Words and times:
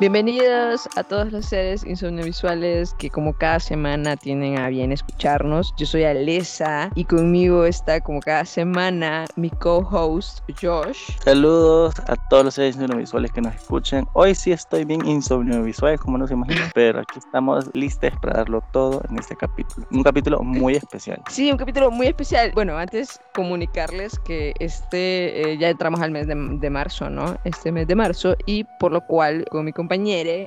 Bienvenidos 0.00 0.88
a 0.96 1.04
todos 1.04 1.30
los 1.30 1.44
seres 1.44 1.84
insomnivisuales 1.84 2.94
que 2.94 3.10
como 3.10 3.34
cada 3.34 3.60
semana 3.60 4.16
tienen 4.16 4.58
a 4.58 4.70
bien 4.70 4.92
escucharnos. 4.92 5.74
Yo 5.76 5.84
soy 5.84 6.04
Alesa 6.04 6.90
y 6.94 7.04
conmigo 7.04 7.66
está 7.66 8.00
como 8.00 8.20
cada 8.20 8.46
semana 8.46 9.26
mi 9.36 9.50
co-host 9.50 10.38
Josh. 10.58 11.10
Saludos 11.22 11.96
a 12.06 12.16
todos 12.30 12.46
los 12.46 12.54
seres 12.54 12.76
insomnivisuales 12.76 13.30
que 13.30 13.42
nos 13.42 13.54
escuchan. 13.54 14.06
Hoy 14.14 14.34
sí 14.34 14.52
estoy 14.52 14.86
bien 14.86 15.04
insomnivisual, 15.04 16.00
como 16.00 16.16
no 16.16 16.26
se 16.26 16.32
imaginan, 16.32 16.70
pero 16.74 17.00
aquí 17.00 17.18
estamos 17.18 17.68
listos 17.74 18.10
para 18.22 18.38
darlo 18.38 18.64
todo 18.72 19.02
en 19.10 19.18
este 19.18 19.36
capítulo. 19.36 19.86
Un 19.90 20.02
capítulo 20.02 20.40
muy 20.42 20.76
especial. 20.76 21.22
Sí, 21.28 21.52
un 21.52 21.58
capítulo 21.58 21.90
muy 21.90 22.06
especial. 22.06 22.52
Bueno, 22.54 22.78
antes 22.78 23.20
comunicarles 23.34 24.18
que 24.20 24.54
este 24.60 25.52
eh, 25.52 25.58
ya 25.58 25.68
entramos 25.68 26.00
al 26.00 26.10
mes 26.10 26.26
de, 26.26 26.34
de 26.34 26.70
marzo, 26.70 27.10
¿no? 27.10 27.36
Este 27.44 27.70
mes 27.70 27.86
de 27.86 27.96
marzo 27.96 28.34
y 28.46 28.64
por 28.78 28.92
lo 28.92 29.02
cual 29.02 29.44
con 29.50 29.66
mi 29.66 29.74
compañero 29.74 29.89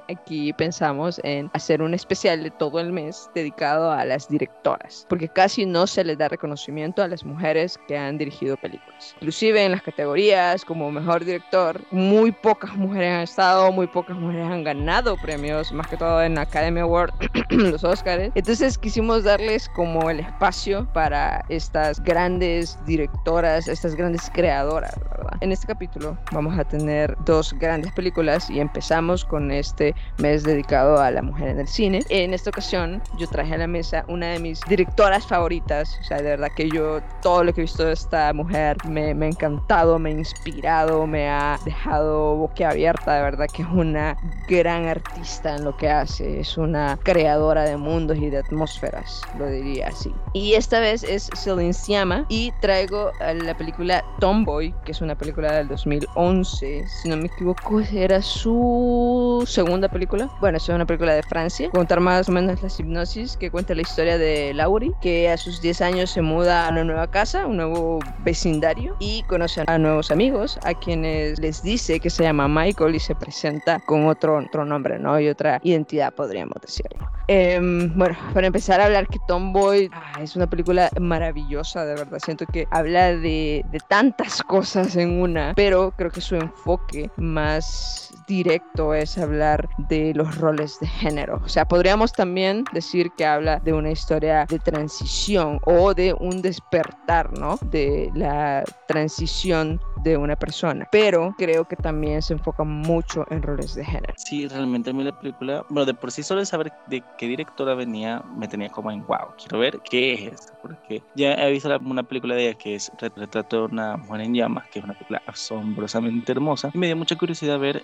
aquí 0.08 0.53
pensamos 0.53 1.19
en 1.23 1.49
hacer 1.53 1.81
un 1.81 1.94
especial 1.94 2.44
de 2.44 2.52
todo 2.52 2.80
el 2.80 2.94
mes 2.94 3.30
dedicado 3.36 3.91
a 3.91 4.05
las 4.05 4.30
directoras, 4.30 5.05
porque 5.09 5.27
casi 5.27 5.66
no 5.66 5.85
se 5.85 6.03
les 6.05 6.17
da 6.17 6.30
reconocimiento 6.30 7.03
a 7.03 7.09
las 7.09 7.25
mujeres 7.25 7.77
que 7.88 7.97
han 7.97 8.17
dirigido 8.17 8.55
películas. 8.55 9.13
Inclusive 9.16 9.66
en 9.66 9.72
las 9.72 9.81
categorías 9.81 10.63
como 10.63 10.89
mejor 10.91 11.25
director, 11.25 11.81
muy 11.91 12.31
pocas 12.31 12.73
mujeres 12.75 13.11
han 13.11 13.22
estado, 13.22 13.72
muy 13.72 13.88
pocas 13.88 14.16
mujeres 14.16 14.47
han 14.47 14.63
ganado 14.63 15.17
premios, 15.17 15.73
más 15.73 15.88
que 15.88 15.97
todo 15.97 16.23
en 16.23 16.38
Academy 16.38 16.80
Award, 16.80 17.11
los 17.50 17.83
Oscars. 17.83 18.31
Entonces 18.35 18.78
quisimos 18.78 19.25
darles 19.25 19.67
como 19.75 20.09
el 20.09 20.22
espacio 20.22 20.88
para 20.94 21.44
estas 21.50 22.02
grandes 22.02 22.78
directoras, 22.85 23.67
estas 23.67 23.95
grandes 23.95 24.30
creadoras. 24.33 24.95
En 25.44 25.52
este 25.52 25.67
capítulo 25.67 26.17
vamos 26.31 26.58
a 26.58 26.63
tener 26.63 27.17
dos 27.25 27.53
grandes 27.59 27.91
películas 27.91 28.49
y 28.49 28.61
empezamos 28.61 29.25
con 29.25 29.52
este 29.52 29.94
mes 30.17 30.44
dedicado 30.44 31.02
a 31.02 31.11
la 31.11 31.22
mujer 31.22 31.50
en 31.50 31.59
el 31.59 31.67
cine. 31.67 32.00
En 32.08 32.33
esta 32.33 32.50
ocasión 32.50 33.03
yo 33.17 33.27
traje 33.27 33.53
a 33.55 33.58
la 33.58 33.67
mesa 33.67 34.05
una 34.08 34.27
de 34.27 34.39
mis 34.39 34.61
directoras 34.69 35.27
favoritas, 35.27 36.00
o 36.00 36.03
sea, 36.05 36.19
de 36.19 36.30
verdad 36.30 36.47
que 36.55 36.69
yo 36.69 37.02
todo 37.22 37.44
lo 37.44 37.53
que 37.53 37.59
he 37.59 37.66
visto 37.66 37.83
de 37.83 37.91
esta 37.91 38.31
mujer 38.31 38.77
me, 38.88 39.13
me 39.13 39.25
ha 39.25 39.30
encantado, 39.31 40.00
me 40.00 40.11
ha 40.11 40.13
inspirado, 40.13 41.05
me 41.05 41.27
ha 41.27 41.59
dejado 41.66 42.38
boquiabierta, 42.38 43.16
de 43.16 43.23
verdad 43.23 43.47
que 43.53 43.63
es 43.63 43.69
una 43.73 44.16
gran 44.47 44.88
artista 44.88 45.57
en 45.57 45.66
lo 45.66 45.75
que 45.75 45.89
hace, 45.89 46.39
es 46.39 46.57
una 46.57 46.97
creadora 47.03 47.63
de 47.63 47.75
mundos 47.75 48.17
y 48.17 48.30
de 48.30 48.38
atmósferas, 48.38 49.22
lo 49.38 49.47
diría 49.47 49.89
así. 49.89 50.16
Y 50.31 50.53
esta 50.53 50.80
vez 50.80 51.03
es 51.03 51.30
Celine 51.35 51.73
Sciamma 51.73 52.25
y 52.30 52.53
traigo 52.61 53.11
la 53.19 53.57
película 53.57 54.05
Tomboy, 54.22 54.73
que 54.85 54.94
es 54.94 55.02
una 55.02 55.16
película 55.16 55.32
del 55.41 55.67
2011, 55.67 56.85
si 56.87 57.09
no 57.09 57.17
me 57.17 57.25
equivoco, 57.25 57.81
era 57.93 58.21
su 58.21 59.43
segunda 59.47 59.89
película. 59.89 60.29
Bueno, 60.39 60.57
es 60.57 60.69
una 60.69 60.85
película 60.85 61.13
de 61.13 61.23
Francia. 61.23 61.69
Contar 61.71 61.99
más 61.99 62.29
o 62.29 62.31
menos 62.31 62.61
la 62.61 62.69
hipnosis 62.77 63.35
que 63.37 63.49
cuenta 63.49 63.73
la 63.75 63.81
historia 63.81 64.17
de 64.17 64.53
Laurie, 64.53 64.91
que 65.01 65.29
a 65.29 65.38
sus 65.38 65.61
10 65.61 65.81
años 65.81 66.09
se 66.11 66.22
muda 66.22 66.67
a 66.67 66.72
una 66.72 66.83
nueva 66.83 67.07
casa, 67.07 67.45
un 67.47 67.57
nuevo 67.57 67.99
vecindario 68.19 68.95
y 68.99 69.23
conoce 69.23 69.63
a 69.66 69.77
nuevos 69.77 70.11
amigos, 70.11 70.59
a 70.63 70.73
quienes 70.73 71.39
les 71.39 71.63
dice 71.63 71.99
que 71.99 72.09
se 72.09 72.23
llama 72.23 72.47
Michael 72.47 72.95
y 72.95 72.99
se 72.99 73.16
presenta 73.16 73.79
con 73.79 74.07
otro, 74.07 74.38
otro 74.38 74.66
nombre, 74.66 74.99
¿no? 74.99 75.19
Y 75.19 75.27
otra 75.29 75.59
identidad, 75.63 76.13
podríamos 76.13 76.55
decirlo. 76.61 77.09
Em, 77.27 77.97
bueno, 77.97 78.17
para 78.33 78.47
empezar 78.47 78.81
a 78.81 78.85
hablar 78.85 79.07
que 79.07 79.17
Tomboy 79.27 79.89
ah, 79.93 80.22
es 80.22 80.35
una 80.35 80.47
película 80.47 80.89
maravillosa, 80.99 81.85
de 81.85 81.95
verdad. 81.95 82.19
Siento 82.23 82.45
que 82.45 82.67
habla 82.69 83.16
de, 83.16 83.63
de 83.72 83.79
tantas 83.88 84.43
cosas 84.43 84.95
en 84.97 85.22
pero 85.56 85.91
creo 85.97 86.11
que 86.11 86.22
su 86.22 86.35
enfoque 86.35 87.09
más 87.16 88.03
directo 88.28 88.94
es 88.94 89.17
hablar 89.17 89.69
de 89.78 90.13
los 90.13 90.38
roles 90.38 90.79
de 90.79 90.88
género. 90.88 91.41
O 91.44 91.50
sea, 91.50 91.66
podríamos 91.66 92.13
también 92.13 92.66
decir 92.73 93.11
que 93.17 93.25
habla 93.25 93.59
de 93.59 93.73
una 93.73 93.91
historia 93.91 94.45
de 94.50 94.59
transición 94.59 95.59
o 95.66 95.94
de 95.94 96.13
un 96.19 96.41
despertar, 96.41 97.38
¿no? 97.38 97.57
De 97.63 98.11
la 98.16 98.63
transición 98.88 99.79
de 100.03 100.17
una 100.17 100.35
persona. 100.35 100.88
Pero 100.91 101.34
creo 101.38 101.66
que 101.66 101.75
también 101.75 102.22
se 102.22 102.34
enfoca 102.34 102.63
mucho 102.63 103.25
en 103.29 103.41
roles 103.41 103.75
de 103.75 103.85
género. 103.85 104.13
Sí, 104.17 104.47
realmente 104.47 104.90
a 104.90 104.94
mí 104.94 105.03
la 105.03 105.17
película, 105.17 105.66
bueno, 105.69 105.85
de 105.85 105.94
por 105.94 106.11
sí 106.11 106.23
solo 106.23 106.44
saber 106.45 106.72
de 106.88 107.03
qué 107.17 107.28
directora 107.28 107.73
venía, 107.73 108.22
me 108.38 108.47
tenía 108.47 108.69
como 108.69 108.91
en 108.91 109.05
wow, 109.05 109.34
quiero 109.38 109.59
ver 109.59 109.79
qué 109.90 110.13
es 110.13 110.34
esto, 110.34 110.53
porque 110.61 111.01
ya 111.16 111.34
he 111.34 111.51
visto 111.51 111.69
una 111.79 112.03
película 112.03 112.35
de 112.35 112.50
ella 112.50 112.57
que 112.57 112.75
es 112.75 112.91
Retrato 113.00 113.57
de 113.57 113.73
una 113.73 113.97
mujer 113.97 114.22
en 114.22 114.34
llamas, 114.34 114.67
que 114.69 114.79
es 114.79 114.85
una 114.85 114.94
película 114.94 115.22
asombrosamente 115.28 116.31
hermosa, 116.31 116.72
y 116.73 116.78
me 116.78 116.88
dio 116.88 116.95
mucha 116.95 117.16
curiosidad 117.16 117.59
ver 117.59 117.84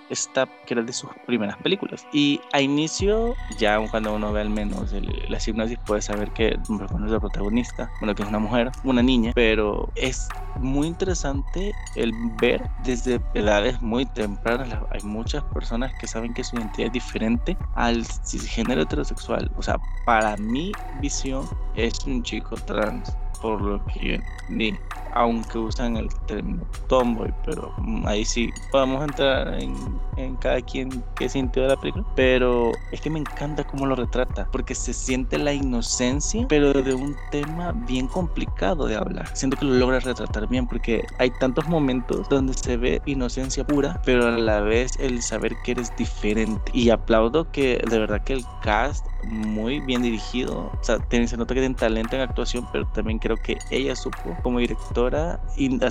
que 0.66 0.74
era 0.74 0.84
de 0.84 0.94
sus 0.94 1.10
primeras 1.26 1.58
películas. 1.58 2.06
Y 2.14 2.40
a 2.54 2.62
inicio, 2.62 3.36
ya 3.58 3.80
cuando 3.90 4.14
uno 4.14 4.32
ve 4.32 4.42
al 4.42 4.50
menos 4.50 4.94
la 4.94 5.40
hipnosis, 5.46 5.78
puede 5.86 6.02
saber 6.02 6.32
que 6.32 6.50
es 6.50 6.70
la 6.70 7.20
protagonista, 7.20 7.90
bueno, 8.00 8.16
que 8.16 8.24
es 8.24 8.30
una 8.30 8.40
mujer, 8.40 8.72
una 8.84 9.02
niña, 9.02 9.32
pero 9.36 9.90
es 9.96 10.28
muy 10.60 10.88
interesante 10.88 11.74
el 11.96 12.12
ver 12.40 12.70
desde 12.84 13.22
edades 13.34 13.82
muy 13.82 14.06
tempranas. 14.06 14.70
Hay 14.92 15.02
muchas 15.04 15.44
personas 15.46 15.94
que 16.00 16.08
saben 16.08 16.34
que 16.34 16.44
su 16.44 16.56
identidad 16.58 16.88
es 16.88 16.94
diferente 16.94 17.58
al 17.76 18.06
género 18.48 18.82
heterosexual. 18.82 19.52
O 19.58 19.62
sea, 19.62 19.78
para 20.06 20.36
mi 20.38 20.72
visión 21.02 21.48
es 21.76 21.94
un 22.06 22.24
chico 22.24 22.56
trans 22.56 23.16
por 23.42 23.62
lo 23.62 23.84
que 23.86 24.20
vi, 24.50 24.76
aunque 25.14 25.58
usan 25.58 25.98
el 25.98 26.10
término 26.28 26.64
tomboy, 26.88 27.34
pero 27.46 27.74
mm, 27.80 28.06
ahí 28.08 28.26
sí 28.26 28.50
podemos 28.72 29.04
entrar 29.04 29.54
en, 29.60 29.76
en, 30.18 30.36
cada 30.38 30.62
quien 30.62 31.04
que 31.16 31.30
sintió 31.30 31.64
de 31.64 31.70
la 31.70 31.78
película, 31.78 32.06
pero 32.16 32.72
es 32.92 33.02
que 33.02 33.10
me 33.10 33.20
encanta 33.20 33.64
cómo 33.64 33.86
lo 33.86 33.96
retrata, 33.96 34.48
porque 34.52 34.76
se 34.76 34.94
siente 34.94 35.38
la 35.38 35.54
inocencia, 35.54 36.46
pero 36.48 36.74
de 36.74 36.94
un 36.94 37.16
tema 37.32 37.72
bien 37.88 38.08
complicado 38.08 38.86
de 38.86 38.96
hablar. 38.96 39.28
Siento 39.36 39.58
que 39.58 39.66
lo 39.66 39.74
logra 39.76 40.00
retratar 40.00 40.48
bien, 40.48 40.68
porque 40.68 41.06
hay 41.18 41.32
tantos 41.40 41.68
momentos 41.68 42.28
donde 42.30 42.54
se 42.54 42.78
ve 42.78 43.02
inocencia 43.06 43.66
pura, 43.66 44.02
pero 44.06 44.28
a 44.28 44.32
la 44.32 44.62
vez 44.62 44.98
el 45.00 45.22
saber 45.22 45.54
que 45.64 45.72
eres 45.72 45.96
diferente. 45.98 46.72
Y 46.74 46.90
aplaudo 46.90 47.52
que 47.52 47.82
de 47.90 48.00
verdad 48.00 48.22
que 48.24 48.34
el 48.34 48.46
cast 48.62 49.06
muy 49.24 49.80
bien 49.82 50.02
dirigido. 50.02 50.72
O 50.80 50.84
sea, 50.84 50.98
se 51.10 51.38
nota 51.38 51.54
que 51.54 51.62
tiene 51.62 51.76
talento 51.76 52.16
en 52.16 52.22
actuación, 52.22 52.68
pero 52.72 52.86
también 52.88 53.20
creo 53.20 53.38
que 53.38 53.58
ella 53.72 53.96
supo 53.96 54.36
como 54.44 54.60
directora 54.60 55.40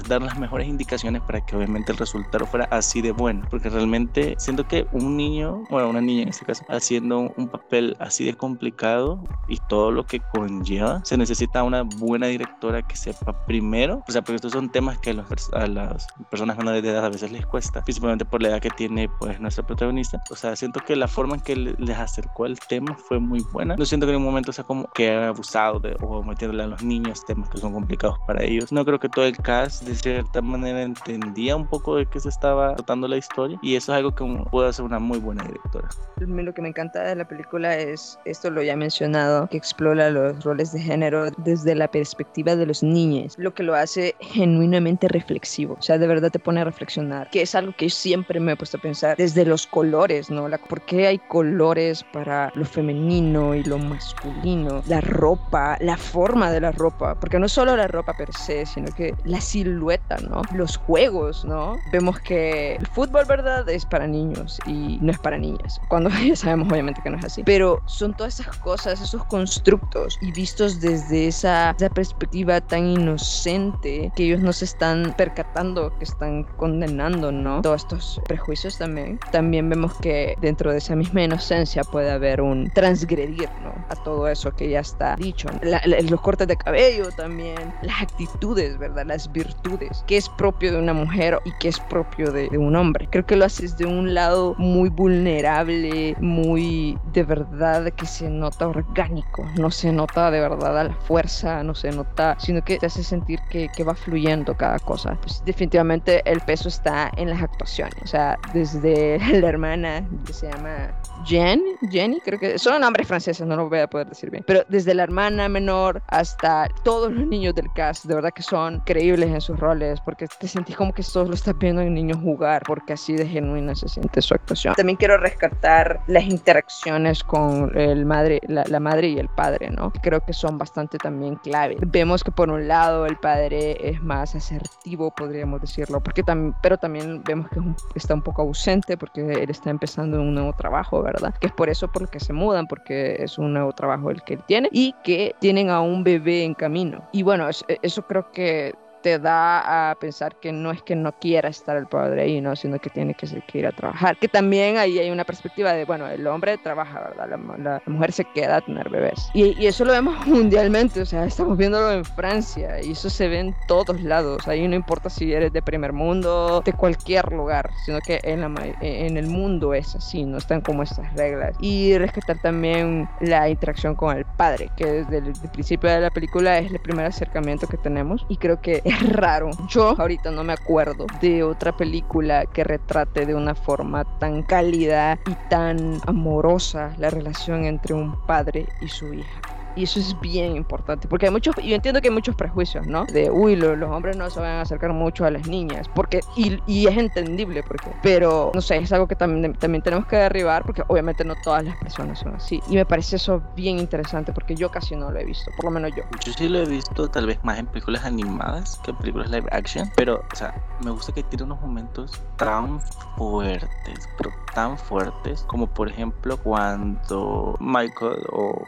dar 0.08 0.22
las 0.22 0.38
mejores 0.38 0.68
indicaciones 0.68 1.22
para 1.22 1.44
que 1.44 1.56
obviamente 1.56 1.92
el 1.92 1.98
resultado 1.98 2.46
fuera 2.46 2.66
así 2.70 3.00
de 3.00 3.12
bueno. 3.12 3.46
Porque 3.50 3.68
realmente 3.68 4.34
siento 4.38 4.66
que 4.66 4.86
un 4.92 5.16
niño, 5.16 5.64
bueno, 5.70 5.90
una 5.90 6.00
niña 6.00 6.22
en 6.22 6.28
este 6.28 6.44
caso, 6.44 6.64
haciendo 6.68 7.32
un 7.36 7.48
papel 7.48 7.96
así 7.98 8.24
de 8.24 8.34
complicado 8.34 9.22
y 9.48 9.58
todo 9.68 9.90
lo 9.90 10.04
que 10.06 10.20
conlleva, 10.20 11.00
se 11.04 11.16
necesita 11.16 11.62
una 11.62 11.82
buena 11.82 12.26
directora 12.26 12.82
que 12.82 12.96
sepa 12.96 13.44
primero, 13.46 14.02
o 14.06 14.12
sea, 14.12 14.22
porque 14.22 14.36
estos 14.36 14.52
son 14.52 14.70
temas 14.70 14.98
que 14.98 15.10
a, 15.10 15.66
las 15.66 16.06
personas 16.30 16.56
menores 16.56 16.82
de 16.82 16.90
edad 16.90 17.04
a 17.04 17.08
veces 17.08 17.32
les 17.32 17.46
cuesta, 17.46 17.82
principalmente 17.84 18.24
por 18.24 18.42
la 18.42 18.48
edad 18.48 18.60
que 18.60 18.70
tiene 18.70 19.08
pues 19.20 19.40
nuestra 19.40 19.66
protagonista. 19.66 20.22
O 20.30 20.36
sea, 20.36 20.56
siento 20.56 20.80
que 20.80 20.96
la 20.96 21.08
forma 21.08 21.36
en 21.36 21.40
que 21.40 21.56
les 21.56 21.98
acercó 21.98 22.46
el 22.46 22.58
tema 22.58 22.96
fue 22.96 23.17
muy 23.20 23.40
buena. 23.52 23.76
No 23.76 23.84
siento 23.84 24.06
que 24.06 24.12
en 24.12 24.18
un 24.18 24.24
momento 24.24 24.52
sea 24.52 24.64
como 24.64 24.88
que 24.92 25.10
ha 25.10 25.28
abusado 25.28 25.80
de, 25.80 25.96
o 26.00 26.22
metiéndole 26.22 26.62
a 26.62 26.66
los 26.66 26.82
niños 26.82 27.24
temas 27.26 27.48
que 27.50 27.58
son 27.58 27.72
complicados 27.72 28.18
para 28.26 28.42
ellos. 28.44 28.72
No 28.72 28.84
creo 28.84 28.98
que 28.98 29.08
todo 29.08 29.24
el 29.24 29.36
cast 29.36 29.82
de 29.84 29.94
cierta 29.94 30.42
manera 30.42 30.82
entendía 30.82 31.56
un 31.56 31.66
poco 31.66 31.96
de 31.96 32.06
qué 32.06 32.20
se 32.20 32.28
estaba 32.28 32.74
tratando 32.74 33.08
la 33.08 33.16
historia 33.16 33.58
y 33.62 33.76
eso 33.76 33.92
es 33.92 33.98
algo 33.98 34.14
que 34.14 34.24
puede 34.50 34.68
hacer 34.68 34.84
una 34.84 34.98
muy 34.98 35.18
buena 35.18 35.44
directora. 35.44 35.88
Lo 36.18 36.54
que 36.54 36.62
me 36.62 36.68
encanta 36.68 37.02
de 37.02 37.16
la 37.16 37.26
película 37.26 37.76
es, 37.76 38.18
esto 38.24 38.50
lo 38.50 38.62
ya 38.62 38.72
he 38.72 38.76
mencionado, 38.76 39.48
que 39.48 39.56
explora 39.56 40.10
los 40.10 40.42
roles 40.44 40.72
de 40.72 40.80
género 40.80 41.30
desde 41.38 41.74
la 41.74 41.88
perspectiva 41.90 42.56
de 42.56 42.66
los 42.66 42.82
niños, 42.82 43.34
lo 43.38 43.54
que 43.54 43.62
lo 43.62 43.74
hace 43.74 44.14
genuinamente 44.20 45.08
reflexivo. 45.08 45.76
O 45.78 45.82
sea, 45.82 45.98
de 45.98 46.06
verdad 46.06 46.30
te 46.30 46.38
pone 46.38 46.60
a 46.60 46.64
reflexionar, 46.64 47.30
que 47.30 47.42
es 47.42 47.54
algo 47.54 47.72
que 47.76 47.90
siempre 47.90 48.40
me 48.40 48.52
he 48.52 48.56
puesto 48.56 48.78
a 48.78 48.80
pensar 48.80 49.16
desde 49.16 49.44
los 49.44 49.66
colores, 49.66 50.30
¿no? 50.30 50.48
La, 50.48 50.58
¿Por 50.58 50.82
qué 50.82 51.06
hay 51.06 51.18
colores 51.18 52.04
para 52.12 52.52
lo 52.54 52.64
femenino? 52.64 53.07
Y 53.10 53.64
lo 53.64 53.78
masculino, 53.78 54.82
la 54.86 55.00
ropa, 55.00 55.78
la 55.80 55.96
forma 55.96 56.50
de 56.50 56.60
la 56.60 56.72
ropa, 56.72 57.14
porque 57.14 57.38
no 57.38 57.48
solo 57.48 57.76
la 57.76 57.86
ropa 57.86 58.14
per 58.14 58.34
se, 58.34 58.66
sino 58.66 58.92
que 58.94 59.14
la 59.24 59.40
silueta, 59.40 60.18
¿no? 60.18 60.42
Los 60.52 60.76
juegos, 60.76 61.44
¿no? 61.44 61.76
Vemos 61.90 62.20
que 62.20 62.76
el 62.76 62.86
fútbol, 62.86 63.24
¿verdad? 63.26 63.68
Es 63.68 63.86
para 63.86 64.06
niños 64.06 64.58
y 64.66 64.98
no 65.00 65.10
es 65.10 65.18
para 65.18 65.38
niñas. 65.38 65.80
Cuando 65.88 66.10
ya 66.26 66.36
sabemos 66.36 66.70
obviamente 66.70 67.00
que 67.02 67.10
no 67.10 67.16
es 67.16 67.24
así. 67.24 67.42
Pero 67.44 67.80
son 67.86 68.14
todas 68.14 68.38
esas 68.40 68.56
cosas, 68.58 69.00
esos 69.00 69.24
constructos 69.24 70.18
y 70.20 70.32
vistos 70.32 70.80
desde 70.80 71.28
esa, 71.28 71.70
esa 71.70 71.88
perspectiva 71.88 72.60
tan 72.60 72.86
inocente 72.86 74.12
que 74.14 74.24
ellos 74.24 74.40
no 74.40 74.52
se 74.52 74.66
están 74.66 75.14
percatando, 75.16 75.96
que 75.98 76.04
están 76.04 76.44
condenando, 76.56 77.32
¿no? 77.32 77.62
Todos 77.62 77.82
estos 77.82 78.20
prejuicios 78.26 78.76
también. 78.76 79.18
También 79.32 79.68
vemos 79.70 79.94
que 79.98 80.36
dentro 80.40 80.72
de 80.72 80.78
esa 80.78 80.94
misma 80.94 81.22
inocencia 81.22 81.84
puede 81.84 82.10
haber 82.10 82.40
un 82.40 82.70
transgredir, 82.98 83.48
¿no? 83.62 83.72
A 83.88 83.96
todo 83.96 84.28
eso 84.28 84.50
que 84.52 84.68
ya 84.68 84.80
está 84.80 85.16
dicho. 85.16 85.48
los 85.62 86.20
cortes 86.20 86.48
de 86.48 86.56
cabello 86.56 87.08
también, 87.16 87.72
las 87.82 88.02
actitudes, 88.02 88.78
¿verdad? 88.78 89.06
Las 89.06 89.30
virtudes, 89.30 90.04
que 90.06 90.16
es 90.16 90.28
propio 90.30 90.72
de 90.72 90.78
una 90.78 90.92
mujer 90.92 91.38
y 91.44 91.52
que 91.58 91.68
es 91.68 91.78
propio 91.80 92.32
de, 92.32 92.48
de 92.48 92.58
un 92.58 92.74
hombre. 92.76 93.08
Creo 93.10 93.24
que 93.24 93.36
lo 93.36 93.44
haces 93.44 93.76
de 93.76 93.86
un 93.86 94.14
lado 94.14 94.54
muy 94.58 94.88
vulnerable, 94.88 96.16
muy 96.20 96.98
de 97.12 97.22
verdad 97.24 97.90
que 97.92 98.06
se 98.06 98.28
nota 98.28 98.68
orgánico, 98.68 99.44
no 99.56 99.70
se 99.70 99.92
nota 99.92 100.30
de 100.30 100.40
verdad 100.40 100.78
a 100.78 100.84
la 100.84 100.94
fuerza, 100.94 101.62
no 101.62 101.74
se 101.74 101.90
nota, 101.92 102.36
sino 102.38 102.62
que 102.64 102.78
te 102.78 102.86
hace 102.86 103.02
sentir 103.02 103.40
que, 103.50 103.68
que 103.74 103.84
va 103.84 103.94
fluyendo 103.94 104.56
cada 104.56 104.78
cosa. 104.78 105.16
Pues 105.22 105.42
definitivamente 105.44 106.22
el 106.30 106.40
peso 106.40 106.68
está 106.68 107.10
en 107.16 107.30
las 107.30 107.42
actuaciones, 107.42 107.96
o 108.02 108.06
sea, 108.06 108.38
desde 108.52 109.18
la 109.40 109.48
hermana 109.48 110.06
que 110.26 110.32
se 110.32 110.50
llama 110.50 110.90
Jen, 111.24 111.62
Jenny, 111.90 112.20
creo 112.20 112.38
que 112.38 112.58
son 112.58 112.80
nombres 112.80 113.06
franceses, 113.06 113.46
no 113.46 113.56
lo 113.56 113.68
voy 113.68 113.80
a 113.80 113.86
poder 113.86 114.08
decir 114.08 114.30
bien, 114.30 114.44
pero 114.46 114.62
desde 114.68 114.94
la 114.94 115.02
hermana 115.02 115.48
menor 115.48 116.02
hasta 116.08 116.68
todos 116.84 117.12
los 117.12 117.26
niños 117.26 117.54
del 117.54 117.72
cast, 117.72 118.06
de 118.06 118.14
verdad 118.14 118.32
que 118.32 118.42
son 118.42 118.80
creíbles 118.80 119.30
en 119.30 119.40
sus 119.40 119.58
roles, 119.58 120.00
porque 120.00 120.26
te 120.26 120.48
sentís 120.48 120.76
como 120.76 120.92
que 120.92 121.02
todos 121.02 121.28
lo 121.28 121.34
estás 121.34 121.56
viendo 121.58 121.82
en 121.82 121.94
niños 121.94 122.18
jugar, 122.22 122.62
porque 122.66 122.94
así 122.94 123.14
de 123.14 123.26
genuina 123.26 123.74
se 123.74 123.88
siente 123.88 124.22
su 124.22 124.34
actuación. 124.34 124.74
También 124.74 124.96
quiero 124.96 125.16
rescatar 125.18 126.00
las 126.06 126.24
interacciones 126.24 127.22
con 127.22 127.76
el 127.76 128.06
madre, 128.06 128.40
la, 128.46 128.64
la 128.64 128.80
madre 128.80 129.08
y 129.08 129.18
el 129.18 129.28
padre, 129.28 129.70
¿no? 129.70 129.92
Creo 130.02 130.20
que 130.20 130.32
son 130.32 130.58
bastante 130.58 130.98
también 130.98 131.36
clave. 131.36 131.76
Vemos 131.80 132.24
que 132.24 132.30
por 132.30 132.50
un 132.50 132.68
lado 132.68 133.06
el 133.06 133.16
padre 133.16 133.76
es 133.88 134.02
más 134.02 134.34
asertivo, 134.34 135.10
podríamos 135.10 135.60
decirlo, 135.60 136.00
porque 136.00 136.22
también, 136.22 136.54
pero 136.62 136.78
también 136.78 137.22
vemos 137.24 137.48
que 137.50 137.60
está 137.94 138.14
un 138.14 138.22
poco 138.22 138.42
ausente 138.42 138.96
porque 138.96 139.20
él 139.20 139.50
está 139.50 139.70
empezando 139.70 140.20
un 140.20 140.34
nuevo 140.34 140.52
trabajo, 140.52 141.02
¿verdad? 141.12 141.34
Que 141.40 141.48
es 141.48 141.52
por 141.52 141.68
eso 141.68 141.88
por 141.88 142.02
lo 142.02 142.08
que 142.08 142.20
se 142.20 142.32
mudan, 142.32 142.66
porque 142.66 143.16
es 143.18 143.38
un 143.38 143.52
nuevo 143.52 143.72
trabajo 143.72 144.10
el 144.10 144.22
que 144.22 144.34
él 144.34 144.42
tiene 144.46 144.68
y 144.72 144.94
que 145.04 145.34
tienen 145.40 145.70
a 145.70 145.80
un 145.80 146.04
bebé 146.04 146.44
en 146.44 146.54
camino. 146.54 147.08
Y 147.12 147.22
bueno, 147.22 147.48
eso 147.48 148.02
creo 148.02 148.30
que 148.32 148.74
te 149.02 149.18
da 149.18 149.90
a 149.90 149.94
pensar 149.96 150.36
que 150.36 150.52
no 150.52 150.70
es 150.70 150.82
que 150.82 150.96
no 150.96 151.12
quiera 151.18 151.48
estar 151.48 151.76
el 151.76 151.86
padre 151.86 152.22
ahí, 152.22 152.40
¿no? 152.40 152.56
Sino 152.56 152.78
que 152.78 152.90
tiene 152.90 153.14
que, 153.14 153.26
que 153.46 153.58
ir 153.58 153.66
a 153.66 153.72
trabajar. 153.72 154.18
Que 154.18 154.28
también 154.28 154.76
ahí 154.76 154.98
hay 154.98 155.10
una 155.10 155.24
perspectiva 155.24 155.72
de, 155.72 155.84
bueno, 155.84 156.06
el 156.08 156.26
hombre 156.26 156.58
trabaja, 156.58 157.00
¿verdad? 157.00 157.28
La, 157.58 157.82
mujer 157.86 158.12
se 158.12 158.24
queda 158.24 158.56
a 158.56 158.60
tener 158.60 158.88
bebés. 158.88 159.28
Y, 159.34 159.60
y, 159.62 159.66
eso 159.66 159.84
lo 159.84 159.92
vemos 159.92 160.14
mundialmente, 160.26 161.00
o 161.00 161.06
sea, 161.06 161.24
estamos 161.24 161.56
viéndolo 161.56 161.92
en 161.92 162.04
Francia 162.04 162.82
y 162.82 162.92
eso 162.92 163.10
se 163.10 163.28
ve 163.28 163.40
en 163.40 163.54
todos 163.66 164.00
lados. 164.02 164.46
Ahí 164.48 164.66
no 164.68 164.74
importa 164.74 165.10
si 165.10 165.32
eres 165.32 165.52
de 165.52 165.62
primer 165.62 165.92
mundo, 165.92 166.62
de 166.64 166.72
cualquier 166.72 167.32
lugar, 167.32 167.70
sino 167.84 168.00
que 168.00 168.20
en, 168.22 168.40
la, 168.40 168.76
en 168.80 169.16
el 169.16 169.26
mundo 169.26 169.74
es 169.74 169.94
así, 169.94 170.24
no 170.24 170.38
están 170.38 170.60
como 170.60 170.82
estas 170.82 171.12
reglas. 171.14 171.56
Y 171.60 171.96
rescatar 171.98 172.38
también 172.40 173.08
la 173.20 173.48
interacción 173.48 173.94
con 173.94 174.16
el 174.16 174.24
padre, 174.24 174.70
que 174.76 174.86
desde 174.86 175.18
el, 175.18 175.32
principio 175.52 175.90
de 175.90 176.00
la 176.00 176.10
película 176.10 176.58
es 176.58 176.70
el 176.70 176.78
primer 176.80 177.06
acercamiento 177.06 177.66
que 177.66 177.76
tenemos 177.76 178.24
y 178.28 178.36
creo 178.36 178.60
que 178.60 178.82
es 178.88 179.12
raro. 179.12 179.50
Yo 179.68 179.94
ahorita 179.98 180.30
no 180.30 180.44
me 180.44 180.52
acuerdo 180.52 181.06
de 181.20 181.42
otra 181.42 181.76
película 181.76 182.46
que 182.46 182.64
retrate 182.64 183.26
de 183.26 183.34
una 183.34 183.54
forma 183.54 184.04
tan 184.18 184.42
cálida 184.42 185.18
y 185.26 185.34
tan 185.48 186.00
amorosa 186.06 186.94
la 186.98 187.10
relación 187.10 187.64
entre 187.64 187.94
un 187.94 188.14
padre 188.26 188.66
y 188.80 188.88
su 188.88 189.12
hija. 189.14 189.40
Y 189.74 189.84
eso 189.84 190.00
es 190.00 190.18
bien 190.20 190.56
importante, 190.56 191.06
porque 191.08 191.26
hay 191.26 191.32
muchos, 191.32 191.54
yo 191.56 191.74
entiendo 191.74 192.00
que 192.00 192.08
hay 192.08 192.14
muchos 192.14 192.34
prejuicios, 192.34 192.86
¿no? 192.86 193.04
De, 193.06 193.30
uy, 193.30 193.56
los 193.56 193.90
hombres 193.90 194.16
no 194.16 194.28
se 194.30 194.40
van 194.40 194.50
a 194.50 194.60
acercar 194.62 194.92
mucho 194.92 195.24
a 195.24 195.30
las 195.30 195.46
niñas, 195.46 195.88
porque, 195.94 196.20
y, 196.36 196.58
y, 196.66 196.86
es 196.86 196.96
entendible, 196.96 197.62
porque, 197.62 197.90
pero, 198.02 198.50
no 198.54 198.60
sé, 198.60 198.76
es 198.78 198.92
algo 198.92 199.06
que 199.06 199.14
también, 199.14 199.54
también 199.54 199.82
tenemos 199.82 200.06
que 200.06 200.16
derribar, 200.16 200.64
porque 200.64 200.82
obviamente 200.88 201.24
no 201.24 201.34
todas 201.36 201.64
las 201.64 201.76
personas 201.76 202.18
son 202.18 202.34
así. 202.34 202.60
Y 202.68 202.74
me 202.74 202.84
parece 202.84 203.16
eso 203.16 203.42
bien 203.54 203.78
interesante, 203.78 204.32
porque 204.32 204.54
yo 204.56 204.70
casi 204.70 204.96
no 204.96 205.10
lo 205.10 205.18
he 205.18 205.24
visto, 205.24 205.50
por 205.56 205.66
lo 205.66 205.70
menos 205.70 205.92
yo. 205.96 206.02
Yo 206.24 206.32
sí 206.32 206.48
lo 206.48 206.58
he 206.58 206.66
visto 206.66 207.08
tal 207.08 207.26
vez 207.26 207.38
más 207.44 207.58
en 207.58 207.66
películas 207.66 208.04
animadas 208.04 208.80
que 208.82 208.90
en 208.90 208.96
películas 208.96 209.30
live 209.30 209.48
action, 209.52 209.90
pero, 209.96 210.22
o 210.32 210.36
sea, 210.36 210.54
me 210.84 210.90
gusta 210.90 211.12
que 211.12 211.22
tiene 211.22 211.44
unos 211.44 211.60
momentos 211.60 212.12
tan 212.36 212.80
fuertes, 213.16 214.08
pero 214.16 214.30
tan 214.54 214.78
fuertes, 214.78 215.44
como 215.46 215.66
por 215.66 215.88
ejemplo 215.88 216.36
cuando 216.36 217.56
Michael 217.60 218.24
o, 218.30 218.64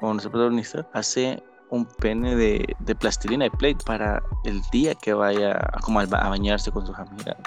o 0.00 0.12
nuestro 0.12 0.30
protagonista 0.42 0.86
hace 0.92 1.42
un 1.70 1.86
pene 1.86 2.36
de, 2.36 2.76
de, 2.80 2.94
plastilina 2.94 3.44
de 3.44 3.50
plate 3.50 3.78
para 3.86 4.22
el 4.44 4.60
día 4.72 4.94
que 4.94 5.14
vaya 5.14 5.52
a, 5.72 5.80
como 5.80 6.00
a, 6.00 6.06
bañarse 6.06 6.70
con 6.70 6.86
sus, 6.86 6.94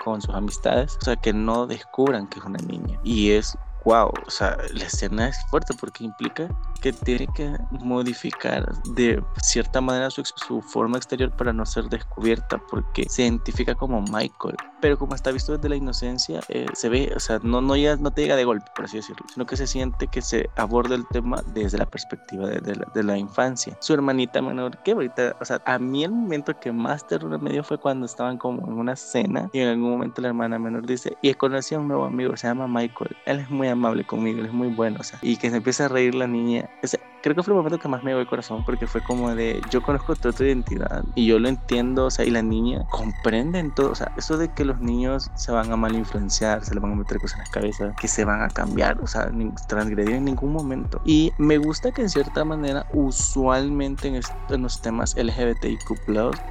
con 0.03 0.21
sus 0.21 0.33
amistades. 0.33 0.97
O 1.01 1.05
sea, 1.05 1.15
que 1.15 1.31
no 1.31 1.67
descubran 1.67 2.27
que 2.27 2.39
es 2.39 2.45
una 2.45 2.59
niña. 2.59 2.99
Y 3.03 3.31
es 3.31 3.55
wow, 3.85 4.11
o 4.25 4.29
sea, 4.29 4.57
la 4.73 4.85
escena 4.85 5.29
es 5.29 5.37
fuerte 5.49 5.73
porque 5.79 6.03
implica 6.03 6.49
que 6.85 6.93
tiene 6.93 7.25
que 7.33 7.51
modificar 7.71 8.71
de 8.93 9.19
cierta 9.41 9.81
manera 9.81 10.11
su, 10.11 10.61
forma 10.61 10.97
exterior 10.97 11.31
para 11.31 11.51
no 11.51 11.65
ser 11.65 11.85
descubierta 11.85 12.61
porque 12.69 13.07
se 13.09 13.23
identifica 13.23 13.73
como 13.73 14.01
Michael. 14.01 14.55
Pero 14.81 14.99
como 14.99 15.15
está 15.15 15.31
visto 15.31 15.53
desde 15.53 15.67
la 15.67 15.77
inocencia, 15.77 16.41
eh, 16.47 16.67
se 16.73 16.89
ve, 16.89 17.11
o 17.15 17.19
sea, 17.19 17.39
no, 17.41 17.59
no, 17.59 17.75
ya, 17.75 17.95
no 17.95 18.11
te 18.11 18.21
llega 18.21 18.35
de 18.35 18.43
golpe, 18.43 18.69
por 18.75 18.85
así 18.85 18.97
decirlo, 18.97 19.25
sino 19.33 19.47
que 19.47 19.57
se 19.57 19.65
siente 19.65 20.05
que 20.05 20.21
se 20.21 20.47
aborda 20.57 20.93
el 20.93 21.07
tema 21.07 21.41
desde 21.55 21.79
la 21.79 21.87
perspectiva 21.87 22.49
de 22.49 23.03
la, 23.03 23.17
infancia. 23.17 23.75
Su 23.79 23.95
hermanita 23.95 24.43
menor, 24.43 24.77
que 24.83 24.91
ahorita, 24.91 25.37
o 25.41 25.45
sea, 25.45 25.63
a 25.65 25.79
mí 25.79 26.03
el 26.03 26.11
momento 26.11 26.59
que 26.59 26.71
más 26.71 27.07
terror 27.07 27.41
me 27.41 27.49
dio 27.49 27.63
fue 27.63 27.79
cuando 27.79 28.05
estaban 28.05 28.37
como 28.37 28.67
en 28.67 28.73
una 28.73 28.95
cena 28.95 29.49
y 29.53 29.59
en 29.59 29.69
algún 29.69 29.89
momento 29.89 30.21
la 30.21 30.27
hermana 30.27 30.59
menor 30.59 30.85
dice, 30.85 31.17
y 31.23 31.33
conocí 31.33 31.73
a 31.73 31.79
un 31.79 31.87
nuevo 31.87 32.05
amigo, 32.05 32.37
se 32.37 32.45
llama 32.45 32.67
Michael, 32.67 33.15
él 33.25 33.39
es 33.39 33.49
muy 33.49 33.69
amable 33.69 34.03
conmigo, 34.03 34.41
él 34.41 34.47
es 34.47 34.53
muy 34.53 34.67
bueno, 34.67 34.97
o 34.99 35.03
sea, 35.03 35.17
y 35.23 35.37
que 35.37 35.49
se 35.49 35.57
empieza 35.57 35.85
a 35.85 35.87
reír 35.87 36.13
la 36.13 36.27
niña. 36.27 36.69
Ese, 36.81 36.99
creo 37.25 37.35
que 37.35 37.41
fue 37.41 37.53
el 37.53 37.57
momento 37.57 37.79
que 37.79 37.87
más 37.87 38.03
me 38.03 38.11
dio 38.11 38.19
el 38.19 38.27
corazón 38.27 38.63
porque 38.63 38.85
fue 38.85 39.01
como 39.01 39.33
de, 39.33 39.59
yo 39.71 39.81
conozco 39.81 40.15
toda 40.15 40.31
tu 40.31 40.43
identidad 40.43 41.03
y 41.15 41.25
yo 41.25 41.39
lo 41.39 41.49
entiendo, 41.49 42.05
o 42.05 42.11
sea, 42.11 42.23
y 42.23 42.29
la 42.29 42.43
niña 42.43 42.85
comprende 42.91 43.57
en 43.57 43.73
todo, 43.73 43.93
o 43.93 43.95
sea, 43.95 44.11
eso 44.15 44.37
de 44.37 44.49
que 44.49 44.63
los 44.63 44.79
niños 44.79 45.31
se 45.33 45.51
van 45.51 45.71
a 45.71 45.75
mal 45.75 45.95
influenciar, 45.95 46.63
se 46.63 46.75
le 46.75 46.79
van 46.79 46.91
a 46.91 46.95
meter 46.95 47.19
cosas 47.19 47.39
en 47.39 47.45
la 47.45 47.49
cabeza, 47.49 47.95
que 47.99 48.07
se 48.07 48.25
van 48.25 48.43
a 48.43 48.49
cambiar, 48.49 49.01
o 49.01 49.07
sea, 49.07 49.31
ni 49.33 49.49
transgredir 49.67 50.17
en 50.17 50.25
ningún 50.25 50.53
momento. 50.53 51.01
Y 51.03 51.31
me 51.39 51.57
gusta 51.57 51.91
que 51.91 52.03
en 52.03 52.09
cierta 52.11 52.45
manera, 52.45 52.85
usualmente 52.93 54.07
en, 54.07 54.21
en 54.49 54.61
los 54.61 54.79
temas 54.79 55.15
LGBTIQ, 55.17 55.95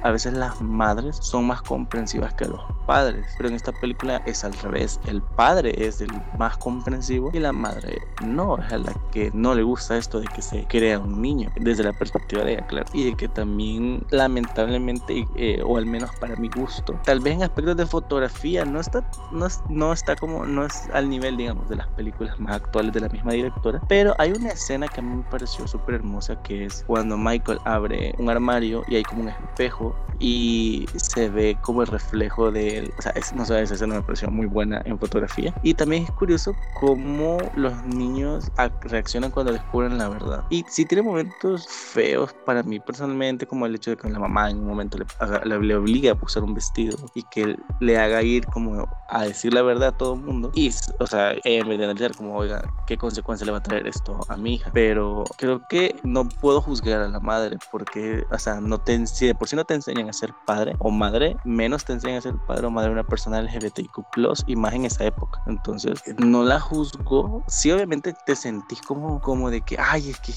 a 0.03 0.11
veces 0.11 0.33
las 0.33 0.59
madres 0.61 1.15
son 1.21 1.47
más 1.47 1.61
comprensivas 1.61 2.33
que 2.33 2.47
los 2.47 2.59
padres, 2.85 3.25
pero 3.37 3.47
en 3.47 3.55
esta 3.55 3.71
película 3.71 4.21
es 4.25 4.43
al 4.43 4.51
revés, 4.55 4.99
el 5.07 5.21
padre 5.21 5.73
es 5.77 6.01
el 6.01 6.11
más 6.37 6.57
comprensivo 6.57 7.31
y 7.33 7.39
la 7.39 7.53
madre 7.53 8.01
no, 8.25 8.57
es 8.57 8.73
a 8.73 8.77
la 8.77 8.93
que 9.11 9.31
no 9.33 9.55
le 9.55 9.63
gusta 9.63 9.95
esto 9.95 10.19
de 10.19 10.27
que 10.27 10.41
se 10.41 10.64
crea 10.67 10.99
un 10.99 11.21
niño, 11.21 11.51
desde 11.59 11.83
la 11.83 11.93
perspectiva 11.93 12.43
de 12.43 12.53
ella, 12.53 12.67
claro, 12.67 12.85
y 12.93 13.05
de 13.05 13.15
que 13.15 13.27
también 13.27 14.05
lamentablemente, 14.09 15.27
eh, 15.35 15.61
o 15.63 15.77
al 15.77 15.85
menos 15.85 16.11
para 16.19 16.35
mi 16.35 16.49
gusto, 16.49 16.99
tal 17.03 17.19
vez 17.19 17.35
en 17.35 17.43
aspectos 17.43 17.77
de 17.77 17.85
fotografía 17.85 18.65
no 18.65 18.79
está, 18.79 19.09
no, 19.31 19.47
no 19.69 19.93
está 19.93 20.15
como, 20.15 20.45
no 20.45 20.65
es 20.65 20.89
al 20.93 21.09
nivel, 21.09 21.37
digamos, 21.37 21.69
de 21.69 21.77
las 21.77 21.87
películas 21.89 22.39
más 22.39 22.55
actuales 22.55 22.93
de 22.93 23.01
la 23.01 23.09
misma 23.09 23.33
directora, 23.33 23.81
pero 23.87 24.13
hay 24.17 24.31
una 24.31 24.49
escena 24.49 24.87
que 24.87 24.99
a 24.99 25.03
mí 25.03 25.15
me 25.15 25.23
pareció 25.23 25.67
súper 25.67 25.95
hermosa 25.95 26.41
que 26.43 26.65
es 26.65 26.83
cuando 26.87 27.17
Michael 27.17 27.59
abre 27.65 28.13
un 28.17 28.29
armario 28.29 28.83
y 28.87 28.95
hay 28.95 29.03
como 29.03 29.23
un 29.23 29.29
espejo 29.29 29.95
y 30.19 30.85
se 30.95 31.29
ve 31.29 31.57
como 31.61 31.81
el 31.81 31.87
reflejo 31.87 32.51
de 32.51 32.77
él, 32.77 32.93
o 32.97 33.01
sea, 33.01 33.13
no 33.35 33.45
sé, 33.45 33.61
esa 33.61 33.73
escena 33.73 33.95
me 33.95 34.01
pareció 34.01 34.29
muy 34.29 34.45
buena 34.45 34.81
en 34.85 34.97
fotografía 34.97 35.53
y 35.61 35.73
también 35.73 36.03
es 36.03 36.11
curioso 36.11 36.55
cómo 36.79 37.37
los 37.55 37.73
niños 37.85 38.51
reaccionan 38.81 39.31
cuando 39.31 39.51
descubren 39.51 39.97
la 39.97 40.09
verdad. 40.09 40.44
Y 40.49 40.63
sí 40.67 40.85
tiene 40.85 41.01
momentos 41.01 41.67
feos 41.67 42.33
para 42.45 42.63
mí 42.63 42.79
personalmente, 42.79 43.45
como 43.45 43.65
el 43.65 43.75
hecho 43.75 43.91
de 43.91 43.97
que 43.97 44.09
la 44.09 44.19
mamá 44.19 44.49
en 44.49 44.59
un 44.59 44.67
momento 44.67 44.97
le, 44.97 45.05
le, 45.45 45.59
le 45.59 45.75
obliga 45.75 46.11
a 46.11 46.17
usar 46.21 46.43
un 46.43 46.53
vestido 46.53 46.97
y 47.13 47.23
que 47.23 47.55
le 47.79 47.97
haga 47.97 48.21
ir 48.21 48.45
como 48.45 48.87
a 49.09 49.23
decir 49.23 49.53
la 49.53 49.61
verdad 49.61 49.89
a 49.89 49.91
todo 49.91 50.15
el 50.15 50.21
mundo 50.21 50.51
y, 50.53 50.73
o 50.99 51.07
sea, 51.07 51.33
en 51.43 51.67
vez 51.67 51.77
de 51.77 51.85
analizar 51.85 52.15
como, 52.15 52.35
oiga, 52.35 52.63
qué 52.87 52.97
consecuencia 52.97 53.45
le 53.45 53.51
va 53.51 53.59
a 53.59 53.63
traer 53.63 53.87
esto 53.87 54.19
a 54.29 54.37
mi 54.37 54.55
hija. 54.55 54.71
Pero 54.73 55.23
creo 55.37 55.65
que 55.67 55.95
no 56.03 56.27
puedo 56.27 56.61
juzgar 56.61 57.01
a 57.01 57.07
la 57.07 57.19
madre 57.19 57.57
porque, 57.71 58.23
o 58.31 58.39
sea, 58.39 58.61
no 58.61 58.79
te, 58.79 59.05
si 59.07 59.27
de 59.27 59.35
por 59.35 59.47
sí 59.47 59.55
no 59.55 59.65
te 59.65 59.73
enseñan 59.73 60.09
a 60.09 60.13
ser 60.13 60.33
padre 60.45 60.75
o 60.79 60.91
madre, 60.91 61.37
menos 61.43 61.85
te 61.85 61.93
enseñan 61.93 62.17
a 62.17 62.21
ser 62.21 62.35
padre 62.47 62.67
o 62.67 62.71
madre 62.71 62.91
una 62.91 63.03
persona 63.03 63.41
LGBTQ+, 63.41 64.05
y 64.47 64.55
más 64.55 64.73
en 64.73 64.85
esa 64.85 65.05
época. 65.05 65.41
Entonces, 65.47 66.01
no 66.17 66.43
la 66.43 66.59
juzgo. 66.59 67.43
Sí, 67.47 67.71
obviamente 67.71 68.13
te 68.25 68.35
sentís 68.35 68.81
como, 68.81 69.21
como 69.21 69.49
de 69.49 69.61
que, 69.61 69.77
ay, 69.79 70.09
es 70.09 70.19
que 70.19 70.34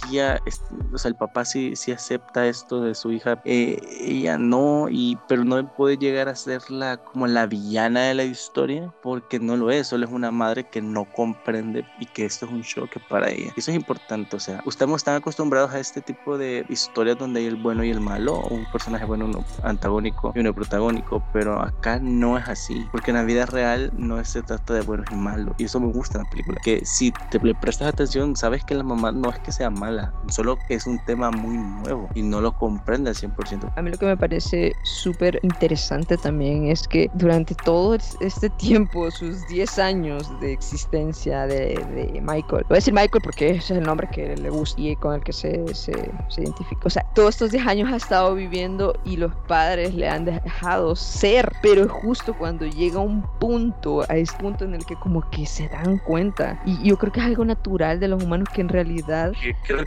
o 0.93 0.99
sea, 0.99 1.09
el 1.09 1.15
papá 1.15 1.45
sí, 1.45 1.77
sí 1.77 1.93
acepta 1.93 2.47
esto 2.47 2.81
de 2.81 2.95
su 2.95 3.13
hija, 3.13 3.41
eh, 3.45 3.79
ella 4.01 4.39
no, 4.39 4.89
y, 4.91 5.19
pero 5.29 5.45
no 5.45 5.75
puede 5.75 5.97
llegar 5.97 6.29
a 6.29 6.37
ser 6.37 6.71
la, 6.71 6.97
como 6.99 7.27
la 7.27 7.47
villana 7.47 8.03
de 8.03 8.15
la 8.15 8.25
historia 8.25 8.93
porque 9.03 9.39
no 9.39 9.57
lo 9.57 9.71
es, 9.71 9.89
solo 9.89 10.07
es 10.07 10.13
una 10.13 10.31
madre 10.31 10.69
que 10.69 10.81
no 10.81 11.05
comprende 11.05 11.85
y 12.01 12.07
que 12.07 12.25
esto 12.25 12.47
es 12.47 12.53
un 12.53 12.63
choque 12.63 13.01
para 13.09 13.31
ella. 13.31 13.53
Eso 13.57 13.71
es 13.71 13.77
importante, 13.77 14.37
o 14.37 14.41
sea, 14.41 14.63
estamos 14.67 14.99
están 14.99 15.17
acostumbrados 15.17 15.73
a 15.73 15.79
este 15.79 16.01
tipo 16.01 16.37
de 16.37 16.67
historias 16.69 17.19
donde 17.19 17.41
hay 17.41 17.47
el 17.47 17.57
bueno 17.57 17.85
y 17.85 17.91
el 17.91 18.01
malo, 18.01 18.41
un 18.51 18.67
personaje 18.73 19.05
bueno, 19.05 19.27
uno 19.27 19.45
antagónico 19.63 20.33
y 20.35 20.41
uno 20.41 20.55
protagónico, 20.55 21.23
pero 21.33 21.61
acá 21.61 21.99
no 22.01 22.37
es 22.37 22.49
así, 22.49 22.87
porque 22.91 23.11
en 23.11 23.17
la 23.17 23.23
vida 23.23 23.47
real 23.47 23.91
no 23.97 24.23
se 24.25 24.43
trata 24.43 24.75
de 24.75 24.83
buenos 24.83 25.07
y 25.11 25.15
malos, 25.15 25.55
y 25.59 25.65
eso 25.65 25.81
me 25.81 25.93
gusta 25.93 26.19
en 26.19 26.25
la 26.25 26.31
película, 26.31 26.61
que 26.63 26.85
si 26.85 27.13
te 27.31 27.39
prestas 27.39 27.89
atención, 27.89 28.37
sabes 28.37 28.65
que 28.65 28.75
la 28.75 28.83
mamá 28.83 29.13
no 29.13 29.31
es 29.31 29.39
que 29.39 29.53
sea 29.53 29.71
mala, 29.71 29.88
solo 30.29 30.59
es 30.69 30.87
un 30.87 30.99
tema 31.05 31.31
muy 31.31 31.57
nuevo 31.57 32.09
y 32.15 32.23
no 32.23 32.41
lo 32.41 32.53
comprende 32.53 33.11
al 33.11 33.17
100%. 33.17 33.73
A 33.77 33.83
mí 33.83 33.91
lo 33.91 33.97
que 33.97 34.07
me 34.07 34.17
parece 34.17 34.73
súper 34.83 35.39
interesante 35.43 36.17
también 36.17 36.67
es 36.67 36.87
que 36.87 37.11
durante 37.15 37.55
todo 37.55 37.97
este 38.21 38.51
tiempo, 38.51 39.11
sus 39.11 39.47
10 39.49 39.79
años 39.79 40.41
de 40.41 40.53
existencia 40.53 41.47
de, 41.47 41.75
de 41.95 42.21
Michael, 42.21 42.65
voy 42.69 42.75
a 42.75 42.75
decir 42.75 42.95
Michael 42.95 43.23
porque 43.23 43.51
ese 43.51 43.59
es 43.75 43.79
el 43.79 43.85
nombre 43.85 44.09
que 44.11 44.37
le 44.37 44.51
gusta 44.51 44.81
y 44.81 44.97
con 44.97 45.15
el 45.15 45.23
que 45.23 45.33
se, 45.33 45.75
se, 45.75 45.93
se 46.29 46.43
identifica, 46.43 46.83
o 46.85 46.91
sea, 46.91 47.05
todos 47.15 47.31
estos 47.31 47.51
10 47.51 47.67
años 47.67 47.93
ha 47.93 47.97
estado 47.97 48.35
viviendo 48.35 48.99
y 49.05 49.17
los 49.17 49.35
padres 49.47 49.95
le 49.95 50.09
han 50.09 50.25
dejado 50.25 50.95
ser, 50.97 51.51
pero 51.63 51.89
justo 51.89 52.35
cuando 52.37 52.67
llega 52.67 53.01
un 53.01 53.23
punto, 53.39 54.05
a 54.09 54.17
ese 54.17 54.37
punto 54.39 54.65
en 54.65 54.75
el 54.75 54.85
que 54.85 54.97
como 54.97 55.29
que 55.31 55.47
se 55.47 55.69
dan 55.69 55.99
cuenta, 55.99 56.61
y 56.65 56.89
yo 56.89 56.97
creo 56.97 57.13
que 57.13 57.21
es 57.21 57.27
algo 57.27 57.45
natural 57.45 58.01
de 58.01 58.09
los 58.09 58.23
humanos 58.23 58.49
que 58.53 58.61
en 58.61 58.69
realidad... 58.69 59.33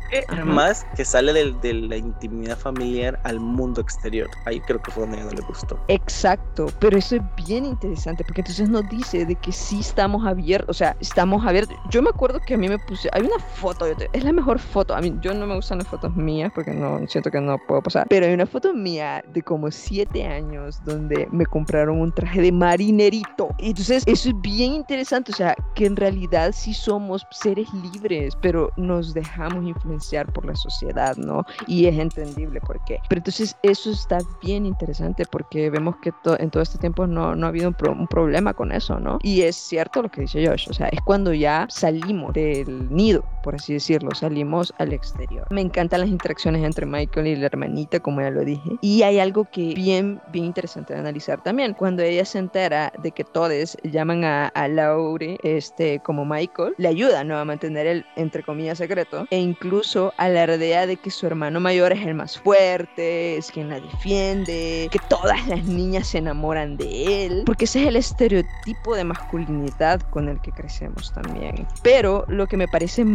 Creo 0.09 0.25
que 0.27 0.43
más 0.43 0.85
que 0.95 1.05
sale 1.05 1.33
de, 1.33 1.51
de 1.61 1.73
la 1.73 1.97
intimidad 1.97 2.57
familiar 2.57 3.19
al 3.23 3.39
mundo 3.39 3.81
exterior, 3.81 4.29
ahí 4.45 4.59
creo 4.61 4.81
que 4.81 4.91
fue 4.91 5.03
donde 5.03 5.23
no 5.23 5.31
le 5.31 5.41
gustó. 5.41 5.79
Exacto, 5.87 6.67
pero 6.79 6.97
eso 6.97 7.15
es 7.15 7.21
bien 7.45 7.65
interesante 7.65 8.23
porque 8.23 8.41
entonces 8.41 8.69
nos 8.69 8.87
dice 8.89 9.25
de 9.25 9.35
que 9.35 9.51
sí 9.51 9.79
estamos 9.79 10.25
abiertos, 10.25 10.69
o 10.69 10.77
sea, 10.77 10.95
estamos 10.99 11.45
abiertos. 11.45 11.75
Yo 11.89 12.01
me 12.01 12.09
acuerdo 12.09 12.39
que 12.39 12.53
a 12.53 12.57
mí 12.57 12.67
me 12.69 12.79
puse, 12.79 13.09
hay 13.11 13.23
una 13.23 13.39
foto, 13.39 13.85
es 13.85 14.23
la 14.23 14.33
mejor 14.33 14.59
foto, 14.59 14.95
a 14.95 15.01
mí 15.01 15.13
yo 15.21 15.33
no 15.33 15.47
me 15.47 15.55
gustan 15.55 15.79
las 15.79 15.87
fotos 15.87 16.15
mías 16.15 16.51
porque 16.53 16.71
no 16.71 16.99
siento 17.07 17.31
que 17.31 17.41
no 17.41 17.57
puedo 17.67 17.81
pasar, 17.81 18.07
pero 18.09 18.25
hay 18.25 18.33
una 18.33 18.45
foto 18.45 18.73
mía 18.73 19.23
de 19.33 19.41
como 19.41 19.71
siete 19.71 20.25
años 20.25 20.81
donde 20.85 21.27
me 21.31 21.45
compraron 21.45 21.99
un 21.99 22.11
traje 22.11 22.41
de 22.41 22.51
marinerito. 22.51 23.49
Y 23.57 23.69
entonces 23.69 24.03
eso 24.05 24.29
es 24.29 24.41
bien 24.41 24.73
interesante, 24.73 25.31
o 25.31 25.35
sea, 25.35 25.55
que 25.75 25.85
en 25.85 25.95
realidad 25.95 26.51
sí 26.53 26.73
somos 26.73 27.25
seres 27.31 27.67
libres, 27.73 28.37
pero 28.41 28.71
nos 28.77 29.13
dejamos 29.13 29.65
influenciar 29.81 30.31
por 30.31 30.45
la 30.45 30.55
sociedad, 30.55 31.15
¿no? 31.17 31.45
Y 31.67 31.85
es 31.85 31.97
entendible 31.97 32.61
por 32.61 32.83
qué. 32.85 32.99
Pero 33.09 33.19
entonces 33.19 33.57
eso 33.63 33.91
está 33.91 34.19
bien 34.41 34.65
interesante 34.65 35.25
porque 35.25 35.69
vemos 35.69 35.95
que 36.01 36.13
en 36.39 36.49
todo 36.49 36.63
este 36.63 36.77
tiempo 36.77 37.07
no, 37.07 37.35
no 37.35 37.45
ha 37.45 37.49
habido 37.49 37.69
un, 37.69 37.75
un, 37.89 38.07
problema 38.07 38.53
con 38.53 38.71
eso, 38.71 38.99
¿no? 38.99 39.19
Y 39.21 39.41
es 39.41 39.55
cierto 39.55 40.01
lo 40.01 40.09
que 40.09 40.21
dice 40.21 40.45
Josh, 40.45 40.69
o 40.69 40.73
sea, 40.73 40.87
es 40.87 40.99
cuando 41.01 41.33
ya 41.33 41.65
salimos 41.69 42.33
del 42.33 42.93
nido, 42.93 43.23
por 43.43 43.55
así 43.55 43.73
decirlo, 43.73 44.11
salimos 44.15 44.73
al 44.77 44.93
exterior. 44.93 45.47
Me 45.49 45.61
encantan 45.61 46.01
las 46.01 46.09
interacciones 46.09 46.63
entre 46.63 46.85
Michael 46.85 47.27
y 47.27 47.35
la 47.35 47.47
hermanita, 47.47 47.99
como 47.99 48.21
ya 48.21 48.29
lo 48.29 48.43
dije. 48.43 48.77
Y 48.81 49.03
hay 49.03 49.19
algo 49.19 49.45
que 49.45 49.73
bien, 49.73 50.21
bien 50.31 50.45
interesante 50.45 50.93
de 50.93 50.99
analizar 50.99 51.43
también. 51.43 51.73
Cuando 51.73 52.03
ella 52.03 52.25
se 52.25 52.39
entera 52.39 52.91
de 53.01 53.11
que 53.11 53.23
todos 53.23 53.77
llaman 53.83 54.23
a, 54.23 54.47
a 54.47 54.67
Laurie 54.67 55.37
este, 55.43 55.99
como 55.99 56.25
Michael, 56.25 56.73
le 56.77 56.87
ayuda 56.87 57.23
¿no? 57.23 57.37
a 57.37 57.45
mantener 57.45 57.87
el, 57.87 58.05
entre 58.15 58.43
comillas, 58.43 58.77
secreto 58.77 59.27
e 59.29 59.39
incluso 59.39 60.13
alardea 60.17 60.87
de 60.87 60.97
que 60.97 61.11
su 61.11 61.27
hermano 61.27 61.59
mayor 61.59 61.91
es 61.91 62.05
el 62.05 62.13
más 62.13 62.37
fuerte, 62.37 63.37
es 63.37 63.51
quien 63.51 63.69
la 63.69 63.79
defiende, 63.79 64.87
que 64.91 64.99
todas 65.09 65.47
las 65.47 65.63
niñas 65.65 66.07
se 66.07 66.19
enamoran 66.19 66.77
de 66.77 67.25
él, 67.25 67.43
porque 67.45 67.65
ese 67.65 67.81
es 67.81 67.87
el 67.87 67.95
estereotipo 67.95 68.95
de 68.95 69.03
masculinidad 69.03 70.01
con 70.09 70.29
el 70.29 70.39
que 70.41 70.51
crecemos 70.51 71.13
también. 71.13 71.67
Pero 71.83 72.25
lo 72.27 72.47
que 72.47 72.57
me 72.57 72.67
parece 72.67 73.05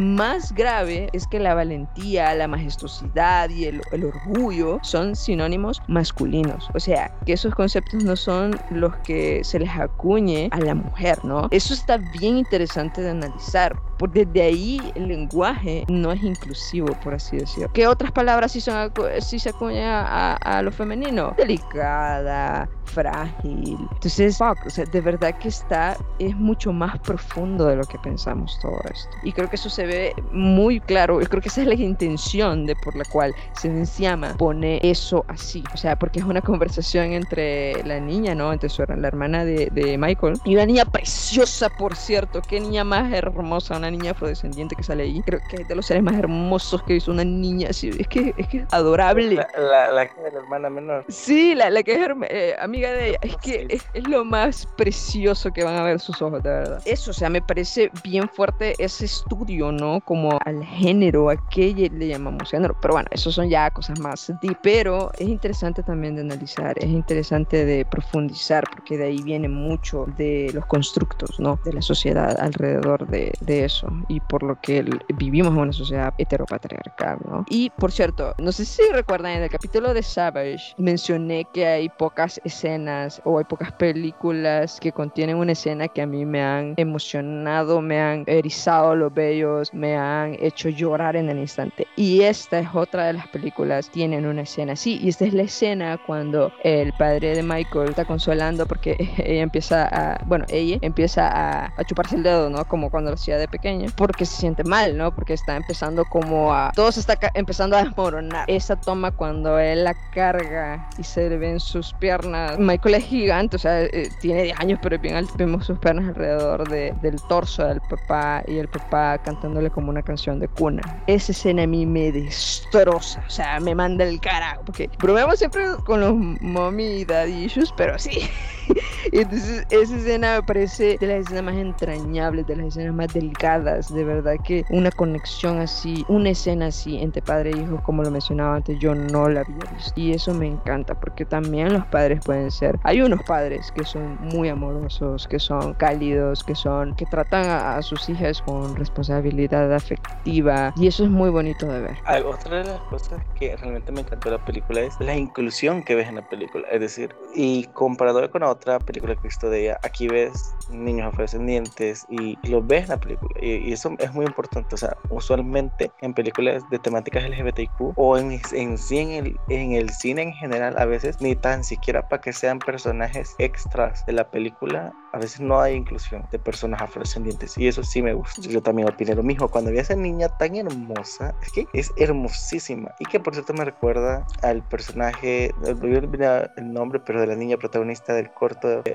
grave 0.55 1.09
es 1.13 1.27
que 1.27 1.39
la 1.39 1.55
valentía, 1.55 2.35
la 2.35 2.49
majestuosidad 2.49 3.51
y 3.51 3.67
el, 3.67 3.83
el 3.93 4.05
orgullo 4.05 4.79
son 4.83 5.15
sinónimos 5.15 5.83
masculinos. 5.89 6.69
O 6.75 6.81
sea, 6.81 7.13
que 7.25 7.35
esos 7.35 7.55
conceptos 7.55 8.03
no 8.03 8.17
son 8.17 8.59
los 8.71 8.95
que 8.97 9.45
se 9.45 9.59
les 9.59 9.71
acuñe 9.71 10.49
a 10.53 10.61
la 10.61 10.75
mujer, 10.75 11.25
¿no? 11.25 11.49
Eso 11.51 11.75
está 11.75 11.99
bien 11.99 12.39
interesante 12.39 13.03
de 13.03 13.11
analizar, 13.11 13.77
porque 13.99 14.25
desde 14.25 14.43
ahí 14.43 14.93
el 14.95 15.09
lenguaje 15.09 15.85
no 15.89 16.13
es 16.13 16.23
inclusivo, 16.23 16.89
por 17.03 17.15
así 17.15 17.37
decirlo. 17.37 17.71
¿Qué 17.73 17.87
otras 17.87 18.13
palabras 18.13 18.53
sí, 18.53 18.61
son, 18.61 18.93
sí 19.21 19.39
se 19.39 19.51
acuña 19.51 20.03
a, 20.03 20.37
a, 20.37 20.63
lo 20.63 20.71
femenino? 20.71 21.35
Delicada, 21.37 22.69
frágil. 22.85 23.77
Entonces, 23.93 24.39
fuck, 24.39 24.59
o 24.67 24.71
sea, 24.71 24.85
de 24.85 25.01
verdad 25.01 25.37
que 25.39 25.49
está, 25.49 25.97
es 26.19 26.35
mucho 26.37 26.73
más 26.73 26.99
profundo 27.01 27.67
de 27.67 27.77
lo 27.77 27.85
que 27.85 27.99
pensamos 27.99 28.59
todo 28.61 28.79
esto. 28.91 29.11
Y 29.23 29.33
creo 29.33 29.49
que 29.49 29.57
eso 29.57 29.69
se 29.69 29.87
ve 29.87 30.15
muy 30.33 30.81
claro, 30.81 31.21
yo 31.21 31.29
creo 31.29 31.43
que 31.43 31.49
esa 31.49 31.63
es 31.63 31.67
la 31.67 31.75
intención 31.75 32.67
de 32.67 32.77
por 32.77 32.97
la 32.97 33.05
cual 33.05 33.35
Senenciama 33.53 34.37
pone 34.37 34.81
eso 34.83 35.25
así. 35.29 35.63
O 35.75 35.77
sea, 35.77 35.97
porque 35.97 36.21
es 36.21 36.25
una 36.25 36.41
conversación 36.41 37.13
entre 37.13 37.83
la 37.85 38.01
niña, 38.01 38.35
¿no? 38.35 38.53
Entre 38.53 38.69
su, 38.69 38.85
la 38.87 39.09
hermana 39.09 39.45
de, 39.45 39.69
de 39.73 39.99
Michael 39.99 40.39
y 40.45 40.55
una 40.55 40.67
niña 40.67 40.85
preciosa, 40.85 41.69
por 41.69 41.97
cierto. 41.97 42.41
Qué 42.43 42.61
niña 42.61 42.85
más 42.85 43.13
hermosa, 43.13 43.77
una 43.77 43.86
niña 43.91 44.13
afrodescendiente 44.13 44.75
que 44.77 44.83
sale 44.83 45.05
ahí. 45.05 45.23
Creo 45.25 45.41
que 45.49 45.63
es 45.63 45.69
de 45.69 45.75
los 45.75 45.87
seres 45.87 46.03
más 46.03 46.15
hermosos 46.15 46.83
que 46.83 46.95
visto 46.95 47.11
una 47.11 47.25
niña 47.25 47.71
así. 47.71 47.91
Es 47.99 48.09
que 48.09 48.35
es 48.37 48.49
que 48.49 48.67
adorable. 48.71 49.35
La, 49.35 49.49
la, 49.57 49.93
la 49.93 50.07
que 50.07 50.27
es 50.27 50.33
la 50.33 50.39
hermana 50.41 50.71
menor. 50.71 51.05
Sí, 51.09 51.55
la, 51.55 51.71
la 51.71 51.83
que 51.83 51.95
es 51.95 52.09
eh, 52.29 52.55
amiga 52.61 52.91
de 52.93 53.11
ella. 53.11 53.19
Es 53.23 53.37
que 53.39 53.67
es, 53.69 53.87
es, 53.95 54.09
lo 54.09 54.25
más 54.25 54.67
precioso 54.77 55.53
que 55.53 55.65
van 55.65 55.77
a 55.77 55.83
ver 55.83 56.01
sus 56.01 56.21
ojos, 56.23 56.43
de 56.43 56.51
verdad. 56.51 56.83
Eso, 56.85 57.11
o 57.11 57.15
sea, 57.15 57.29
me 57.29 57.43
parece 57.43 57.91
bien 58.03 58.29
fuerte 58.29 58.75
ese 58.79 59.05
estudio, 59.05 59.73
¿no? 59.73 60.01
Como 60.01 60.39
al 60.45 60.65
género, 60.65 61.31
a 61.31 61.37
qué 61.49 61.91
le 61.93 62.09
llamamos 62.09 62.51
género. 62.51 62.77
Pero 62.81 62.95
bueno, 62.95 63.09
eso 63.11 63.31
son 63.33 63.49
ya 63.49 63.71
cosas 63.71 63.99
más 64.01 64.33
deep. 64.43 64.59
Pero 64.63 65.11
es 65.19 65.29
interesante 65.29 65.83
también 65.83 66.17
de 66.17 66.23
analizar, 66.23 66.77
es 66.79 66.89
interesante 66.89 67.65
de 67.65 67.85
profundizar, 67.85 68.65
porque 68.71 68.97
de 68.97 69.05
ahí 69.05 69.23
viene 69.23 69.49
mucho 69.49 70.07
de 70.17 70.51
los 70.53 70.65
constructos, 70.67 71.39
¿no? 71.39 71.59
De 71.65 71.73
la 71.73 71.83
sociedad 71.83 72.39
alrededor 72.41 73.07
de, 73.07 73.33
de 73.41 73.65
eso. 73.65 73.76
Y 74.09 74.21
por 74.21 74.43
lo 74.43 74.61
que 74.61 74.85
vivimos 75.17 75.53
en 75.53 75.59
una 75.59 75.73
sociedad 75.73 76.15
heteropatriarcal, 76.19 77.19
¿no? 77.29 77.45
Y 77.49 77.71
por 77.71 77.93
cierto, 77.93 78.35
no 78.39 78.53
sé 78.53 78.65
si 78.65 78.83
recuerdan, 78.93 79.33
en 79.33 79.43
el 79.43 79.51
capítulo 79.51 79.95
de 79.95 80.03
Savage 80.03 80.75
mencioné 80.79 81.47
que 81.53 81.67
hay 81.67 81.89
pocas 81.89 82.41
escenas 82.45 83.21
o 83.25 83.39
hay 83.39 83.45
pocas 83.45 83.73
películas 83.73 84.79
que 84.81 84.93
contienen 84.93 85.37
una 85.37 85.53
escena 85.53 85.89
que 85.89 86.03
a 86.03 86.07
mí 86.07 86.25
me 86.25 86.43
han 86.43 86.75
emocionado, 86.77 87.81
me 87.81 88.01
han 88.01 88.25
erizado 88.27 88.95
los 88.95 89.13
vellos, 89.13 89.73
me 89.73 89.97
han 89.97 90.37
hecho 90.41 90.69
llorar 90.69 91.17
en 91.17 91.29
el 91.29 91.39
instante. 91.39 91.87
Y 91.97 92.23
esta 92.23 92.59
es 92.59 92.69
otra 92.75 93.07
de 93.07 93.15
las 93.15 93.29
películas 93.29 93.91
tienen 93.91 94.27
una 94.27 94.43
escena 94.43 94.73
así. 94.75 94.99
Y 95.03 95.09
esta 95.09 95.25
es 95.25 95.35
la 95.35 95.43
escena 95.43 95.99
cuando 96.07 96.53
el 96.63 96.93
padre 96.95 97.35
de 97.35 97.43
Michael 97.43 97.91
está 97.91 98.05
consolando 98.05 98.67
porque 98.67 98.97
ella 99.19 99.43
empieza 99.43 99.89
a, 99.89 100.25
bueno, 100.25 100.45
ella 100.49 100.79
empieza 100.83 101.29
a, 101.29 101.73
a 101.77 101.85
chuparse 101.85 102.17
el 102.17 102.23
dedo, 102.23 102.51
¿no? 102.51 102.65
Como 102.65 102.91
cuando 102.91 103.11
lo 103.11 103.15
hacía 103.15 103.39
de 103.39 103.49
pequeña, 103.67 103.91
porque 103.97 104.25
se 104.25 104.37
siente 104.37 104.63
mal, 104.63 104.97
¿no? 104.97 105.13
Porque 105.13 105.33
está 105.33 105.57
empezando 105.57 106.05
como 106.05 106.55
a, 106.55 106.71
todo 106.75 106.93
se 106.93 107.01
está 107.01 107.19
empezando 107.35 107.77
a 107.77 107.83
desmoronar. 107.83 108.45
Esa 108.49 108.77
toma 108.77 109.11
cuando 109.11 109.59
él 109.59 109.83
la 109.85 109.95
carga 110.13 110.89
y 110.99 111.03
se 111.03 111.29
le 111.29 111.37
ven 111.37 111.59
sus 111.59 111.93
piernas. 111.95 112.59
Michael 112.59 112.95
es 112.95 113.05
gigante, 113.05 113.57
o 113.57 113.59
sea, 113.59 113.83
eh, 113.83 114.09
tiene 114.21 114.45
10 114.45 114.61
años, 114.61 114.79
pero 114.81 114.99
bien 114.99 115.17
alto. 115.17 115.35
Vemos 115.37 115.67
sus 115.67 115.79
piernas 115.79 116.09
alrededor 116.09 116.69
de, 116.69 116.95
del 117.03 117.21
torso 117.23 117.67
del 117.67 117.81
papá 117.81 118.45
y 118.47 118.59
el 118.59 118.69
papá 118.69 119.19
cantándole 119.19 119.71
como 119.71 119.91
una 119.91 120.03
canción 120.03 120.39
de 120.39 120.47
cuna. 120.47 120.83
Esa 121.09 121.33
escena 121.33 121.65
a 121.65 121.67
mí 121.67 121.87
me 121.87 122.13
destroza, 122.13 123.25
o 123.27 123.31
sea, 123.31 123.59
me 123.59 123.75
manda 123.75 124.05
el 124.05 124.21
carajo, 124.21 124.63
porque 124.65 124.89
bromeamos 124.99 125.39
siempre 125.39 125.65
con 125.85 126.01
los 126.01 126.15
mommy 126.15 127.01
y 127.01 127.05
daddy 127.05 127.45
issues, 127.45 127.73
pero 127.77 127.99
sí. 127.99 128.31
Entonces, 129.13 129.67
esa 129.71 129.97
escena 129.97 130.37
me 130.37 130.43
parece 130.43 130.97
de 130.99 131.07
las 131.07 131.27
escenas 131.27 131.45
más 131.45 131.57
entrañables, 131.57 132.47
de 132.47 132.57
las 132.57 132.67
escenas 132.67 132.95
más 132.95 133.13
delicadas. 133.13 133.93
De 133.93 134.05
verdad 134.05 134.35
que 134.45 134.65
una 134.71 134.91
conexión 134.91 135.59
así, 135.59 136.05
una 136.09 136.31
escena 136.31 136.67
así 136.67 136.99
entre 136.99 137.23
padre 137.23 137.51
e 137.51 137.59
hijo, 137.59 137.83
como 137.83 138.03
lo 138.03 138.11
mencionaba 138.11 138.57
antes, 138.57 138.79
yo 138.79 138.95
no 138.95 139.29
la 139.29 139.41
había 139.41 139.73
visto. 139.75 139.93
Y 139.97 140.13
eso 140.13 140.35
me 140.35 140.47
encanta, 140.47 140.99
porque 140.99 141.25
también 141.25 141.73
los 141.73 141.87
padres 141.87 142.21
pueden 142.25 142.51
ser. 142.51 142.79
Hay 142.83 143.01
unos 143.01 143.23
padres 143.25 143.73
que 143.73 143.85
son 143.85 144.19
muy 144.21 144.49
amorosos, 144.49 145.27
que 145.27 145.39
son 145.39 145.75
cálidos, 145.75 146.43
que 146.43 146.55
son, 146.55 146.95
que 146.97 147.07
tratan 147.07 147.47
a, 147.47 147.83
sus 147.83 148.09
hijas 148.09 148.43
con 148.43 148.75
responsabilidad 148.75 149.73
afectiva. 149.73 150.73
Y 150.77 150.89
eso 150.89 151.05
es 151.05 151.11
muy 151.11 151.31
bonito 151.31 151.67
de 151.67 151.81
ver. 151.81 151.97
otra 152.25 152.59
de 152.59 152.65
las 152.65 152.81
cosas 152.83 153.21
que 153.39 153.57
realmente 153.57 153.93
me 153.93 154.01
encantó 154.01 154.31
de 154.31 154.39
la 154.39 154.45
película 154.45 154.81
es 154.81 154.99
la 154.99 155.17
inclusión 155.17 155.83
que 155.83 155.95
ves 155.95 156.09
en 156.09 156.17
la 156.17 156.29
película. 156.29 156.67
Es 156.69 156.81
decir, 156.81 157.15
y 157.35 157.65
comparado 157.75 158.31
con 158.31 158.43
otra 158.43 158.56
película 158.57 159.15
que 159.15 159.21
he 159.21 159.29
visto 159.29 159.51
de 159.51 159.63
ella, 159.63 159.79
aquí 159.83 160.09
ves 160.09 160.55
niños 160.71 161.09
afrodescendientes 161.09 162.07
y 162.09 162.37
los 162.49 162.67
ves 162.67 162.85
en 162.85 162.89
la 162.91 162.97
película. 162.99 163.31
Y, 163.41 163.73
eso 163.73 163.95
es 163.99 164.13
muy 164.13 164.27
importante. 164.27 164.75
O 164.75 164.79
sea, 164.79 164.97
usualmente 165.11 165.91
en 166.01 166.15
películas 166.15 166.63
de 166.71 166.79
temáticas 166.79 167.29
LGBTQ 167.29 167.93
o 167.97 168.19
en, 168.19 168.41
en 168.53 168.77
en 168.91 169.11
el, 169.11 169.41
en 169.49 169.73
el 169.73 169.91
cine 169.91 170.23
en 170.23 170.33
general, 170.33 170.75
a 170.79 170.85
veces 170.85 171.21
ni 171.21 171.35
tan 171.37 171.65
siquiera 171.65 172.09
para 172.09 172.23
que 172.23 172.33
sean 172.33 172.59
personajes 172.59 173.35
extras 173.39 174.05
de 174.07 174.13
la 174.13 174.31
película, 174.31 174.93
a 175.13 175.19
veces 175.19 175.41
no 175.41 175.61
hay 175.61 175.75
inclusión 175.75 176.27
de 176.31 176.39
personas 176.39 176.81
afrodescendientes. 176.81 177.57
Y 177.59 177.69
eso 177.69 177.83
sí 177.83 178.03
me 178.03 178.15
gusta. 178.15 178.43
Yo 178.43 178.63
también 178.63 178.89
opiné 178.89 179.15
lo 179.15 179.23
mismo. 179.23 179.49
Cuando 179.49 179.71
vi 179.71 179.79
a 179.79 179.83
esa 179.83 179.95
niña 179.95 180.29
tan 180.39 180.57
hermosa, 180.57 181.35
es 181.43 181.53
que 181.53 181.67
es 181.73 181.93
hermosísima. 181.97 182.95
Y 182.99 183.05
que 183.07 183.21
por 183.21 183.35
cierto 183.35 183.53
me 183.55 183.65
recuerda 183.65 184.27
al 184.43 184.63
personaje, 184.63 185.53
no 185.61 185.71
olvidar 185.71 186.53
el 186.57 186.73
nombre, 186.73 187.01
pero 187.01 187.21
de 187.21 187.27
la 187.27 187.35
niña 187.35 187.57
protagonista 187.57 188.15
del 188.15 188.31
corto 188.31 188.46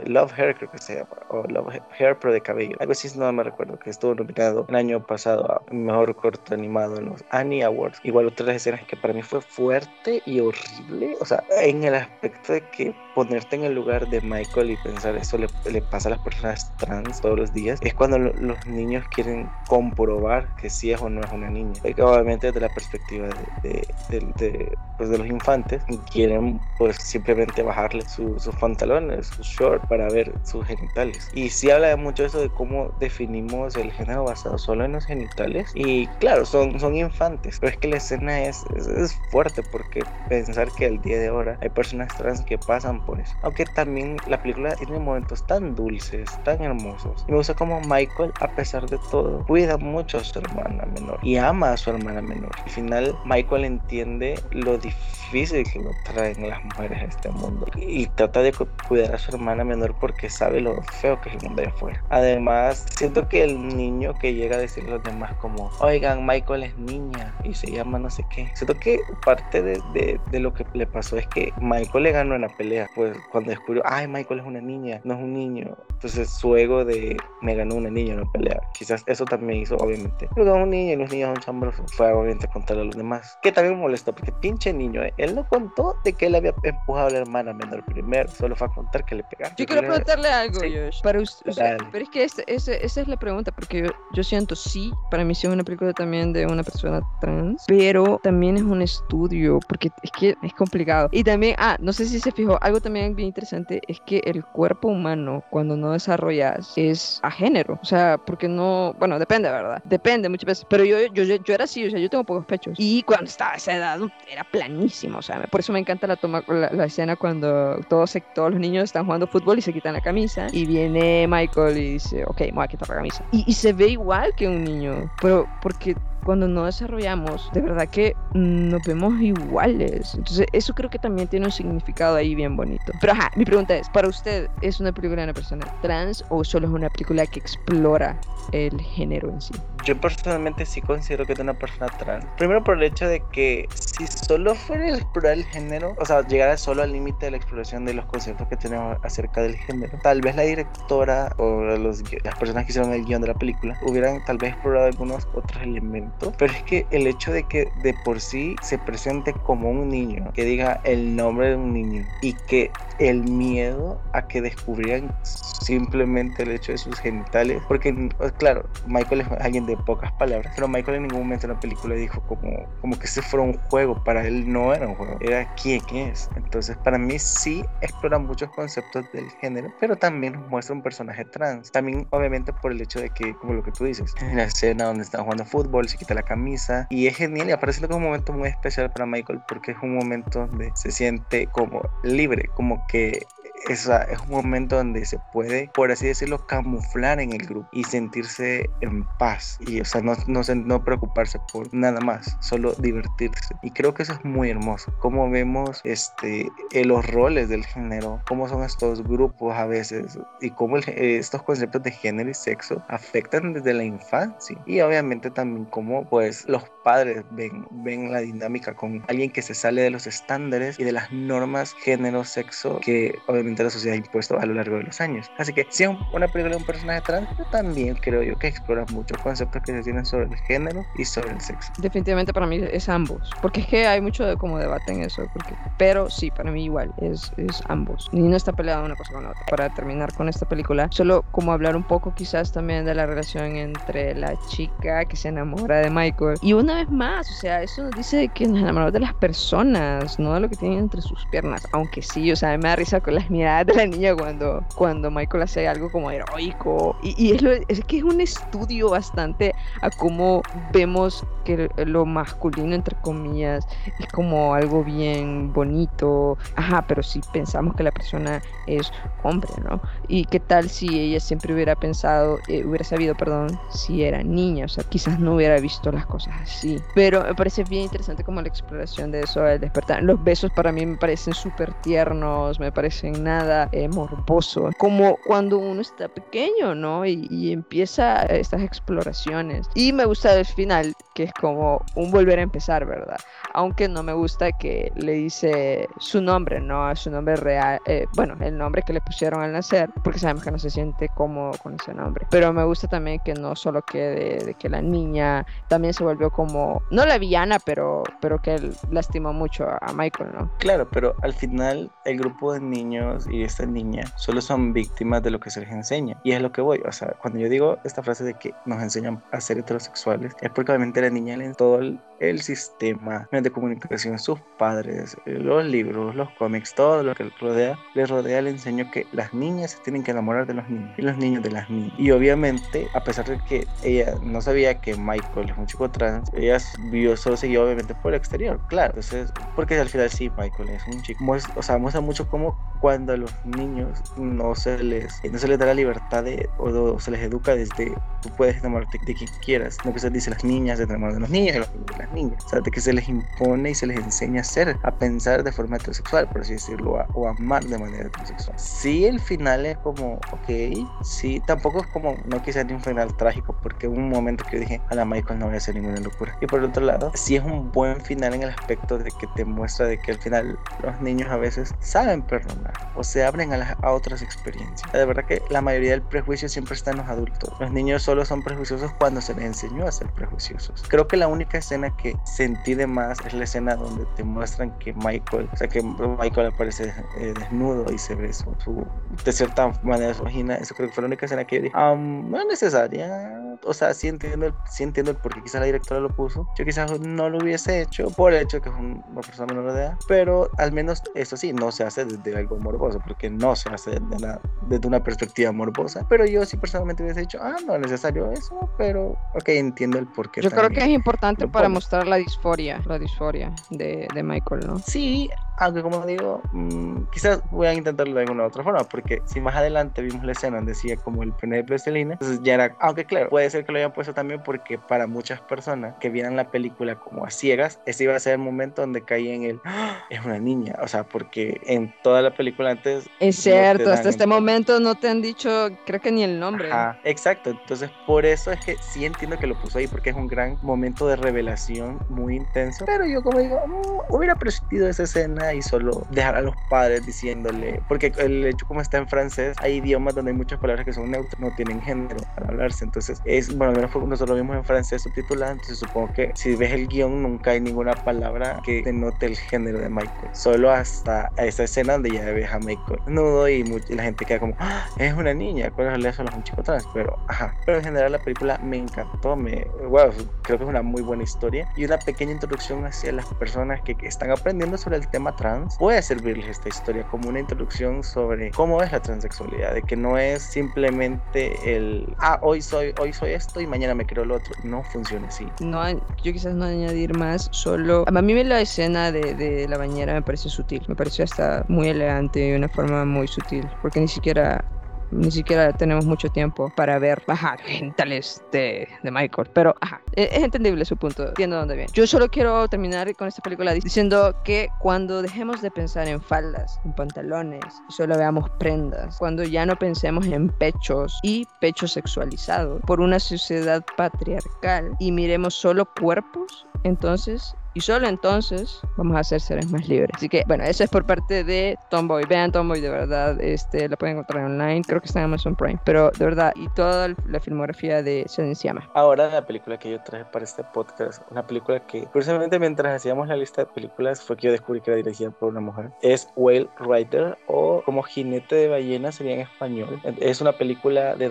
Love 0.05 0.34
Hair, 0.38 0.55
creo 0.55 0.72
que 0.72 0.77
se 0.77 0.96
llama, 0.96 1.10
o 1.29 1.43
Love 1.43 1.79
Hair, 1.98 2.17
pero 2.20 2.34
de 2.34 2.41
cabello. 2.41 2.75
Algo 2.79 2.91
así, 2.91 3.10
no 3.17 3.31
me 3.31 3.43
recuerdo, 3.43 3.77
que 3.79 3.89
estuvo 3.89 4.15
nominado 4.15 4.65
el 4.70 4.75
año 4.75 5.05
pasado 5.05 5.51
a 5.51 5.74
mejor 5.74 6.15
corto 6.15 6.53
animado 6.53 6.98
en 6.98 7.05
los 7.05 7.24
Annie 7.29 7.63
Awards. 7.63 8.00
Igual 8.03 8.27
otras 8.27 8.55
escenas 8.55 8.84
que 8.86 8.96
para 8.96 9.13
mí 9.13 9.22
fue 9.22 9.41
fuerte 9.41 10.22
y 10.25 10.39
horrible, 10.39 11.15
o 11.20 11.25
sea, 11.25 11.43
en 11.62 11.84
el 11.84 11.96
aspecto 11.96 12.53
de 12.53 12.62
que 12.70 12.96
ponerte 13.15 13.55
en 13.55 13.65
el 13.65 13.74
lugar 13.74 14.08
de 14.08 14.22
Michael 14.22 14.72
y 14.72 14.77
pensar 14.77 15.15
eso 15.15 15.38
le, 15.38 15.48
le 15.70 15.81
pasa 15.81 16.10
a 16.10 16.12
las 16.12 16.20
personas 16.20 16.72
trans 16.77 17.22
todos 17.22 17.38
los 17.38 17.53
días, 17.53 17.79
es 17.81 17.93
cuando 17.93 18.17
los 18.17 18.65
niños 18.65 19.05
quieren 19.13 19.50
comprobar 19.67 20.55
que 20.55 20.70
sí 20.70 20.91
es 20.91 21.01
o 21.01 21.10
no 21.10 21.22
es 21.22 21.31
una 21.31 21.50
niña. 21.50 21.81
Y 21.84 22.00
obviamente 22.01 22.48
desde 22.48 22.62
la 22.62 22.70
perspectiva 22.70 23.29
de, 23.63 23.88
de, 24.10 24.77
pues 24.98 25.10
de 25.10 25.17
los 25.17 25.27
infantes, 25.27 25.84
quieren 26.12 26.60
pues 26.77 26.98
simplemente 26.98 27.63
bajarle 27.63 28.03
sus 28.08 28.48
pantalones, 28.60 29.27
sus 29.41 29.55
shorts 29.55 29.86
para 29.88 30.07
ver 30.10 30.33
sus 30.43 30.65
genitales. 30.65 31.29
Y 31.33 31.50
sí 31.50 31.69
habla 31.69 31.95
mucho 31.98 32.25
eso 32.25 32.39
de 32.39 32.50
cómo 32.50 32.93
definimos 33.00 33.75
el 33.75 33.91
género 33.91 34.24
basado 34.25 34.57
solo 34.57 34.86
en 34.86 34.93
los 34.93 35.05
genitales. 35.05 35.71
Y 35.75 36.07
claro, 36.19 36.45
son, 36.45 36.79
son 36.79 36.95
infantes, 36.95 37.57
pero 37.60 37.74
es 37.74 37.77
que 37.77 37.88
la 37.88 37.98
escena 37.98 38.41
es, 38.41 38.63
es, 38.75 39.17
fuerte 39.31 39.63
porque 39.71 40.03
pensar 40.29 40.67
que 40.77 40.86
el 40.86 41.01
día 41.01 41.19
de 41.19 41.27
ahora 41.27 41.57
hay 41.62 41.69
personas 41.69 42.15
trans 42.17 42.41
que 42.41 42.57
pasan 42.57 43.05
por 43.05 43.19
eso. 43.19 43.33
Aunque 43.43 43.65
también 43.65 44.17
la 44.27 44.41
película 44.41 44.75
tiene 44.75 45.00
momentos 45.00 45.45
tan 45.48 45.75
dulces, 45.75 46.29
tan 46.43 46.62
hermosos. 46.62 47.25
Y 47.27 47.31
me 47.31 47.38
gusta 47.38 47.53
como 47.53 47.81
Michael, 47.81 48.31
a 48.39 48.48
pesar 48.50 48.89
de 48.89 48.98
todo, 49.10 49.45
cuida 49.45 49.77
mucho 49.77 50.17
a 50.17 50.24
su 50.24 50.39
hermana 50.39 50.86
menor 50.86 51.19
y 51.24 51.38
ama 51.38 51.74
a 51.74 51.77
su 51.77 51.89
hermana 51.89 52.21
menor. 52.21 52.51
Al 52.63 52.69
final, 52.69 53.17
Michael 53.25 53.65
entiende 53.65 54.39
lo 54.51 54.77
difícil 54.77 55.63
que 55.71 55.79
lo 55.79 55.91
traen 56.03 56.48
las 56.48 56.63
mujeres 56.63 57.01
a 57.01 57.05
este 57.05 57.29
mundo 57.29 57.65
y 57.75 58.05
trata 58.07 58.41
de 58.41 58.53
cuidar 58.88 59.15
a 59.15 59.17
su 59.17 59.30
hermana 59.38 59.63
menor 59.63 59.95
porque 60.00 60.29
sabe 60.29 60.61
lo 60.61 60.81
feo 60.83 61.19
que 61.21 61.29
es 61.29 61.35
el 61.35 61.43
mundo 61.43 61.61
de 61.61 61.69
afuera. 61.69 62.03
Además, 62.09 62.85
siento 62.97 63.27
que 63.27 63.43
el 63.43 63.67
niño 63.75 64.13
que 64.15 64.33
llega 64.33 64.55
a 64.55 64.59
decirle 64.59 64.91
a 64.91 64.95
los 64.95 65.03
demás 65.03 65.33
como, 65.35 65.71
oigan, 65.79 66.25
Michael 66.25 66.63
es 66.63 66.77
niña 66.77 67.33
y 67.43 67.53
se 67.53 67.71
llama 67.71 68.00
no 68.00 68.09
sé 68.09 68.25
qué. 68.29 68.50
Siento 68.55 68.75
que 68.75 69.00
parte 69.25 69.61
de, 69.61 69.81
de, 69.93 70.19
de 70.29 70.39
lo 70.39 70.53
que 70.53 70.65
le 70.73 70.85
pasó 70.85 71.17
es 71.17 71.27
que 71.27 71.53
Michael 71.59 72.03
le 72.03 72.11
ganó 72.11 72.35
en 72.35 72.41
la 72.41 72.50
pelea. 72.50 72.88
Pues 72.95 73.17
cuando 73.31 73.51
descubrió, 73.51 73.83
ay, 73.85 74.07
Michael 74.07 74.41
es 74.41 74.45
una 74.45 74.61
niña, 74.61 75.01
no 75.03 75.15
es 75.15 75.19
un 75.19 75.33
niño. 75.33 75.77
Entonces 75.91 76.29
su 76.29 76.55
ego 76.55 76.83
de 76.85 77.17
me 77.41 77.55
ganó 77.55 77.75
una 77.75 77.89
niña 77.89 78.13
en 78.13 78.19
la 78.21 78.31
pelea. 78.31 78.61
Quizás 78.73 79.03
eso 79.05 79.25
también 79.25 79.61
hizo, 79.61 79.75
obviamente. 79.77 80.27
Pero 80.35 80.55
un 80.55 80.69
niño 80.69 80.93
y 80.93 80.95
los 80.95 81.11
niños 81.11 81.29
son 81.33 81.38
chambrosos. 81.43 81.91
Fue 81.93 82.11
obviamente 82.11 82.47
contarle 82.47 82.83
a 82.83 82.85
los 82.85 82.95
demás. 82.95 83.38
Que 83.41 83.51
también 83.51 83.79
molestó 83.79 84.13
porque 84.13 84.31
pinche 84.31 84.73
niño, 84.73 85.03
¿eh? 85.03 85.13
él 85.17 85.35
no 85.35 85.47
contó 85.47 85.95
de 86.03 86.13
que 86.13 86.27
él 86.27 86.35
había 86.35 86.53
empujado 86.63 87.07
a 87.07 87.11
la 87.11 87.19
hermana 87.19 87.53
menor 87.53 87.83
primero. 87.85 88.29
Solo 88.29 88.55
fue 88.55 88.67
a 88.67 88.71
contar 88.71 89.05
que 89.05 89.11
le 89.15 89.24
pegaron. 89.24 89.56
Yo 89.58 89.65
quiero 89.65 89.82
preguntarle 89.82 90.30
algo, 90.30 90.60
Josh. 90.60 91.01
Para 91.01 91.22
usted, 91.22 91.77
pero 91.91 92.03
es 92.03 92.10
que 92.10 92.24
esa 92.24 93.01
es 93.01 93.08
la 93.08 93.18
pregunta, 93.18 93.51
porque 93.51 93.89
yo, 94.13 94.24
siento, 94.24 94.56
sí, 94.56 94.91
para 95.10 95.24
mí 95.24 95.36
sí 95.36 95.48
es 95.48 95.53
una 95.53 95.63
película 95.63 95.94
también 95.94 96.34
de 96.34 96.46
una 96.46 96.63
persona 96.63 97.01
trans, 97.20 97.63
pero 97.68 98.20
también 98.24 98.58
es 98.58 98.63
un 98.63 98.82
estudio, 98.82 99.60
porque 99.68 99.89
es 100.03 100.12
que 100.12 100.36
es 100.41 100.53
complicado. 100.53 101.10
Y 101.12 101.24
también, 101.24 101.56
ah, 101.58 101.77
no 101.80 101.94
sé 101.94 102.06
si 102.06 102.20
se 102.20 102.32
fijó, 102.32 102.58
algo 102.62 102.80
también 102.80 103.15
bien 103.15 103.27
interesante 103.27 103.82
es 103.88 104.00
que 104.01 104.22
el 104.25 104.44
cuerpo 104.46 104.89
humano, 104.89 105.44
cuando 105.50 105.75
no 105.75 105.91
desarrollas, 105.91 106.74
es 106.75 107.20
a 107.24 107.32
género. 107.32 107.80
O 107.82 107.86
sea, 107.86 108.18
porque 108.18 108.48
no, 108.48 108.96
bueno, 109.00 109.20
depende, 109.20 109.50
¿verdad? 109.50 109.82
Depende 109.86 110.30
muchas 110.30 110.46
veces. 110.46 110.66
Pero 110.70 110.85
yo, 110.85 110.98
yo, 111.14 111.24
yo 111.24 111.53
era 111.53 111.64
así, 111.64 111.85
o 111.85 111.90
sea, 111.90 112.00
yo 112.00 112.09
tengo 112.09 112.24
pocos 112.24 112.46
pechos. 112.46 112.75
Y 112.77 113.03
cuando 113.03 113.25
estaba 113.25 113.53
a 113.53 113.55
esa 113.55 113.75
edad, 113.75 114.00
era 114.29 114.44
planísimo, 114.44 115.20
o 115.20 115.22
sea, 115.22 115.42
por 115.44 115.59
eso 115.59 115.74
me 115.74 115.79
encanta 115.79 116.07
la, 116.07 116.16
toma, 116.16 116.44
la, 116.48 116.85
escena 116.85 117.16
cuando 117.16 117.79
todos, 117.90 118.18
todos 118.33 118.51
los 118.51 118.59
niños 118.59 118.85
están 118.85 119.00
jugando 119.05 119.27
fútbol 119.27 119.59
y 119.59 119.61
se 119.61 119.74
quitan 119.74 119.94
la 119.94 120.01
camisa. 120.01 120.48
Y 120.51 120.66
viene 120.66 121.27
Michael 121.27 121.77
y 121.77 121.94
dice, 121.94 122.24
ok, 122.25 122.42
me 122.42 122.51
voy 122.51 122.64
a 122.66 122.68
quitar 122.68 122.90
la 122.90 122.96
camisa. 122.96 123.24
Y, 123.31 123.44
y 123.48 123.53
se 123.53 123.74
ve 123.74 123.90
igual 123.90 124.33
que 124.35 124.48
un 124.48 124.64
niño, 124.64 125.11
pero 125.22 125.48
porque 125.61 125.96
cuando 126.24 126.48
no 126.48 126.66
desarrollamos, 126.66 127.50
de 127.53 127.62
verdad 127.62 127.88
que 127.88 128.16
nos 128.34 128.81
vemos 128.84 129.20
iguales. 129.22 130.16
Entonces, 130.16 130.46
eso 130.53 130.74
creo 130.74 130.90
que 130.90 131.00
también 131.00 131.27
tiene 131.27 131.46
un 131.48 131.51
significado 131.51 132.16
ahí 132.16 132.36
bien 132.36 132.55
bonito. 132.55 132.92
Pero 133.00 133.14
ajá, 133.14 133.31
mi 133.36 133.46
pregunta 133.46 133.75
es, 133.75 133.90
¿para 133.90 134.07
usted 134.07 134.50
es 134.62 134.79
una 134.79 134.92
película 134.92 135.22
de 135.22 135.25
una 135.25 135.34
persona 135.34 135.66
trans 135.81 136.24
o 136.29 136.44
solo 136.44 136.68
es 136.68 136.74
una 136.74 136.90
película 136.90 137.25
que 137.25 137.40
explora 137.40 138.20
el 138.51 138.79
género 138.81 139.29
en 139.29 139.42
sí? 139.42 139.53
Yo 139.86 140.00
personalmente 140.00 140.66
sí 140.66 140.81
considero 140.81 141.25
que 141.25 141.34
es 141.34 141.40
una 141.40 141.53
persona 141.53 141.88
trans. 141.98 142.25
Primero 142.38 142.64
por 142.64 142.77
el 142.77 142.84
hecho 142.84 143.07
de 143.07 143.24
que 143.31 143.68
si 143.74 144.05
solo 144.07 144.53
fuera 144.55 144.90
explorar 144.90 145.34
el 145.34 145.46
género, 145.46 145.96
o 146.00 146.05
sea, 146.05 146.25
llegar 146.27 146.57
solo 146.57 146.84
al 146.84 146.92
límite 146.92 147.25
de 147.25 147.31
la 147.31 147.38
exploración 147.38 147.86
de 147.86 147.94
los 147.94 148.05
conceptos 148.05 148.48
que 148.48 148.57
tenemos 148.57 148.98
acerca 149.03 149.42
del 149.42 149.55
género, 149.55 149.98
tal 150.03 150.22
vez 150.22 150.36
la 150.36 150.44
directora 150.44 151.34
o 151.38 151.62
las 151.62 152.36
personas 152.40 152.66
que 152.66 152.72
hicieron 152.72 152.94
el 152.94 153.05
guion 153.05 153.22
de 153.22 153.29
la 153.29 153.34
película 153.34 153.77
hubieran 153.84 154.24
tal 154.25 154.38
vez 154.38 154.53
explorado 154.53 154.86
algunos 154.86 155.27
otros 155.34 155.62
elementos 155.64 156.10
pero 156.37 156.53
es 156.53 156.63
que 156.63 156.85
el 156.91 157.07
hecho 157.07 157.31
de 157.31 157.43
que 157.43 157.71
de 157.83 157.93
por 158.05 158.19
sí 158.19 158.55
se 158.61 158.77
presente 158.77 159.33
como 159.33 159.69
un 159.69 159.89
niño, 159.89 160.31
que 160.33 160.45
diga 160.45 160.81
el 160.83 161.15
nombre 161.15 161.50
de 161.50 161.55
un 161.55 161.74
niño 161.74 162.05
y 162.21 162.33
que 162.33 162.71
el 163.00 163.24
miedo 163.24 164.00
a 164.13 164.27
que 164.27 164.41
descubrieran 164.41 165.11
simplemente 165.24 166.43
el 166.43 166.51
hecho 166.51 166.71
de 166.71 166.77
sus 166.77 167.00
genitales, 167.00 167.61
porque 167.67 168.09
claro, 168.37 168.63
Michael 168.85 169.21
es 169.21 169.27
alguien 169.39 169.65
de 169.65 169.75
pocas 169.77 170.11
palabras, 170.13 170.51
pero 170.55 170.67
Michael 170.67 170.97
en 170.97 171.03
ningún 171.03 171.21
momento 171.21 171.47
en 171.47 171.53
la 171.53 171.59
película 171.59 171.95
dijo 171.95 172.21
como, 172.27 172.67
como 172.81 172.97
que 173.00 173.05
ese 173.05 173.21
fuera 173.21 173.45
un 173.45 173.53
juego, 173.69 174.03
para 174.03 174.25
él 174.27 174.51
no 174.51 174.74
era 174.74 174.87
un 174.87 174.95
juego, 174.95 175.17
era 175.21 175.53
quién 175.55 175.81
es. 175.91 176.29
Entonces 176.35 176.77
para 176.77 176.97
mí 176.97 177.17
sí 177.17 177.63
explora 177.81 178.19
muchos 178.19 178.50
conceptos 178.51 179.11
del 179.11 179.29
género, 179.31 179.74
pero 179.79 179.95
también 179.95 180.33
nos 180.33 180.47
muestra 180.50 180.75
un 180.75 180.83
personaje 180.83 181.25
trans. 181.25 181.71
También 181.71 182.07
obviamente 182.11 182.53
por 182.53 182.71
el 182.71 182.81
hecho 182.81 183.00
de 183.00 183.09
que, 183.09 183.35
como 183.35 183.53
lo 183.53 183.63
que 183.63 183.71
tú 183.71 183.85
dices, 183.85 184.13
en 184.21 184.37
la 184.37 184.43
escena 184.43 184.85
donde 184.85 185.03
están 185.03 185.24
jugando 185.24 185.45
fútbol, 185.45 185.87
se 185.87 185.97
quita 186.01 186.16
la 186.16 186.24
camisa 186.24 186.87
y 186.90 187.05
es 187.05 187.16
genial 187.16 187.50
y 187.50 187.51
aparece 187.51 187.81
como 187.81 187.98
un 187.98 188.03
momento 188.03 188.33
muy 188.33 188.50
especial 188.50 188.92
para 188.92 189.05
Michael 189.05 189.42
porque 189.48 189.72
es 189.72 189.77
un 189.83 189.94
momento 189.94 190.48
donde 190.48 190.72
se 190.74 190.92
siente 190.92 191.46
como 191.48 191.81
libre, 192.03 192.50
como 192.55 192.83
que 192.87 193.27
es, 193.69 193.87
es 193.87 194.19
un 194.21 194.29
momento 194.29 194.77
donde 194.77 195.05
se 195.05 195.17
puede, 195.33 195.69
por 195.74 195.91
así 195.91 196.07
decirlo, 196.07 196.45
camuflar 196.47 197.19
en 197.19 197.33
el 197.33 197.45
grupo 197.45 197.67
y 197.71 197.83
sentirse 197.83 198.69
en 198.81 199.03
paz. 199.17 199.57
Y, 199.67 199.81
o 199.81 199.85
sea, 199.85 200.01
no, 200.01 200.15
no, 200.27 200.83
preocuparse 200.83 201.39
por 201.51 201.74
nada 201.74 202.00
más, 202.01 202.37
solo 202.41 202.74
divertirse. 202.74 203.55
Y 203.61 203.71
creo 203.71 203.93
que 203.93 204.03
eso 204.03 204.13
es 204.13 204.25
muy 204.25 204.50
hermoso. 204.50 204.93
Cómo 205.00 205.29
vemos 205.29 205.81
este, 205.83 206.50
eh, 206.71 206.85
los 206.85 207.05
roles 207.07 207.50
del 207.50 207.65
género, 207.65 208.21
cómo 208.27 208.47
son 208.47 208.63
estos 208.63 209.03
grupos 209.03 209.55
a 209.55 209.65
veces 209.65 210.17
y 210.41 210.50
cómo 210.51 210.77
estos 210.77 211.43
conceptos 211.43 211.83
de 211.83 211.91
género 211.91 212.29
y 212.29 212.33
sexo 212.33 212.83
afectan 212.87 213.53
desde 213.53 213.74
la 213.74 213.83
infancia. 213.83 214.57
Y 214.65 214.81
obviamente 214.81 215.29
también 215.29 215.65
cómo 215.65 216.07
pues 216.09 216.47
los 216.47 216.63
padres 216.83 217.24
ven, 217.31 217.65
ven 217.71 218.11
la 218.11 218.19
dinámica 218.19 218.74
con 218.74 219.03
alguien 219.07 219.31
que 219.31 219.41
se 219.41 219.53
sale 219.53 219.81
de 219.81 219.89
los 219.89 220.07
estándares 220.07 220.79
y 220.79 220.83
de 220.83 220.91
las 220.91 221.11
normas 221.11 221.74
género-sexo 221.83 222.79
que 222.81 223.15
obviamente 223.27 223.50
lamentablemente 223.51 223.64
la 223.64 223.70
sociedad 223.70 223.96
ha 223.96 223.98
impuesto 223.98 224.40
a 224.40 224.46
lo 224.46 224.53
largo 224.53 224.77
de 224.77 224.83
los 224.83 225.01
años. 225.01 225.29
Así 225.37 225.53
que 225.53 225.68
si 225.70 225.83
es 225.83 225.90
una 226.14 226.27
película 226.27 226.55
de 226.55 226.57
un 226.57 226.66
personaje 226.66 227.01
trans, 227.01 227.29
también 227.51 227.96
creo 227.96 228.24
yo 228.24 228.37
que 228.37 228.48
explora 228.48 228.85
muchos 228.92 229.18
conceptos 229.20 229.61
que 229.64 229.72
se 229.74 229.83
tienen 229.83 230.05
sobre 230.05 230.25
el 230.25 230.35
género 230.48 230.85
y 230.98 231.05
sobre 231.05 231.31
el 231.31 231.42
sexo. 231.42 231.72
Definitivamente 231.77 232.33
para 232.33 232.46
mí 232.46 232.61
es 232.72 232.90
ambos, 232.90 233.29
porque 233.42 233.61
es 233.61 233.68
que 233.68 233.87
hay 233.87 234.01
mucho 234.01 234.25
de 234.25 234.37
como 234.37 234.57
debate 234.57 234.94
en 234.94 235.03
eso, 235.03 235.24
porque, 235.33 235.55
pero 235.77 236.09
sí, 236.09 236.31
para 236.31 236.51
mí 236.51 236.66
igual, 236.66 236.94
es, 237.01 237.31
es 237.37 237.61
ambos. 237.68 238.09
Y 238.11 238.20
no 238.20 238.35
está 238.35 238.53
peleado 238.53 238.85
una 238.85 238.96
cosa 238.96 239.14
con 239.14 239.24
la 239.24 239.31
otra. 239.31 239.46
Para 239.50 239.74
terminar 239.74 240.14
con 240.14 240.29
esta 240.29 240.48
película, 240.48 240.87
solo 240.92 241.24
como 241.31 241.51
hablar 241.51 241.75
un 241.75 241.83
poco 241.83 242.14
quizás 242.14 242.51
también 242.51 242.85
de 242.85 242.96
la 242.96 243.05
relación 243.05 243.55
entre 243.55 244.16
la 244.16 244.35
chica 244.50 245.05
que 245.05 245.16
se 245.16 245.29
enamora 245.29 245.77
de 245.79 245.90
Michael. 245.90 246.37
Y 246.42 246.53
una 246.53 246.75
vez 246.75 246.90
más, 246.90 247.29
o 247.29 247.33
sea, 247.33 247.61
eso 247.61 247.83
nos 247.83 247.92
dice 247.92 248.29
que 248.33 248.48
nos 248.48 248.59
enamoramos 248.59 248.94
de 248.94 249.00
las 249.00 249.14
personas, 249.16 250.20
no 250.20 250.33
de 250.33 250.40
lo 250.42 250.50
que 250.50 250.55
tienen 250.55 250.79
entre 250.79 251.01
sus 251.01 251.25
piernas. 251.27 251.68
Aunque 251.74 252.01
sí, 252.01 252.31
o 252.31 252.35
sea, 252.35 252.57
me 252.57 252.70
da 252.70 252.75
risa 252.75 253.00
con 253.00 253.16
las 253.16 253.29
de 253.42 253.74
la 253.74 253.86
niña 253.86 254.16
cuando, 254.16 254.64
cuando 254.75 255.10
Michael 255.12 255.44
hace 255.44 255.68
algo 255.68 255.92
como 255.92 256.12
heroico. 256.12 256.96
Y, 257.01 257.16
y 257.18 257.32
es, 257.34 257.42
lo, 257.42 257.51
es 257.51 257.82
que 257.88 257.98
es 257.98 258.04
un 258.04 258.22
estudio 258.22 258.90
bastante 258.90 259.54
a 259.82 259.90
cómo 259.90 260.42
vemos 260.72 261.25
que 261.44 261.70
lo 261.86 262.06
masculino, 262.06 262.75
entre 262.75 262.96
comillas, 263.01 263.68
es 264.00 264.08
como 264.08 264.54
algo 264.54 264.84
bien 264.84 265.51
bonito. 265.54 266.38
Ajá, 266.56 266.86
pero 266.88 267.04
si 267.04 267.20
pensamos 267.34 267.75
que 267.75 267.84
la 267.84 267.92
persona 267.92 268.42
es 268.68 268.92
hombre, 269.24 269.51
¿no? 269.64 269.82
Y 270.08 270.25
qué 270.25 270.40
tal 270.40 270.70
si 270.70 270.88
ella 270.88 271.20
siempre 271.20 271.54
hubiera 271.54 271.75
pensado, 271.75 272.38
eh, 272.48 272.64
hubiera 272.66 272.84
sabido, 272.84 273.16
perdón, 273.16 273.60
si 273.70 274.04
era 274.04 274.24
niña, 274.24 274.66
o 274.66 274.70
sea, 274.70 274.84
quizás 274.84 275.20
no 275.20 275.36
hubiera 275.36 275.60
visto 275.60 275.92
las 275.92 276.06
cosas 276.06 276.34
así. 276.42 276.80
Pero 276.96 277.24
me 277.24 277.36
parece 277.36 277.64
bien 277.64 277.84
interesante 277.84 278.24
como 278.24 278.42
la 278.42 278.48
exploración 278.48 279.12
de 279.12 279.22
eso, 279.22 279.46
el 279.48 279.60
despertar. 279.60 280.04
Los 280.04 280.24
besos 280.24 280.51
para 280.51 280.72
mí 280.72 280.86
me 280.86 280.98
parecen 280.98 281.34
súper 281.34 281.74
tiernos, 281.82 282.60
me 282.60 282.72
parecen 282.72 283.24
nada 283.24 283.30
eh, 283.72 283.87
morbosos, 283.89 284.74
como 284.77 285.17
cuando 285.25 285.57
uno 285.57 285.81
está 285.81 286.07
pequeño, 286.07 286.75
¿no? 286.75 287.05
Y, 287.05 287.27
y 287.29 287.51
empieza 287.51 288.24
estas 288.24 288.61
exploraciones. 288.61 289.67
Y 289.75 289.94
me 289.94 290.05
gusta 290.05 290.37
el 290.37 290.46
final, 290.46 290.94
que 291.13 291.24
es 291.24 291.33
como 291.33 291.83
un 291.96 292.11
volver 292.11 292.39
a 292.39 292.41
empezar, 292.41 292.85
¿verdad? 292.85 293.17
Aunque 293.53 293.87
no 293.87 294.03
me 294.03 294.13
gusta 294.13 294.51
que 294.51 294.91
le 294.96 295.13
dice 295.13 295.87
su 295.98 296.22
nombre, 296.22 296.59
no 296.59 296.96
su 296.96 297.09
nombre 297.09 297.35
real, 297.35 297.79
eh, 297.85 298.05
bueno, 298.15 298.35
el 298.41 298.57
nombre 298.57 298.81
que 298.81 298.94
le 298.94 299.01
pusieron 299.01 299.41
al 299.41 299.53
nacer, 299.53 299.89
porque 300.03 300.20
sabemos 300.20 300.44
que 300.44 300.51
no 300.51 300.59
se 300.59 300.70
siente 300.70 301.09
cómodo 301.09 301.51
con 301.61 301.75
ese 301.75 301.94
nombre. 301.94 302.25
Pero 302.29 302.53
me 302.53 302.63
gusta 302.63 302.87
también 302.87 303.20
que 303.24 303.33
no 303.33 303.55
solo 303.55 303.81
quede 303.81 304.44
de 304.46 304.53
que 304.53 304.70
la 304.70 304.81
niña 304.81 305.46
también 305.67 305.94
se 305.94 306.03
volvió 306.03 306.29
como, 306.29 306.81
no 306.91 307.05
la 307.05 307.17
villana, 307.17 307.57
pero, 307.59 308.03
pero 308.20 308.41
que 308.41 308.72
lastimó 308.89 309.33
mucho 309.33 309.67
a 309.70 309.94
Michael, 309.94 310.31
¿no? 310.33 310.51
Claro, 310.59 310.87
pero 310.89 311.15
al 311.22 311.33
final 311.33 311.91
el 312.05 312.17
grupo 312.17 312.53
de 312.53 312.59
niños 312.59 313.21
y 313.29 313.44
esta 313.44 313.66
niña 313.66 314.05
solo 314.16 314.42
son 314.42 314.74
víctimas 314.74 315.24
de 315.24 315.31
lo 315.31 315.40
que 315.40 315.50
se 315.50 315.62
les 315.62 315.72
enseña. 315.72 316.20
Y 316.24 316.31
es 316.31 316.42
lo 316.42 316.51
que 316.51 316.62
voy, 316.62 316.81
o 316.86 316.92
sea, 316.92 317.10
cuando 317.22 317.40
yo 317.40 317.50
digo 317.50 317.77
esta 317.84 318.03
frase 318.03 318.24
de 318.24 318.34
que 318.36 318.53
nos 318.66 318.81
enseñan 318.81 319.24
a 319.31 319.42
ser 319.42 319.57
heterosexuales, 319.57 320.34
es 320.42 320.50
porque 320.50 320.72
obviamente 320.72 321.01
la 321.01 321.10
niña 321.10 321.34
en 321.34 321.53
todo 321.53 321.79
el, 321.79 322.00
el 322.22 322.40
sistema 322.42 323.27
de 323.31 323.51
comunicación, 323.51 324.20
sus 324.20 324.40
padres, 324.57 325.18
los 325.25 325.66
libros, 325.66 326.16
los 326.16 326.29
cómics, 326.38 326.74
todo 326.75 327.01
lo 327.01 327.16
que 327.16 327.25
le 327.25 327.31
rodea, 327.40 327.79
le 327.96 328.05
rodea, 328.05 328.42
le 328.44 328.51
enseñó 328.51 328.90
que 328.92 329.07
las 329.12 329.34
niñas 329.34 329.72
se 329.72 329.79
tienen 329.79 330.03
que 330.03 330.12
enamorar 330.12 330.46
de 330.46 330.53
los 330.53 330.70
niños 330.70 330.94
y 330.98 331.01
los 331.01 331.18
niños 331.18 331.44
de 331.44 331.51
las 331.51 331.70
niñas. 331.70 331.94
Y 331.98 332.12
obviamente, 332.12 332.88
a 332.94 333.03
pesar 333.03 333.25
de 333.25 333.40
que 333.50 333.68
ella 333.84 334.14
no 334.22 334.40
sabía 334.40 334.79
que 334.79 334.96
Michael 334.96 335.50
es 335.50 335.57
un 335.57 335.66
chico 335.66 335.90
trans, 335.90 336.31
ella 336.34 336.57
vio, 336.92 337.18
solo 337.18 337.36
seguía 337.36 337.64
obviamente 337.64 337.96
por 337.96 338.14
el 338.14 338.20
exterior, 338.20 338.60
claro. 338.68 338.90
Entonces, 338.90 339.34
porque 339.55 339.79
al 339.79 339.90
final 339.90 340.10
sí, 340.10 340.29
Michael 340.38 340.70
es 340.70 340.88
un 340.88 341.01
chico. 341.01 341.25
O 341.55 341.62
sea, 341.64 341.79
muestra 341.79 342.01
mucho 342.01 342.29
como 342.29 342.55
cuando 342.81 343.14
a 343.14 343.18
los 343.18 343.34
niños 343.46 344.01
no 344.18 344.55
se 344.55 344.84
les, 344.84 345.24
no 345.31 345.38
se 345.38 345.48
les 345.48 345.60
da 345.60 345.68
la 345.68 345.74
libertad 345.75 346.24
de, 346.24 346.50
o, 346.57 347.00
se 347.00 347.12
les 347.12 347.22
educa 347.22 347.55
desde 347.55 347.94
tú 348.22 348.29
puedes 348.36 348.57
enamorarte 348.57 348.98
de 349.05 349.14
quien 349.14 349.29
quieras, 349.46 349.77
no 349.86 349.94
que 349.94 350.00
se 350.00 350.10
dice 350.10 350.31
las 350.31 350.44
niñas 350.44 350.79
se 350.79 350.84
enamoran 350.86 351.16
de 351.16 351.22
los 351.22 351.29
niños 351.29 351.55
y 351.55 351.60
los 351.60 351.72
niños 351.72 351.86
de 351.86 351.98
las 351.98 352.10
niñas, 352.13 352.45
o 352.45 352.50
sea, 352.50 352.59
de 352.61 352.71
que 352.71 352.81
se 352.81 352.93
les 352.93 353.07
impone 353.07 353.71
y 353.71 353.75
se 353.75 353.87
les 353.87 353.97
enseña 353.97 354.41
a 354.41 354.43
ser, 354.43 354.77
a 354.83 354.91
pensar 354.91 355.43
de 355.43 355.51
forma 355.51 355.77
heterosexual, 355.77 356.27
por 356.29 356.41
así 356.41 356.53
decirlo, 356.53 357.05
o 357.13 357.27
a 357.27 357.31
amar 357.31 357.63
de 357.63 357.77
manera 357.77 358.07
heterosexual. 358.07 358.57
Sí, 358.57 359.05
el 359.05 359.19
final 359.19 359.65
es 359.65 359.77
como, 359.79 360.15
ok, 360.31 361.03
sí, 361.03 361.41
tampoco 361.45 361.81
es 361.81 361.87
como, 361.87 362.17
no 362.25 362.41
quise 362.41 362.63
ni 362.65 362.74
un 362.74 362.81
final 362.81 363.15
trágico, 363.17 363.55
porque 363.61 363.87
hubo 363.87 363.97
un 363.97 364.09
momento 364.09 364.43
que 364.45 364.57
yo 364.57 364.61
dije, 364.61 364.81
a 364.89 364.95
la 364.95 365.05
Michael 365.05 365.39
no 365.39 365.45
voy 365.45 365.55
a 365.55 365.57
hacer 365.57 365.75
ninguna 365.75 366.00
locura. 366.00 366.37
Y 366.41 366.47
por 366.47 366.63
otro 366.63 366.85
lado, 366.85 367.11
sí 367.15 367.35
es 367.35 367.43
un 367.43 367.71
buen 367.71 368.01
final 368.01 368.33
en 368.33 368.43
el 368.43 368.50
aspecto 368.50 368.97
de 368.97 369.11
que 369.11 369.27
te 369.35 369.45
muestra 369.45 369.87
de 369.87 369.97
que 370.00 370.11
al 370.11 370.19
final 370.19 370.57
los 370.83 371.01
niños 371.01 371.29
a 371.29 371.37
veces 371.37 371.74
saben 371.79 372.21
perdonar 372.21 372.74
o 372.95 373.03
se 373.03 373.24
abren 373.24 373.53
a, 373.53 373.57
las, 373.57 373.75
a 373.81 373.91
otras 373.91 374.21
experiencias. 374.21 374.91
De 374.91 375.05
verdad 375.05 375.25
que 375.25 375.41
la 375.50 375.61
mayoría 375.61 375.91
del 375.91 376.01
prejuicio 376.01 376.50
siempre 376.50 376.75
está 376.75 376.91
en 376.91 376.97
los 376.97 377.07
adultos. 377.07 377.53
Los 377.59 377.71
niños 377.71 378.03
solo 378.03 378.25
son 378.25 378.43
prejuiciosos 378.43 378.91
cuando 378.93 379.21
se 379.21 379.33
les 379.35 379.45
enseñó 379.45 379.87
a 379.87 379.91
ser 379.91 380.07
prejuiciosos. 380.11 380.83
Creo 380.87 381.07
que 381.07 381.17
la 381.17 381.27
única 381.27 381.57
escena 381.57 381.95
que 382.01 382.16
sentí 382.24 382.74
de 382.74 382.87
más 382.87 383.18
es 383.25 383.33
la 383.33 383.44
escena 383.44 383.75
donde 383.75 384.05
te 384.16 384.24
muestran 384.24 384.77
que 384.79 384.94
Michael, 384.94 385.50
o 385.51 385.55
sea, 385.55 385.68
que 385.68 385.81
Michael 385.81 386.48
aparece 386.48 386.94
eh, 387.18 387.33
desnudo 387.37 387.92
y 387.92 387.98
se 387.98 388.16
ve 388.16 388.31
su, 388.33 388.85
de 389.24 389.31
cierta 389.31 389.72
manera 389.83 390.14
su 390.14 390.24
vagina. 390.24 390.55
Eso 390.55 390.74
creo 390.75 390.90
que 390.90 390.96
fue 390.96 391.03
la 391.03 391.07
única 391.07 391.25
escena 391.25 391.46
que 391.46 391.57
yo 391.57 391.61
dije, 391.64 391.75
no 391.77 392.40
es 392.40 392.46
necesaria. 392.46 393.37
O 393.64 393.74
sea, 393.74 393.94
sí 393.94 394.07
entiendo, 394.07 394.48
el, 394.48 394.53
sí 394.70 394.83
entiendo 394.83 395.11
el 395.11 395.18
por 395.18 395.33
qué 395.33 395.44
quizás 395.44 395.61
la 395.61 395.68
directora 395.68 396.01
lo 396.01 396.09
puso. 396.09 396.48
Yo 396.57 396.66
quizás 396.66 397.00
no 397.00 397.29
lo 397.29 397.37
hubiese 397.37 397.81
hecho 397.81 398.09
por 398.09 398.33
el 398.33 398.42
hecho 398.42 398.57
de 398.57 398.64
que 398.64 398.70
es 398.70 398.75
una 398.75 399.22
persona 399.22 399.53
menor 399.53 399.74
de 399.74 399.81
edad. 399.81 399.98
Pero 400.07 400.50
al 400.57 400.72
menos 400.72 401.03
eso 401.14 401.37
sí, 401.37 401.53
no 401.53 401.72
se 401.72 401.83
hace 401.83 402.05
desde 402.05 402.35
algo 402.35 402.57
morboso, 402.57 403.00
porque 403.05 403.29
no 403.29 403.55
se 403.55 403.70
hace 403.70 403.92
desde, 403.92 404.40
desde 404.68 404.87
una 404.87 405.03
perspectiva 405.03 405.51
morbosa. 405.51 406.05
Pero 406.09 406.25
yo 406.25 406.46
sí 406.46 406.57
personalmente 406.57 407.03
hubiese 407.03 407.22
dicho, 407.22 407.37
ah, 407.42 407.57
no 407.68 407.75
es 407.75 407.81
necesario 407.81 408.31
eso, 408.31 408.70
pero 408.77 409.16
ok, 409.35 409.50
entiendo 409.50 410.00
el 410.00 410.07
por 410.07 410.31
qué. 410.31 410.42
Yo 410.42 410.50
creo 410.50 410.70
que 410.70 410.79
es 410.79 410.87
importante 410.87 411.48
para 411.48 411.70
mostrar 411.70 411.91
la 411.92 412.18
disforia, 412.18 412.82
la 412.86 412.98
disforia 412.98 413.51
de, 413.70 414.08
de 414.14 414.24
Michael, 414.24 414.62
¿no? 414.68 414.80
Sí, 414.80 415.30
aunque 415.61 415.83
como 415.83 416.03
digo, 416.07 416.41
mmm, 416.53 417.03
quizás 417.11 417.39
voy 417.51 417.67
a 417.67 417.74
intentarlo 417.74 418.15
de 418.15 418.21
alguna 418.21 418.45
otra 418.45 418.63
forma, 418.63 418.83
porque 418.83 419.21
si 419.25 419.39
más 419.39 419.55
adelante 419.55 420.01
vimos 420.01 420.24
la 420.25 420.31
escena 420.31 420.57
donde 420.57 420.71
decía 420.71 420.95
como 420.95 421.21
el 421.21 421.33
pene 421.33 421.57
de 421.57 421.63
plastilina, 421.63 422.13
entonces 422.13 422.39
ya 422.41 422.55
era, 422.55 422.75
aunque 422.79 423.05
claro, 423.05 423.29
puede 423.29 423.47
ser 423.51 423.63
que 423.63 423.71
lo 423.71 423.77
hayan 423.77 423.93
puesto 423.93 424.11
también 424.11 424.41
porque 424.43 424.79
para 424.79 425.05
muchas 425.05 425.39
personas 425.41 425.93
que 426.00 426.09
vieran 426.09 426.35
la 426.35 426.50
película 426.50 426.95
como 426.95 427.25
a 427.25 427.29
ciegas, 427.29 427.79
ese 427.85 428.05
iba 428.05 428.15
a 428.15 428.19
ser 428.19 428.33
el 428.33 428.39
momento 428.39 428.81
donde 428.81 429.03
caía 429.03 429.35
en 429.35 429.43
el, 429.43 429.61
¡Ah! 429.63 430.00
es 430.09 430.25
una 430.25 430.39
niña, 430.39 430.74
o 430.81 430.87
sea, 430.87 431.03
porque 431.03 431.61
en 431.67 431.93
toda 432.01 432.24
la 432.24 432.33
película 432.33 432.71
antes... 432.71 433.07
Es 433.19 433.35
cierto, 433.35 433.85
no 433.85 433.91
hasta 433.91 434.09
este 434.09 434.25
momento 434.25 434.79
no 434.79 434.95
te 434.95 435.09
han 435.09 435.21
dicho, 435.21 435.69
creo 435.85 436.01
que 436.01 436.11
ni 436.11 436.24
el 436.24 436.39
nombre. 436.39 436.71
Ajá, 436.71 437.00
exacto, 437.03 437.51
entonces 437.51 437.91
por 438.07 438.25
eso 438.25 438.51
es 438.51 438.65
que 438.65 438.77
sí 438.77 439.05
entiendo 439.05 439.37
que 439.37 439.45
lo 439.45 439.53
puso 439.61 439.77
ahí, 439.77 439.85
porque 439.85 440.09
es 440.09 440.15
un 440.15 440.27
gran 440.27 440.57
momento 440.63 441.07
de 441.07 441.17
revelación 441.17 442.00
muy 442.09 442.37
intenso, 442.37 442.83
pero 442.87 443.05
yo 443.05 443.21
como 443.21 443.37
digo, 443.37 443.61
mm, 443.67 444.15
hubiera 444.15 444.33
presidido 444.35 444.87
esa 444.87 445.03
escena 445.03 445.50
y 445.53 445.61
solo 445.61 446.05
dejar 446.11 446.35
a 446.35 446.42
los 446.42 446.55
padres 446.70 447.05
diciéndole, 447.05 447.81
porque 447.87 448.11
el 448.18 448.46
hecho 448.46 448.66
como 448.68 448.81
está 448.81 448.98
en 448.98 449.07
francés, 449.07 449.55
hay 449.61 449.77
idiomas 449.77 450.16
donde 450.16 450.31
hay 450.31 450.37
muchas 450.37 450.59
palabras 450.59 450.85
que 450.85 450.94
son 450.94 451.11
neutras, 451.11 451.40
no 451.40 451.53
tienen 451.55 451.81
género 451.81 452.22
para 452.35 452.48
hablarse, 452.48 452.85
entonces 452.85 453.22
es, 453.25 453.55
bueno, 453.55 453.74
nosotros 453.81 454.29
lo 454.29 454.35
vimos 454.35 454.55
en 454.55 454.64
francés 454.64 455.01
subtitulado, 455.03 455.53
entonces 455.53 455.79
supongo 455.79 456.14
que 456.14 456.31
si 456.35 456.55
ves 456.55 456.72
el 456.72 456.87
guion 456.87 457.22
nunca 457.22 457.51
hay 457.51 457.61
ninguna 457.61 457.94
palabra 457.94 458.61
que 458.64 458.81
denote 458.81 459.25
el 459.27 459.37
género 459.37 459.79
de 459.79 459.90
Michael, 459.90 460.29
solo 460.33 460.72
hasta 460.72 461.31
esa 461.37 461.64
escena 461.64 461.94
donde 461.94 462.11
ya 462.11 462.24
ves 462.31 462.51
a 462.51 462.59
Michael 462.59 463.00
nudo 463.07 463.48
y, 463.50 463.64
la 463.90 464.03
gente 464.03 464.25
queda 464.25 464.40
como, 464.40 464.55
¡Ah! 464.59 464.85
es 464.98 465.14
una 465.14 465.33
niña, 465.33 465.72
¿cuál 465.72 466.05
es 466.05 466.16
solo 466.16 466.29
es 466.29 466.35
un 466.35 466.44
chico 466.44 466.64
trans? 466.64 466.87
Pero, 466.94 467.18
ajá, 467.27 467.55
pero 467.66 467.77
en 467.77 467.83
general 467.83 468.11
la 468.11 468.20
película 468.20 468.57
me 468.64 468.77
encantó, 468.77 469.35
me, 469.35 469.66
wow, 469.87 470.11
creo 470.42 470.57
que 470.57 470.64
es 470.64 470.70
una 470.70 470.81
muy 470.81 471.01
buena 471.01 471.24
historia 471.24 471.68
y 471.75 471.85
una 471.85 471.98
pequeña 471.98 472.31
introducción 472.31 472.85
hacia 472.85 473.11
las 473.11 473.25
personas 473.35 473.81
que, 473.81 473.96
que 473.96 474.07
están 474.07 474.31
aprendiendo 474.31 474.77
sobre 474.77 474.98
el 474.98 475.07
trans, 475.35 475.77
puede 475.77 476.01
servirles 476.01 476.48
esta 476.48 476.70
historia 476.70 477.03
como 477.03 477.29
una 477.29 477.39
introducción 477.39 478.03
sobre 478.03 478.51
cómo 478.51 478.81
es 478.81 478.91
la 478.91 479.01
transexualidad, 479.01 479.74
de 479.74 479.81
que 479.83 479.96
no 479.96 480.17
es 480.17 480.41
simplemente 480.41 481.75
el, 481.75 482.13
ah, 482.20 482.39
hoy 482.41 482.61
soy, 482.61 482.94
hoy 483.00 483.13
soy 483.13 483.31
esto 483.31 483.61
y 483.61 483.67
mañana 483.67 483.94
me 483.94 484.05
creo 484.05 484.25
lo 484.25 484.35
otro. 484.35 484.53
No 484.63 484.83
funciona 484.83 485.27
así. 485.27 485.48
No, 485.59 485.87
yo 485.89 486.33
quizás 486.33 486.53
no 486.53 486.65
añadir 486.65 487.17
más, 487.17 487.50
solo, 487.51 488.05
a 488.07 488.22
mí 488.22 488.44
la 488.44 488.61
escena 488.61 489.11
de, 489.11 489.33
de 489.35 489.67
la 489.67 489.77
bañera 489.77 490.13
me 490.13 490.22
parece 490.22 490.50
sutil, 490.50 490.81
me 490.87 490.96
pareció 490.96 491.24
hasta 491.24 491.65
muy 491.67 491.89
elegante 491.89 492.50
y 492.50 492.53
una 492.53 492.70
forma 492.70 493.05
muy 493.05 493.27
sutil, 493.27 493.67
porque 493.81 494.00
ni 494.00 494.07
siquiera 494.07 494.63
ni 495.11 495.31
siquiera 495.31 495.74
tenemos 495.74 496.05
mucho 496.05 496.29
tiempo 496.29 496.71
para 496.75 497.00
ver 497.00 497.21
bajar 497.27 497.59
genitales 497.61 498.43
de, 498.51 498.87
de 499.03 499.11
Michael. 499.11 499.50
Pero, 499.53 499.75
ajá, 499.81 500.01
e, 500.15 500.29
es, 500.31 500.43
entendible 500.43 500.85
su 500.85 500.97
punto. 500.97 501.27
Entiendo 501.27 501.57
dónde 501.57 501.75
viene. 501.75 501.91
Yo 501.93 502.07
solo 502.07 502.29
quiero 502.29 502.67
terminar 502.67 503.13
con 503.15 503.27
esta 503.27 503.41
película 503.41 503.74
diciendo 503.74 504.35
que 504.43 504.69
cuando 504.79 505.21
dejemos 505.21 505.61
de 505.61 505.71
pensar 505.71 506.07
en 506.07 506.21
faldas, 506.21 506.79
en 506.85 506.93
pantalones, 506.93 507.63
y 507.89 507.93
solo 507.93 508.17
veamos 508.17 508.50
prendas, 508.59 509.17
cuando 509.17 509.43
ya 509.43 509.65
no 509.65 509.75
pensemos 509.75 510.25
en 510.27 510.50
pechos 510.50 511.19
y 511.24 511.45
pechos 511.59 511.93
sexualizados 511.93 512.81
por 512.81 513.01
una 513.01 513.19
sociedad 513.19 513.83
patriarcal 513.97 514.91
y 515.00 515.11
miremos 515.11 515.53
solo 515.53 515.87
cuerpos, 516.00 516.67
entonces 516.83 517.55
y 517.74 517.81
solo 517.81 518.07
entonces 518.07 518.81
vamos 518.98 519.18
a 519.18 519.24
ser 519.24 519.42
seres 519.42 519.70
más 519.72 519.88
libres. 519.88 520.12
Así 520.14 520.29
que, 520.29 520.44
bueno, 520.48 520.64
eso 520.64 520.84
es 520.84 520.90
por 520.90 521.05
parte 521.05 521.44
de 521.44 521.77
Tomboy. 521.90 522.25
Vean 522.25 522.51
Tomboy, 522.51 522.81
de 522.81 522.90
verdad, 522.90 523.42
este, 523.42 523.88
lo 523.88 523.98
pueden 523.98 524.18
encontrar 524.18 524.46
online, 524.46 524.81
creo 524.86 525.00
que 525.00 525.07
está 525.07 525.20
en 525.20 525.25
Amazon 525.25 525.55
Prime, 525.55 525.79
pero 525.86 526.12
de 526.12 526.25
verdad, 526.25 526.53
y 526.55 526.68
toda 526.70 527.10
la 527.27 527.40
filmografía 527.40 528.03
de 528.03 528.25
Siama. 528.27 528.90
Ahora 528.94 529.29
la 529.29 529.46
película 529.46 529.77
que 529.77 529.92
yo 529.92 530.01
traje 530.01 530.25
para 530.25 530.46
este 530.46 530.64
podcast, 530.64 531.22
una 531.31 531.46
película 531.46 531.79
que, 531.86 532.03
curiosamente, 532.05 532.60
mientras 532.60 532.96
hacíamos 532.96 533.27
la 533.27 533.36
lista 533.36 533.62
de 533.62 533.72
películas, 533.72 534.22
fue 534.22 534.38
que 534.38 534.48
yo 534.48 534.51
descubrí 534.51 534.81
que 534.81 534.92
era 534.92 534.98
dirigida 534.98 535.31
por 535.31 535.50
una 535.50 535.62
mujer, 535.62 535.92
es 536.01 536.29
Whale 536.36 536.70
Rider, 536.79 537.38
o 537.48 537.81
como 537.86 538.03
jinete 538.03 538.55
de 538.55 538.68
ballena 538.68 539.12
sería 539.12 539.34
en 539.34 539.42
español. 539.42 540.01
Es 540.20 540.42
una 540.42 540.53
película 540.53 541.16
de 541.16 541.29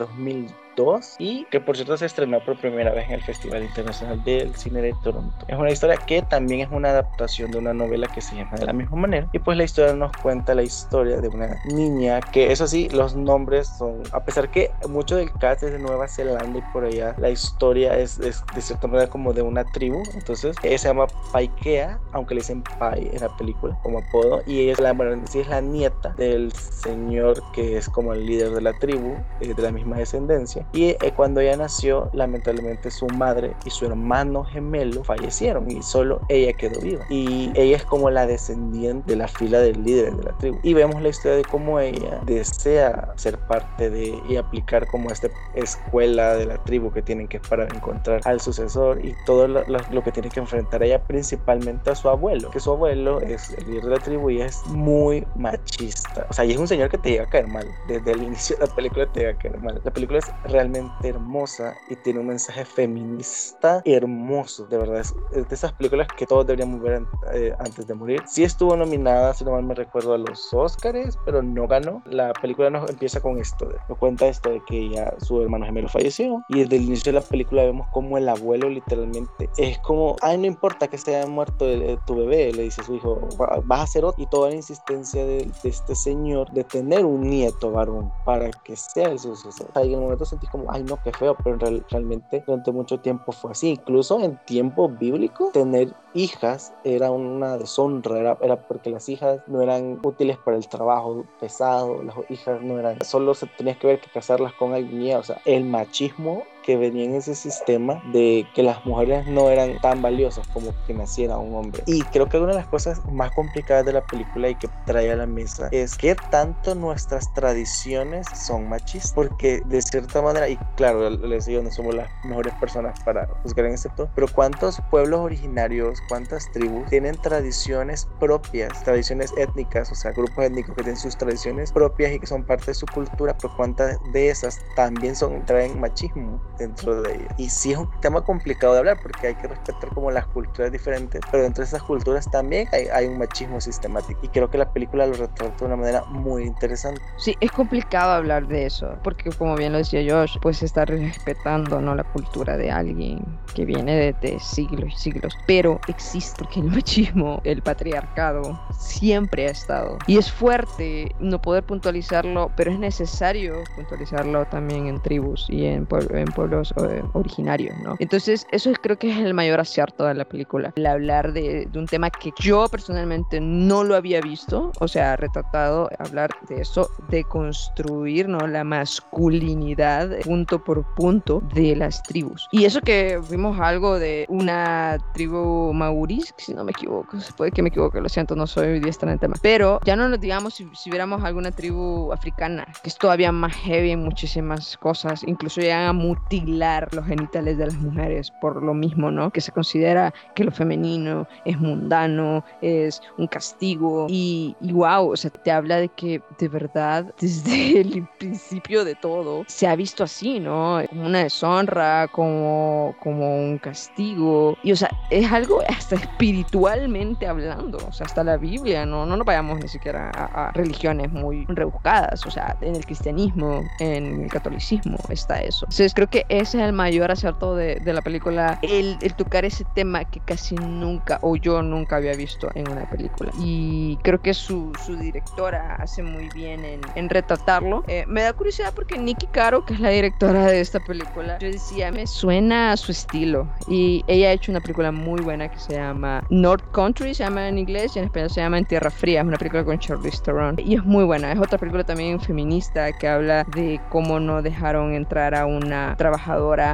2002 0.85 1.17
y 1.19 1.45
que 1.47 1.61
por 1.61 1.77
cierto 1.77 1.97
se 1.97 2.07
estrenó 2.07 2.41
por 2.41 2.59
primera 2.59 2.93
vez 2.93 3.07
en 3.07 3.15
el 3.15 3.23
Festival 3.23 3.63
Internacional 3.63 4.23
del 4.25 4.55
Cine 4.55 4.83
de 4.83 4.95
Toronto. 5.03 5.45
Es 5.49 5.57
una 5.57 5.71
historia 5.71 5.97
que 5.97 6.23
también 6.23 6.61
es 6.61 6.69
una 6.71 6.91
adaptación 6.91 7.51
de 7.51 7.59
una 7.59 7.73
novela 7.73 8.09
que 8.09 8.21
se 8.21 8.37
llama 8.37 8.57
de 8.57 8.67
la 8.67 8.73
misma 8.73 8.97
manera 8.97 9.29
y 9.33 9.39
pues 9.39 9.57
la 9.57 9.65
historia 9.65 9.95
nos 9.95 10.13
cuenta 10.19 10.55
la 10.55 10.63
historia 10.63 11.21
de 11.21 11.29
una 11.29 11.57
niña 11.67 12.21
que 12.21 12.53
eso 12.53 12.67
sí, 12.67 12.89
los 12.91 13.15
nombres 13.15 13.69
son, 13.79 14.03
a 14.13 14.25
pesar 14.25 14.51
que 14.51 14.71
mucho 14.89 15.17
del 15.17 15.33
cast 15.33 15.63
es 15.63 15.73
de 15.73 15.79
Nueva 15.79 16.09
Zelanda 16.09 16.59
y 16.59 16.63
por 16.73 16.85
allá, 16.85 17.15
la 17.19 17.31
historia 17.31 17.97
es, 17.99 18.19
de 18.19 18.33
cierta 18.61 18.87
manera 18.87 19.09
como 19.09 19.33
de 19.33 19.43
una 19.43 19.65
tribu, 19.65 20.03
entonces 20.15 20.57
ella 20.63 20.79
se 20.79 20.89
llama 20.89 21.07
Paikea, 21.33 21.99
aunque 22.13 22.35
le 22.35 22.41
dicen 22.41 22.63
Pai 22.79 23.11
en 23.13 23.21
la 23.21 23.29
película 23.37 23.79
como 23.83 23.99
apodo 23.99 24.43
y 24.47 24.61
ella 24.61 24.73
es 24.73 24.81
la, 24.81 24.93
bueno, 24.93 25.23
sí 25.27 25.41
es 25.41 25.49
la 25.49 25.61
nieta 25.61 26.11
del 26.17 26.53
señor 26.53 27.43
que 27.53 27.77
es 27.77 27.89
como 27.89 28.13
el 28.13 28.27
líder 28.27 28.51
de 28.51 28.61
la 28.61 28.73
tribu, 28.79 29.17
eh, 29.41 29.55
de 29.55 29.63
la 29.63 29.73
misma 29.73 29.97
descendencia 29.97 30.67
y 30.73 30.91
eh, 30.91 31.13
cuando 31.17 31.41
ella 31.41 31.57
nació, 31.57 32.11
lamentablemente 32.13 32.91
su 32.91 33.07
madre 33.09 33.55
y 33.65 33.71
su 33.71 33.87
hermano 33.87 34.45
gemelo 34.45 35.03
fallecieron 35.03 35.71
y 35.71 35.83
solo 35.83 36.21
ella 36.29 36.53
quedó 36.53 36.81
viva. 36.81 37.05
Y 37.11 37.51
ella 37.55 37.77
es 37.77 37.85
como 37.85 38.11
la 38.11 38.27
descendiente 38.27 39.11
de 39.11 39.17
la 39.17 39.29
fila 39.29 39.59
del 39.59 39.83
líder 39.83 40.15
de 40.15 40.25
la 40.25 40.39
tribu. 40.39 40.59
Y 40.63 40.75
vemos 40.75 41.03
la 41.03 41.09
historia 41.09 41.37
de 41.37 41.45
cómo 41.45 41.81
ella 41.81 42.21
desea 42.25 43.13
ser 43.17 43.39
parte 43.39 43.91
de 43.91 44.21
y 44.29 44.37
aplicar 44.37 44.87
como 44.87 45.11
esta 45.11 45.29
escuela 45.55 46.37
de 46.37 46.47
la 46.47 46.63
tribu 46.65 46.93
que 46.93 47.03
tienen 47.03 47.27
que 47.27 47.41
para 47.41 47.65
encontrar 47.65 48.21
al 48.25 48.41
sucesor 48.41 49.05
y 49.05 49.15
todo 49.27 49.49
lo, 49.49 49.65
lo, 49.67 50.03
que 50.03 50.13
tiene 50.13 50.29
que 50.29 50.41
enfrentar 50.41 50.83
ella 50.83 51.03
principalmente 51.03 51.91
a 51.91 51.95
su 51.95 52.09
abuelo, 52.09 52.51
que 52.51 52.61
su 52.61 52.71
abuelo 52.71 53.21
es 53.21 53.51
el 53.51 53.67
líder 53.67 53.85
de 53.85 53.91
la 53.91 53.99
tribu 53.99 54.31
y 54.31 54.41
es 54.43 54.65
muy 54.67 55.27
machista. 55.35 56.27
O 56.29 56.33
sea, 56.33 56.45
y 56.45 56.53
es 56.53 56.59
un 56.59 56.69
señor 56.69 56.91
que 56.91 56.99
te 56.99 57.11
llega 57.11 57.25
a 57.25 57.29
caer 57.29 57.47
mal. 57.47 57.67
Desde 57.89 58.13
el 58.13 58.23
inicio 58.23 58.57
de 58.57 58.67
la 58.67 58.75
película 58.75 59.07
te 59.13 59.21
llega 59.21 59.33
a 59.33 59.39
caer 59.39 59.59
mal. 59.61 59.81
La 59.85 59.91
película 59.91 60.19
es 60.19 60.33
realmente 60.51 61.09
hermosa 61.09 61.75
y 61.89 61.97
tiene 61.97 62.21
un 62.21 62.27
mensaje 62.29 62.65
feminista 62.65 63.83
hermoso. 63.85 64.67
De 64.67 64.79
verdad, 64.79 65.01
es, 65.01 65.15
de 65.33 65.55
esas 65.55 65.73
películas 65.73 66.09
que 66.17 66.27
todos 66.27 66.47
deberíamos 66.47 66.81
ver 66.81 67.03
eh, 67.35 67.55
antes 67.59 67.87
de 67.87 67.95
morir. 67.95 68.23
Sí 68.27 68.45
estuvo 68.45 68.77
nominada, 68.77 69.35
si 69.35 69.45
no 69.45 69.53
mal 69.53 69.65
me 69.65 69.75
recuerdo, 69.75 70.15
a 70.15 70.19
los 70.19 70.53
Oscars, 70.53 71.19
pero 71.25 71.43
no 71.43 71.67
ganó. 71.67 72.03
La 72.07 72.33
película 72.35 72.71
nos 72.71 72.89
empieza 72.91 73.21
con 73.21 73.39
esto. 73.39 73.69
Nos 73.89 73.99
cuenta 73.99 74.27
esto 74.27 74.51
de 74.51 74.63
que 74.67 74.89
ya 74.91 75.15
su 75.21 75.41
hermano 75.43 75.67
gemelo 75.67 75.89
falleció 75.89 76.43
y 76.49 76.61
desde 76.61 76.77
el 76.77 76.83
inicio 76.83 77.13
de 77.13 77.21
la 77.21 77.25
película 77.25 77.63
vemos 77.63 77.87
como 77.93 78.19
el 78.19 78.29
abuelo 78.29 78.69
literalmente 78.69 79.21
es 79.57 79.79
como, 79.81 80.17
ay, 80.23 80.39
no 80.39 80.47
importa 80.47 80.89
que 80.89 80.99
se 80.99 81.17
haya 81.17 81.27
muerto 81.27 81.67
tu 82.07 82.17
bebé, 82.17 82.53
le 82.53 82.63
dice 82.63 82.81
a 82.81 82.85
su 82.85 82.95
hijo, 82.95 83.21
vas 83.65 83.81
a 83.81 83.83
hacer 83.83 84.05
otro. 84.05 84.23
Y 84.23 84.27
toda 84.27 84.51
la 84.51 84.57
insistencia 84.57 85.25
de, 85.25 85.51
este 85.65 85.95
señor 85.95 86.51
de 86.53 86.65
tener 86.65 87.05
un 87.05 87.23
nieto 87.23 87.71
varón 87.71 88.13
para 88.25 88.51
que 88.51 88.77
sea 88.77 89.09
el 89.09 89.19
sucesor. 89.19 89.69
en 89.75 89.93
el 89.93 90.01
momento 90.01 90.25
sentí 90.41 90.47
como, 90.47 90.71
ay, 90.73 90.83
no, 90.85 90.99
qué 91.03 91.13
feo, 91.13 91.37
pero 91.43 91.59
realmente 91.91 92.43
durante 92.47 92.73
mucho 92.73 93.01
tiempo 93.01 93.33
fue 93.33 93.53
así. 93.53 93.71
Incluso 93.71 94.21
en 94.21 94.37
tiempo 94.45 94.89
bíblico, 94.89 95.51
tener 95.53 95.95
hijas 96.15 96.73
era 96.85 97.11
una 97.11 97.57
deshonra, 97.57 98.19
era, 98.19 98.39
era 98.41 98.57
porque 98.57 98.91
las 98.91 99.09
hijas 99.09 99.41
no 99.47 99.63
eran 99.63 99.99
útiles 100.03 100.37
para 100.39 100.57
el 100.57 100.67
trabajo 100.69 101.25
pesado, 101.39 102.03
las 102.03 102.17
hijas 102.29 102.61
no 102.63 102.79
eran, 102.79 102.99
solo 103.05 103.35
se 103.35 103.47
tenía 103.47 103.79
que 103.79 103.87
ver 103.87 104.01
que 104.01 104.11
casarlas 104.11 104.53
con 104.55 104.75
alguien, 104.75 105.19
o 105.19 105.23
sea, 105.23 105.41
el 105.45 105.65
machismo 105.65 106.43
que 106.65 106.77
venía 106.77 107.05
en 107.05 107.15
ese 107.15 107.35
sistema 107.35 108.03
de 108.13 108.47
que 108.55 108.63
las 108.63 108.85
mujeres 108.85 109.27
no 109.27 109.51
eran 109.51 109.79
tan 109.81 110.03
valiosas 110.03 110.47
como 110.49 110.73
que 110.87 110.95
naciera 110.95 111.39
un 111.39 111.55
hombre. 111.55 111.83
Y 111.87 112.03
creo 112.05 112.29
que 112.29 112.39
una 112.39 112.49
de 112.49 112.59
las 112.59 112.67
cosas 112.69 113.05
más 113.13 113.31
complicadas 113.33 113.85
de 113.85 113.93
la 113.93 114.05
película 114.05 114.49
y 114.49 114.55
que 114.55 114.69
trae 114.87 115.11
a 115.13 115.17
la 115.17 115.27
mesa 115.27 115.69
es 115.73 115.97
que 115.97 116.15
tanto 116.31 116.75
nuestras 116.75 117.33
tradiciones 117.35 118.27
son 118.35 118.69
machistas, 118.69 119.13
porque 119.13 119.63
de 119.67 119.83
cierta 119.83 120.23
manera, 120.23 120.49
y 120.49 120.57
claro, 120.77 121.11
les 121.11 121.47
digo, 121.47 121.63
no 121.63 121.71
somos 121.71 121.95
las 121.95 122.09
mejores 122.25 122.55
personas 122.55 122.99
para 123.05 123.27
juzgar 123.43 123.67
en 123.67 123.75
este 123.75 123.91
pero 124.15 124.27
cuántos 124.33 124.81
pueblos 124.91 125.21
originarios, 125.21 126.01
cuántas 126.09 126.51
tribus 126.53 126.89
tienen 126.89 127.17
tradiciones 127.17 128.09
propias, 128.19 128.83
tradiciones 128.85 129.33
étnicas, 129.37 129.91
o 129.91 129.95
sea, 129.95 130.13
grupos 130.13 130.45
étnicos 130.45 130.75
que 130.75 130.83
tienen 130.83 131.01
sus 131.01 131.17
tradiciones 131.17 131.73
propias 131.73 132.13
y 132.13 132.21
que 132.21 132.27
son 132.27 132.45
parte 132.45 132.67
de 132.67 132.75
su 132.75 132.87
cultura, 132.87 133.37
pero 133.41 133.55
cuántas 133.57 133.99
de 134.13 134.31
esas 134.31 134.59
también 134.77 135.17
son, 135.17 135.45
traen 135.47 135.79
machismo 135.81 136.41
dentro 136.61 137.03
de 137.03 137.15
ella. 137.15 137.35
Y 137.39 137.49
sí 137.49 137.73
es 137.73 137.79
un 137.79 137.91
tema 138.01 138.23
complicado 138.23 138.75
de 138.75 138.81
hablar 138.81 138.99
porque 139.03 139.29
hay 139.29 139.35
que 139.35 139.49
respetar 139.49 139.91
como 139.91 140.11
las 140.11 140.27
culturas 140.27 140.71
diferentes, 140.71 141.21
pero 141.31 141.43
dentro 141.43 141.63
de 141.63 141.69
esas 141.69 141.83
culturas 141.83 142.31
también 142.31 142.69
hay, 142.73 142.87
hay 142.89 143.07
un 143.07 143.19
machismo 143.19 143.61
sistemático. 143.61 144.21
Y 144.23 144.29
creo 144.29 144.51
que 144.51 144.59
la 144.59 144.71
película 144.73 145.07
lo 145.07 145.15
retrata 145.15 145.57
de 145.59 145.65
una 145.65 145.77
manera 145.77 146.05
muy 146.05 146.45
interesante. 146.45 147.01
Sí, 147.17 147.35
es 147.41 147.51
complicado 147.51 148.13
hablar 148.13 148.47
de 148.47 148.67
eso, 148.67 148.97
porque 149.03 149.31
como 149.31 149.57
bien 149.57 149.73
lo 149.73 149.79
decía 149.79 150.01
Josh, 150.07 150.37
pues 150.41 150.63
está 150.63 150.85
respetando 150.85 151.81
¿no? 151.81 151.95
la 151.95 152.05
cultura 152.05 152.57
de 152.57 152.71
alguien 152.71 153.25
que 153.55 153.65
viene 153.65 154.15
de, 154.21 154.39
siglos 154.41 154.93
y 154.95 154.99
siglos, 154.99 155.37
pero 155.47 155.81
existe 155.89 156.45
porque 156.45 156.61
el 156.61 156.67
machismo, 156.67 157.41
el 157.45 157.63
patriarcado, 157.63 158.61
siempre 158.79 159.47
ha 159.47 159.51
estado. 159.51 159.99
Y 160.07 160.19
es 160.19 160.31
fuerte 160.31 161.15
no 161.21 161.41
poder 161.41 161.65
puntualizarlo, 161.65 162.51
pero 162.57 162.71
es 162.71 162.79
necesario 162.79 163.55
puntualizarlo 163.77 164.45
también 164.47 164.87
en 164.87 165.01
tribus 165.01 165.47
y 165.49 165.67
en, 165.67 165.87
en 166.11 166.25
pueblos 166.27 166.50
eh, 166.53 167.03
originarios, 167.13 167.77
¿no? 167.83 167.97
Entonces, 167.99 168.47
eso 168.51 168.73
creo 168.81 168.99
que 168.99 169.11
es 169.11 169.19
el 169.19 169.35
mayor 169.35 169.61
acierto 169.61 170.05
de 170.05 170.15
la 170.15 170.25
película, 170.25 170.73
el 170.77 170.87
hablar 170.87 171.33
de, 171.33 171.67
de, 171.67 171.79
un 171.79 171.87
tema 171.87 172.11
que 172.11 172.33
yo 172.39 172.69
personalmente 172.69 173.41
no 173.41 173.85
lo 173.85 173.97
había 173.97 174.21
visto, 174.21 174.73
o 174.81 174.89
sea, 174.89 175.17
retratado, 175.17 175.89
hablar 175.99 176.31
de 176.49 176.63
eso, 176.63 176.89
de 177.09 177.25
construir, 177.25 178.29
¿no? 178.29 178.47
La 178.47 178.65
masculinidad 178.65 180.21
punto 180.25 180.63
por 180.63 180.85
punto 180.95 181.43
de 181.55 181.77
las 181.77 182.03
tribus. 182.03 182.49
Y 182.53 182.65
eso 182.65 182.81
que 182.81 183.21
vimos 183.31 183.59
algo 183.61 183.99
de 183.99 184.27
una 184.29 184.99
tribu 185.15 185.73
maurís, 185.73 186.35
si 186.37 186.55
no 186.55 186.65
me 186.65 186.73
equivoco, 186.73 187.19
puede 187.37 187.51
que 187.51 187.63
me 187.63 187.69
equivoque, 187.69 188.01
lo 188.01 188.09
siento, 188.09 188.35
no 188.37 188.47
soy 188.47 188.81
diestra 188.81 189.09
en 189.09 189.15
el 189.15 189.21
tema, 189.21 189.37
pero 189.43 189.81
ya 189.85 189.97
no 189.97 190.09
nos 190.09 190.21
digamos 190.21 190.55
si, 190.55 190.69
si 190.75 190.91
viéramos 190.91 191.23
alguna 191.25 191.51
tribu 191.51 192.13
africana, 192.13 192.67
que 192.83 192.89
es 192.89 192.97
todavía 192.97 193.33
más 193.33 193.55
heavy 193.57 193.91
en 193.91 194.03
muchísimas 194.03 194.77
cosas, 194.77 195.23
incluso 195.27 195.61
llegan 195.61 195.87
a 195.87 195.93
mutilar 196.41 196.93
los 196.95 197.07
genitales 197.07 197.59
de 197.59 197.67
las 197.67 197.75
mujeres 197.75 198.31
por 198.41 198.63
lo 198.63 198.75
mismo, 198.75 199.11
¿no? 199.11 199.31
Que 199.31 199.41
se 199.41 199.53
considera 199.53 200.13
que 200.35 200.45
lo 200.45 200.51
femenino 200.51 201.27
es 201.45 201.59
mundano, 201.59 202.45
es 202.61 203.01
un 203.19 203.27
castigo 203.27 204.07
y, 204.09 204.57
y 204.61 204.73
wow, 204.73 205.11
o 205.11 205.17
sea, 205.17 205.31
te 205.31 205.51
habla 205.51 205.77
de 205.77 205.89
que 205.89 206.23
de 206.39 206.49
verdad 206.49 207.13
desde 207.21 207.81
el 207.81 208.07
principio 208.19 208.85
de 208.85 208.95
todo 208.95 209.45
se 209.47 209.67
ha 209.67 209.77
visto 209.77 210.05
así, 210.05 210.41
¿no? 210.41 210.81
Como 210.89 211.07
una 211.07 211.23
deshonra, 211.23 212.09
como, 212.09 212.95
como 213.01 213.37
un 213.37 213.59
castigo 213.59 214.57
y 214.63 214.73
o 214.73 214.77
sea, 214.77 214.91
es 215.11 215.31
algo 215.31 215.61
hasta 215.69 215.97
espiritualmente 215.97 217.27
hablando, 217.27 217.79
o 217.87 217.93
sea, 217.93 218.07
hasta 218.07 218.25
la 218.25 218.37
Biblia, 218.37 218.87
¿no? 218.87 219.07
No 219.07 219.17
nos 219.17 219.27
vayamos 219.27 219.61
ni 219.61 219.69
siquiera 219.69 220.11
a, 220.15 220.49
a 220.49 220.53
religiones 220.53 221.11
muy 221.13 221.45
rebuscadas, 221.49 222.25
o 222.27 222.31
sea, 222.31 222.57
en 222.61 222.77
el 222.77 222.85
cristianismo, 222.85 223.63
en 223.79 224.23
el 224.23 224.31
catolicismo 224.31 224.99
está 225.09 225.41
eso. 225.41 225.67
Entonces 225.67 225.95
creo 225.95 226.09
que 226.09 226.20
ese 226.29 226.59
es 226.59 226.65
el 226.65 226.73
mayor 226.73 227.11
acierto 227.11 227.55
de, 227.55 227.77
de 227.77 227.93
la 227.93 228.03
película, 228.03 228.59
el, 228.63 228.99
tocar 229.17 229.45
ese 229.45 229.65
tema 229.75 230.05
que 230.05 230.21
casi 230.21 230.55
nunca, 230.55 231.19
o 231.23 231.37
yo 231.37 231.63
nunca 231.63 231.97
había 231.97 232.15
visto 232.15 232.49
en 232.55 232.71
una 232.71 232.89
película. 232.89 233.33
Y 233.41 233.99
creo 234.03 234.21
que 234.21 234.35
su, 234.35 234.73
su 234.85 234.97
directora 234.97 235.77
hace 235.77 236.03
muy 236.03 236.29
bien 236.35 236.65
en, 236.65 236.81
en 236.95 237.09
retratarlo. 237.09 237.85
Eh, 237.87 238.05
me 238.07 238.23
da 238.23 238.33
curiosidad 238.33 238.73
porque 238.75 238.99
Nikki 238.99 239.27
Caro, 239.27 239.65
que 239.65 239.75
es 239.75 239.81
la 239.81 239.91
directora 239.91 240.47
de 240.47 240.61
esta 240.61 240.81
película, 240.81 241.39
yo 241.39 241.51
decía, 241.51 241.91
me 241.91 242.07
suena 242.07 242.73
a 242.73 242.77
su 242.77 242.93
estilo. 242.93 243.49
Y 243.69 244.05
ella 244.07 244.29
ha 244.29 244.33
hecho 244.33 244.53
una 244.53 244.61
película 244.61 244.93
muy 244.93 245.21
buena 245.21 245.49
que 245.49 245.59
se 245.59 245.75
llama 245.75 246.25
North 246.31 246.65
Country, 246.73 247.15
se 247.15 247.25
llama 247.25 247.49
en 247.49 247.59
inglés, 247.59 247.97
y 247.97 247.99
en 247.99 248.07
español 248.07 248.31
se 248.31 248.41
llama 248.41 248.59
En 248.59 248.65
Tierra 248.65 248.91
Fría, 248.91 249.21
es 249.21 249.27
una 249.27 249.39
película 249.39 249.65
con 249.65 249.79
Charlize 249.79 250.23
Theron. 250.23 250.57
Y 250.59 250.75
es 250.75 250.85
muy 250.85 251.05
buena, 251.05 251.33
es 251.33 251.39
otra 251.39 251.59
película 251.59 251.85
también 251.85 252.21
feminista 252.21 252.93
que 252.93 253.09
habla 253.09 253.45
de 253.55 253.81
cómo 253.89 254.21
no 254.21 254.43
dejaron 254.43 254.95
entrar 254.95 255.35
a 255.35 255.47
una 255.47 255.95
trabajadora 255.97 256.10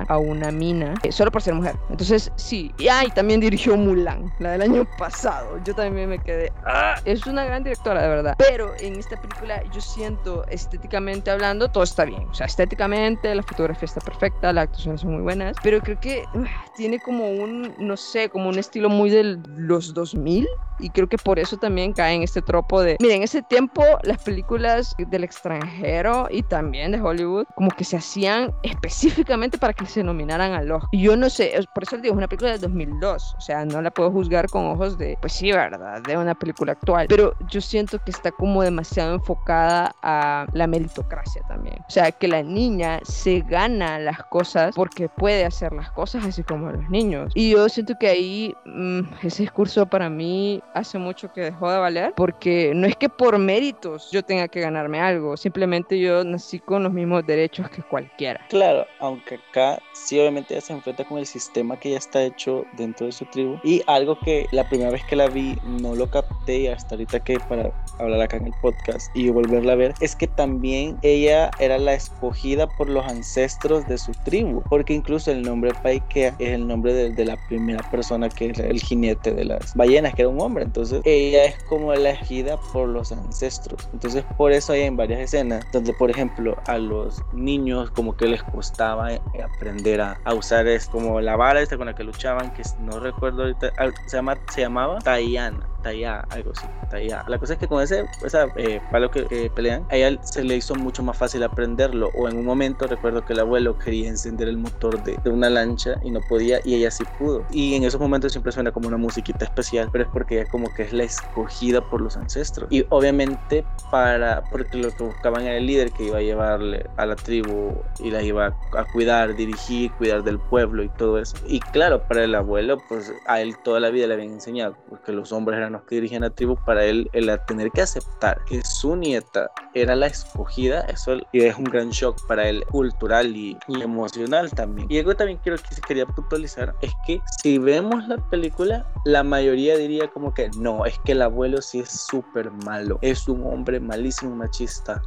a 0.08 0.18
una 0.18 0.50
mina 0.50 0.94
eh, 1.02 1.12
solo 1.12 1.30
por 1.30 1.42
ser 1.42 1.54
mujer. 1.54 1.76
Entonces, 1.90 2.30
sí. 2.36 2.72
Y 2.78 2.88
ay, 2.88 3.08
también 3.10 3.40
dirigió 3.40 3.76
Mulan, 3.76 4.32
la 4.38 4.52
del 4.52 4.62
año 4.62 4.86
pasado. 4.98 5.58
Yo 5.64 5.74
también 5.74 6.08
me 6.08 6.18
quedé. 6.18 6.52
¡Ah! 6.64 6.96
Es 7.04 7.26
una 7.26 7.44
gran 7.44 7.64
directora, 7.64 8.02
de 8.02 8.08
verdad. 8.08 8.34
Pero 8.38 8.72
en 8.80 8.96
esta 8.96 9.20
película, 9.20 9.62
yo 9.72 9.80
siento, 9.80 10.44
estéticamente 10.48 11.30
hablando, 11.30 11.68
todo 11.68 11.84
está 11.84 12.04
bien. 12.04 12.26
O 12.30 12.34
sea, 12.34 12.46
estéticamente, 12.46 13.34
la 13.34 13.42
fotografía 13.42 13.86
está 13.86 14.00
perfecta, 14.00 14.52
las 14.52 14.64
actuaciones 14.64 15.00
son 15.00 15.12
muy 15.12 15.22
buenas. 15.22 15.56
Pero 15.62 15.80
creo 15.80 15.98
que 16.00 16.24
uh, 16.34 16.44
tiene 16.76 16.98
como 17.00 17.30
un, 17.30 17.74
no 17.78 17.96
sé, 17.96 18.28
como 18.28 18.48
un 18.48 18.58
estilo 18.58 18.88
muy 18.88 19.10
de 19.10 19.38
los 19.56 19.94
2000 19.94 20.46
y 20.78 20.90
creo 20.90 21.08
que 21.08 21.18
por 21.18 21.38
eso 21.38 21.56
también 21.56 21.92
cae 21.92 22.14
en 22.14 22.22
este 22.22 22.42
tropo 22.42 22.82
de, 22.82 22.96
miren, 23.00 23.18
en 23.18 23.22
ese 23.22 23.42
tiempo 23.42 23.82
las 24.02 24.22
películas 24.22 24.94
del 24.98 25.24
extranjero 25.24 26.28
y 26.30 26.42
también 26.42 26.92
de 26.92 27.00
Hollywood 27.00 27.46
como 27.54 27.70
que 27.70 27.84
se 27.84 27.96
hacían 27.96 28.52
específicamente 28.62 29.58
para 29.58 29.72
que 29.72 29.86
se 29.86 30.02
nominaran 30.02 30.52
al 30.52 30.70
Oscar. 30.70 30.88
Y 30.92 31.02
yo 31.02 31.16
no 31.16 31.30
sé, 31.30 31.52
por 31.74 31.84
eso 31.84 31.96
les 31.96 32.02
digo, 32.02 32.14
es 32.14 32.18
una 32.18 32.28
película 32.28 32.52
de 32.52 32.58
2002, 32.58 33.34
o 33.36 33.40
sea, 33.40 33.64
no 33.64 33.80
la 33.82 33.90
puedo 33.90 34.10
juzgar 34.10 34.48
con 34.48 34.66
ojos 34.66 34.98
de, 34.98 35.16
pues 35.20 35.32
sí, 35.32 35.52
verdad, 35.52 36.02
de 36.02 36.16
una 36.16 36.34
película 36.34 36.72
actual, 36.72 37.06
pero 37.08 37.34
yo 37.48 37.60
siento 37.60 37.98
que 37.98 38.10
está 38.10 38.30
como 38.30 38.62
demasiado 38.62 39.14
enfocada 39.14 39.94
a 40.02 40.46
la 40.52 40.66
meritocracia 40.66 41.42
también. 41.48 41.76
O 41.88 41.90
sea, 41.90 42.10
que 42.12 42.28
la 42.28 42.42
niña 42.42 43.00
se 43.04 43.40
gana 43.40 43.98
las 43.98 44.22
cosas 44.24 44.74
porque 44.74 45.08
puede 45.08 45.44
hacer 45.44 45.72
las 45.72 45.90
cosas 45.90 46.24
así 46.24 46.42
como 46.42 46.70
los 46.70 46.88
niños. 46.90 47.32
Y 47.34 47.50
yo 47.50 47.68
siento 47.68 47.94
que 47.98 48.08
ahí 48.08 48.54
mmm, 48.64 49.00
ese 49.22 49.42
discurso 49.42 49.86
para 49.86 50.08
mí 50.08 50.62
hace 50.76 50.98
mucho 50.98 51.32
que 51.32 51.40
dejó 51.40 51.70
de 51.70 51.78
valer, 51.78 52.12
porque 52.16 52.72
no 52.74 52.86
es 52.86 52.96
que 52.96 53.08
por 53.08 53.38
méritos 53.38 54.10
yo 54.12 54.22
tenga 54.22 54.46
que 54.46 54.60
ganarme 54.60 55.00
algo, 55.00 55.36
simplemente 55.36 55.98
yo 55.98 56.22
nací 56.22 56.58
con 56.58 56.82
los 56.82 56.92
mismos 56.92 57.26
derechos 57.26 57.68
que 57.70 57.82
cualquiera. 57.82 58.40
Claro, 58.50 58.86
aunque 59.00 59.40
acá 59.50 59.80
sí 59.94 60.20
obviamente 60.20 60.54
ella 60.54 60.60
se 60.60 60.74
enfrenta 60.74 61.04
con 61.04 61.18
el 61.18 61.26
sistema 61.26 61.78
que 61.80 61.92
ya 61.92 61.98
está 61.98 62.22
hecho 62.22 62.64
dentro 62.76 63.06
de 63.06 63.12
su 63.12 63.24
tribu 63.26 63.58
y 63.64 63.82
algo 63.86 64.18
que 64.20 64.46
la 64.52 64.68
primera 64.68 64.90
vez 64.90 65.02
que 65.08 65.16
la 65.16 65.28
vi 65.28 65.56
no 65.64 65.94
lo 65.94 66.10
capté 66.10 66.58
y 66.58 66.66
hasta 66.66 66.94
ahorita 66.94 67.20
que 67.20 67.40
para 67.40 67.72
hablar 67.98 68.20
acá 68.20 68.36
en 68.36 68.46
el 68.46 68.54
podcast 68.60 69.08
y 69.14 69.30
volverla 69.30 69.72
a 69.72 69.76
ver 69.76 69.94
es 70.00 70.14
que 70.14 70.26
también 70.26 70.98
ella 71.02 71.50
era 71.58 71.78
la 71.78 71.94
escogida 71.94 72.66
por 72.66 72.90
los 72.90 73.04
ancestros 73.06 73.86
de 73.88 73.96
su 73.96 74.12
tribu 74.24 74.62
porque 74.68 74.92
incluso 74.92 75.30
el 75.30 75.42
nombre 75.42 75.72
Paikea 75.82 76.34
es 76.38 76.50
el 76.50 76.66
nombre 76.66 76.92
de, 76.92 77.12
de 77.12 77.24
la 77.24 77.36
primera 77.48 77.82
persona 77.90 78.28
que 78.28 78.50
es 78.50 78.58
el 78.58 78.80
jinete 78.80 79.32
de 79.32 79.44
las 79.46 79.74
ballenas 79.74 80.14
que 80.14 80.22
era 80.22 80.28
un 80.28 80.40
hombre 80.40 80.65
entonces 80.66 81.00
ella 81.04 81.44
es 81.44 81.62
como 81.64 81.92
elegida 81.92 82.58
por 82.72 82.88
los 82.88 83.12
ancestros. 83.12 83.88
Entonces 83.92 84.24
por 84.36 84.52
eso 84.52 84.72
hay 84.72 84.82
en 84.82 84.96
varias 84.96 85.20
escenas 85.20 85.64
donde 85.72 85.92
por 85.94 86.10
ejemplo 86.10 86.56
a 86.66 86.76
los 86.78 87.22
niños 87.32 87.90
como 87.92 88.16
que 88.16 88.26
les 88.26 88.42
costaba 88.42 89.14
eh, 89.14 89.20
aprender 89.42 90.00
a, 90.00 90.18
usar 90.34 90.66
es 90.66 90.86
como 90.86 91.20
la 91.20 91.36
vara 91.36 91.60
esta 91.62 91.76
con 91.76 91.86
la 91.86 91.94
que 91.94 92.04
luchaban, 92.04 92.52
que 92.52 92.62
no 92.80 93.00
recuerdo 93.00 93.42
ahorita, 93.42 93.72
se, 94.06 94.16
llama, 94.16 94.36
se 94.52 94.62
llamaba 94.62 94.98
Tayana 94.98 95.66
Taya, 95.86 96.26
algo 96.30 96.50
así, 96.50 96.66
Taya. 96.90 97.24
La 97.28 97.38
cosa 97.38 97.52
es 97.52 97.60
que 97.60 97.68
con 97.68 97.80
ese 97.80 98.04
esa, 98.24 98.48
eh, 98.56 98.80
palo 98.90 99.08
que 99.08 99.48
pelean, 99.54 99.86
a 99.88 99.94
ella 99.94 100.20
se 100.20 100.42
le 100.42 100.56
hizo 100.56 100.74
mucho 100.74 101.00
más 101.04 101.16
fácil 101.16 101.44
aprenderlo. 101.44 102.10
O 102.16 102.28
en 102.28 102.36
un 102.38 102.44
momento 102.44 102.88
recuerdo 102.88 103.24
que 103.24 103.34
el 103.34 103.38
abuelo 103.38 103.78
quería 103.78 104.08
encender 104.08 104.48
el 104.48 104.58
motor 104.58 105.00
de, 105.04 105.16
de, 105.22 105.30
una 105.30 105.48
lancha 105.48 105.94
y 106.02 106.10
no 106.10 106.20
podía, 106.28 106.58
y 106.64 106.74
ella 106.74 106.90
sí 106.90 107.04
pudo. 107.20 107.46
Y 107.52 107.76
en 107.76 107.84
esos 107.84 108.00
momentos 108.00 108.32
siempre 108.32 108.50
suena 108.50 108.72
como 108.72 108.88
una 108.88 108.96
musiquita 108.96 109.44
especial, 109.44 109.88
pero 109.92 110.02
es 110.02 110.10
porque 110.12 110.40
ella 110.40 110.50
como 110.50 110.74
que 110.74 110.82
es 110.82 110.92
la 110.92 111.04
escogida 111.04 111.80
por 111.88 112.00
los 112.00 112.16
ancestros. 112.16 112.66
Y 112.72 112.84
obviamente 112.88 113.64
para, 113.92 114.42
porque 114.50 114.78
lo 114.78 114.90
que 114.90 115.04
buscaban 115.04 115.42
era 115.42 115.56
el 115.56 115.66
líder 115.66 115.92
que 115.92 116.06
iba 116.06 116.18
a 116.18 116.22
llevarle 116.22 116.84
a 116.96 117.06
la 117.06 117.14
tribu 117.14 117.76
y 118.00 118.10
la 118.10 118.22
iba 118.22 118.56
a, 118.72 118.84
cuidar, 118.92 119.36
dirigir, 119.36 119.92
cuidar 119.92 120.24
del 120.24 120.40
pueblo 120.40 120.82
y 120.82 120.88
todo 120.88 121.20
eso. 121.20 121.36
Y 121.46 121.60
claro, 121.60 122.02
para 122.08 122.24
el 122.24 122.34
abuelo, 122.34 122.78
pues 122.88 123.12
a 123.26 123.40
él 123.40 123.56
toda 123.62 123.78
la 123.78 123.90
vida 123.90 124.08
le 124.08 124.14
habían 124.14 124.32
enseñado, 124.32 124.76
porque 124.88 125.12
los 125.12 125.30
hombres 125.30 125.58
eran 125.58 125.75
que 125.84 125.96
dirigen 125.96 126.22
la 126.22 126.30
tribu, 126.30 126.56
para 126.64 126.84
él 126.84 127.08
el 127.12 127.30
tener 127.46 127.70
que 127.70 127.82
aceptar 127.82 128.44
que 128.46 128.62
su 128.64 128.96
nieta 128.96 129.50
era 129.74 129.94
la 129.94 130.06
escogida, 130.06 130.80
eso 130.82 131.18
es 131.32 131.56
un 131.56 131.64
gran 131.64 131.90
shock 131.90 132.26
para 132.26 132.48
él 132.48 132.64
cultural 132.66 133.36
y, 133.36 133.56
emocional 133.68 134.50
también. 134.50 134.88
Y 134.90 134.98
algo 134.98 135.14
también 135.14 135.38
quiero 135.42 135.58
que 135.58 135.74
se 135.74 135.80
quería 135.82 136.06
puntualizar 136.06 136.74
es 136.80 136.92
que 137.06 137.20
si 137.42 137.58
vemos 137.58 138.06
la 138.08 138.16
película, 138.30 138.86
la 139.04 139.22
mayoría 139.22 139.76
diría 139.76 140.08
como 140.08 140.32
que 140.32 140.50
no, 140.56 140.84
es 140.86 140.98
que 141.00 141.12
el 141.12 141.22
abuelo 141.22 141.60
sí 141.60 141.80
es 141.80 141.90
súper 141.90 142.50
malo, 142.50 142.98
es 143.02 143.28
un 143.28 143.46
hombre 143.46 143.80
malísimo, 143.80 144.34
machista. 144.34 145.02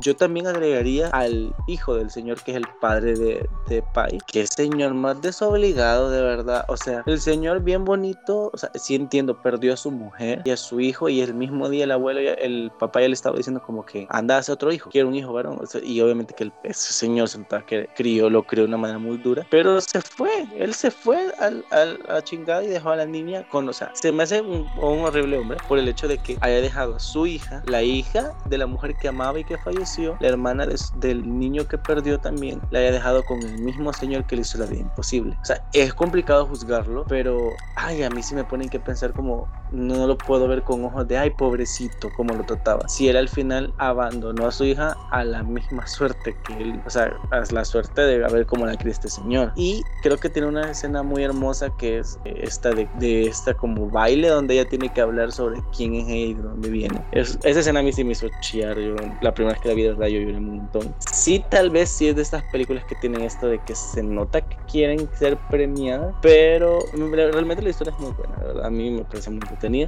yo 0.00 0.16
también 0.16 0.46
agregaría 0.46 1.08
al 1.08 1.54
hijo 1.66 1.94
del 1.94 2.10
señor 2.10 2.42
que 2.42 2.52
es 2.52 2.56
el 2.58 2.66
padre 2.80 3.14
de, 3.14 3.48
de 3.68 3.82
Pai, 3.94 4.18
que 4.26 4.46
señor 4.46 4.94
más 4.94 5.20
desobligado 5.20 6.10
de 6.10 6.22
verdad, 6.22 6.64
o 6.68 6.76
sea, 6.76 7.02
el 7.06 7.20
señor 7.20 7.62
bien 7.62 7.84
bonito, 7.84 8.50
o 8.52 8.56
sea, 8.56 8.70
sí 8.74 8.94
entiendo, 8.94 9.40
perdió 9.40 9.74
a 9.74 9.76
su 9.76 9.90
mujer 9.94 10.42
y 10.44 10.50
a 10.50 10.56
su 10.56 10.80
hijo 10.80 11.08
y 11.08 11.20
el 11.20 11.34
mismo 11.34 11.68
día 11.68 11.84
el 11.84 11.92
abuelo, 11.92 12.20
el 12.20 12.70
papá 12.78 13.00
ya 13.00 13.08
le 13.08 13.14
estaba 13.14 13.36
diciendo 13.36 13.62
como 13.62 13.84
que 13.84 14.06
anda 14.10 14.36
a 14.36 14.38
hacer 14.38 14.54
otro 14.54 14.72
hijo, 14.72 14.90
quiere 14.90 15.06
un 15.06 15.14
hijo 15.14 15.32
varón. 15.32 15.58
y 15.82 16.00
obviamente 16.00 16.34
que 16.34 16.44
el, 16.44 16.52
ese 16.64 16.92
señor 16.92 17.28
se 17.28 17.44
que 17.66 17.88
crió, 17.94 18.30
lo 18.30 18.42
crió 18.42 18.64
de 18.64 18.68
una 18.68 18.76
manera 18.76 18.98
muy 18.98 19.16
dura, 19.18 19.46
pero 19.50 19.80
se 19.80 20.00
fue, 20.00 20.46
él 20.56 20.74
se 20.74 20.90
fue 20.90 21.32
al, 21.38 21.64
al, 21.70 21.98
a 22.08 22.22
chingada 22.22 22.64
y 22.64 22.68
dejó 22.68 22.90
a 22.90 22.96
la 22.96 23.06
niña 23.06 23.46
con, 23.48 23.68
o 23.68 23.72
sea, 23.72 23.90
se 23.94 24.12
me 24.12 24.22
hace 24.22 24.40
un, 24.40 24.66
un 24.80 25.00
horrible 25.00 25.38
hombre 25.38 25.58
por 25.68 25.78
el 25.78 25.88
hecho 25.88 26.08
de 26.08 26.18
que 26.18 26.36
haya 26.40 26.60
dejado 26.60 26.96
a 26.96 26.98
su 26.98 27.26
hija, 27.26 27.62
la 27.66 27.82
hija 27.82 28.32
de 28.46 28.58
la 28.58 28.66
mujer 28.66 28.94
que 28.96 29.08
amaba 29.08 29.38
y 29.38 29.44
que 29.44 29.58
falleció, 29.58 30.16
la 30.20 30.28
hermana 30.28 30.66
del 30.96 31.38
niño 31.38 31.66
que 31.66 31.78
perdió 31.78 32.18
también, 32.18 32.60
la 32.70 32.80
haya 32.80 32.92
dejado 32.92 33.24
con 33.24 33.42
el 33.42 33.58
mismo 33.58 33.92
señor 33.92 34.24
que 34.24 34.36
le 34.36 34.42
hizo 34.42 34.58
la 34.58 34.66
vida 34.66 34.80
imposible. 34.80 35.36
O 35.42 35.44
sea, 35.44 35.62
es 35.72 35.94
complicado 35.94 36.46
juzgarlo, 36.46 37.04
pero, 37.08 37.50
ay, 37.76 38.02
a 38.02 38.10
mí 38.10 38.22
sí 38.22 38.34
me 38.34 38.44
ponen 38.44 38.68
que 38.68 38.80
pensar 38.80 39.12
como, 39.12 39.48
no 39.74 40.06
lo 40.06 40.16
puedo 40.16 40.48
ver 40.48 40.62
con 40.62 40.84
ojos 40.84 41.06
de, 41.08 41.18
ay, 41.18 41.30
pobrecito, 41.30 42.10
como 42.10 42.34
lo 42.34 42.44
trataba. 42.44 42.88
Si 42.88 43.08
él 43.08 43.16
al 43.16 43.28
final 43.28 43.74
abandonó 43.78 44.46
a 44.46 44.52
su 44.52 44.64
hija 44.64 44.96
a 45.10 45.24
la 45.24 45.42
misma 45.42 45.86
suerte 45.86 46.36
que 46.44 46.54
él, 46.54 46.80
o 46.86 46.90
sea, 46.90 47.12
a 47.30 47.42
la 47.52 47.64
suerte 47.64 48.02
de 48.02 48.18
ver 48.18 48.46
cómo 48.46 48.66
la 48.66 48.76
cría 48.76 48.92
este 48.92 49.08
señor. 49.08 49.52
Y 49.56 49.82
creo 50.02 50.18
que 50.18 50.30
tiene 50.30 50.48
una 50.48 50.70
escena 50.70 51.02
muy 51.02 51.22
hermosa 51.22 51.70
que 51.70 51.98
es 51.98 52.18
esta 52.24 52.70
de, 52.70 52.88
de 52.98 53.26
esta 53.26 53.54
como 53.54 53.90
baile 53.90 54.28
donde 54.28 54.54
ella 54.54 54.68
tiene 54.68 54.88
que 54.92 55.00
hablar 55.00 55.32
sobre 55.32 55.60
quién 55.76 55.94
es 55.94 56.08
ella 56.08 56.26
y 56.26 56.34
de 56.34 56.42
dónde 56.42 56.70
viene. 56.70 57.00
Es, 57.12 57.38
esa 57.42 57.60
escena 57.60 57.80
a 57.80 57.82
mí 57.82 57.92
sí 57.92 58.04
me 58.04 58.12
hizo 58.12 58.28
chillar. 58.40 58.78
Yo, 58.78 58.94
la 59.20 59.32
primera 59.34 59.54
vez 59.54 59.62
que 59.62 59.68
la 59.68 59.74
vi, 59.74 59.82
de 59.82 59.88
verdad, 59.90 60.06
yo 60.08 60.20
lloré 60.20 60.38
un 60.38 60.56
montón. 60.56 60.94
Sí, 61.12 61.44
tal 61.50 61.70
vez 61.70 61.90
sí 61.90 62.08
es 62.08 62.16
de 62.16 62.22
estas 62.22 62.44
películas 62.44 62.84
que 62.84 62.94
tienen 62.96 63.22
esto 63.22 63.46
de 63.48 63.58
que 63.60 63.74
se 63.74 64.02
nota 64.02 64.40
que 64.40 64.56
quieren 64.70 65.08
ser 65.18 65.38
premiadas, 65.48 66.14
pero 66.20 66.78
realmente 66.92 67.62
la 67.62 67.70
historia 67.70 67.92
es 67.92 67.98
muy 67.98 68.12
buena, 68.12 68.36
¿verdad? 68.38 68.66
A 68.66 68.70
mí 68.70 68.90
me 68.90 69.04
parece 69.04 69.30
muy 69.30 69.40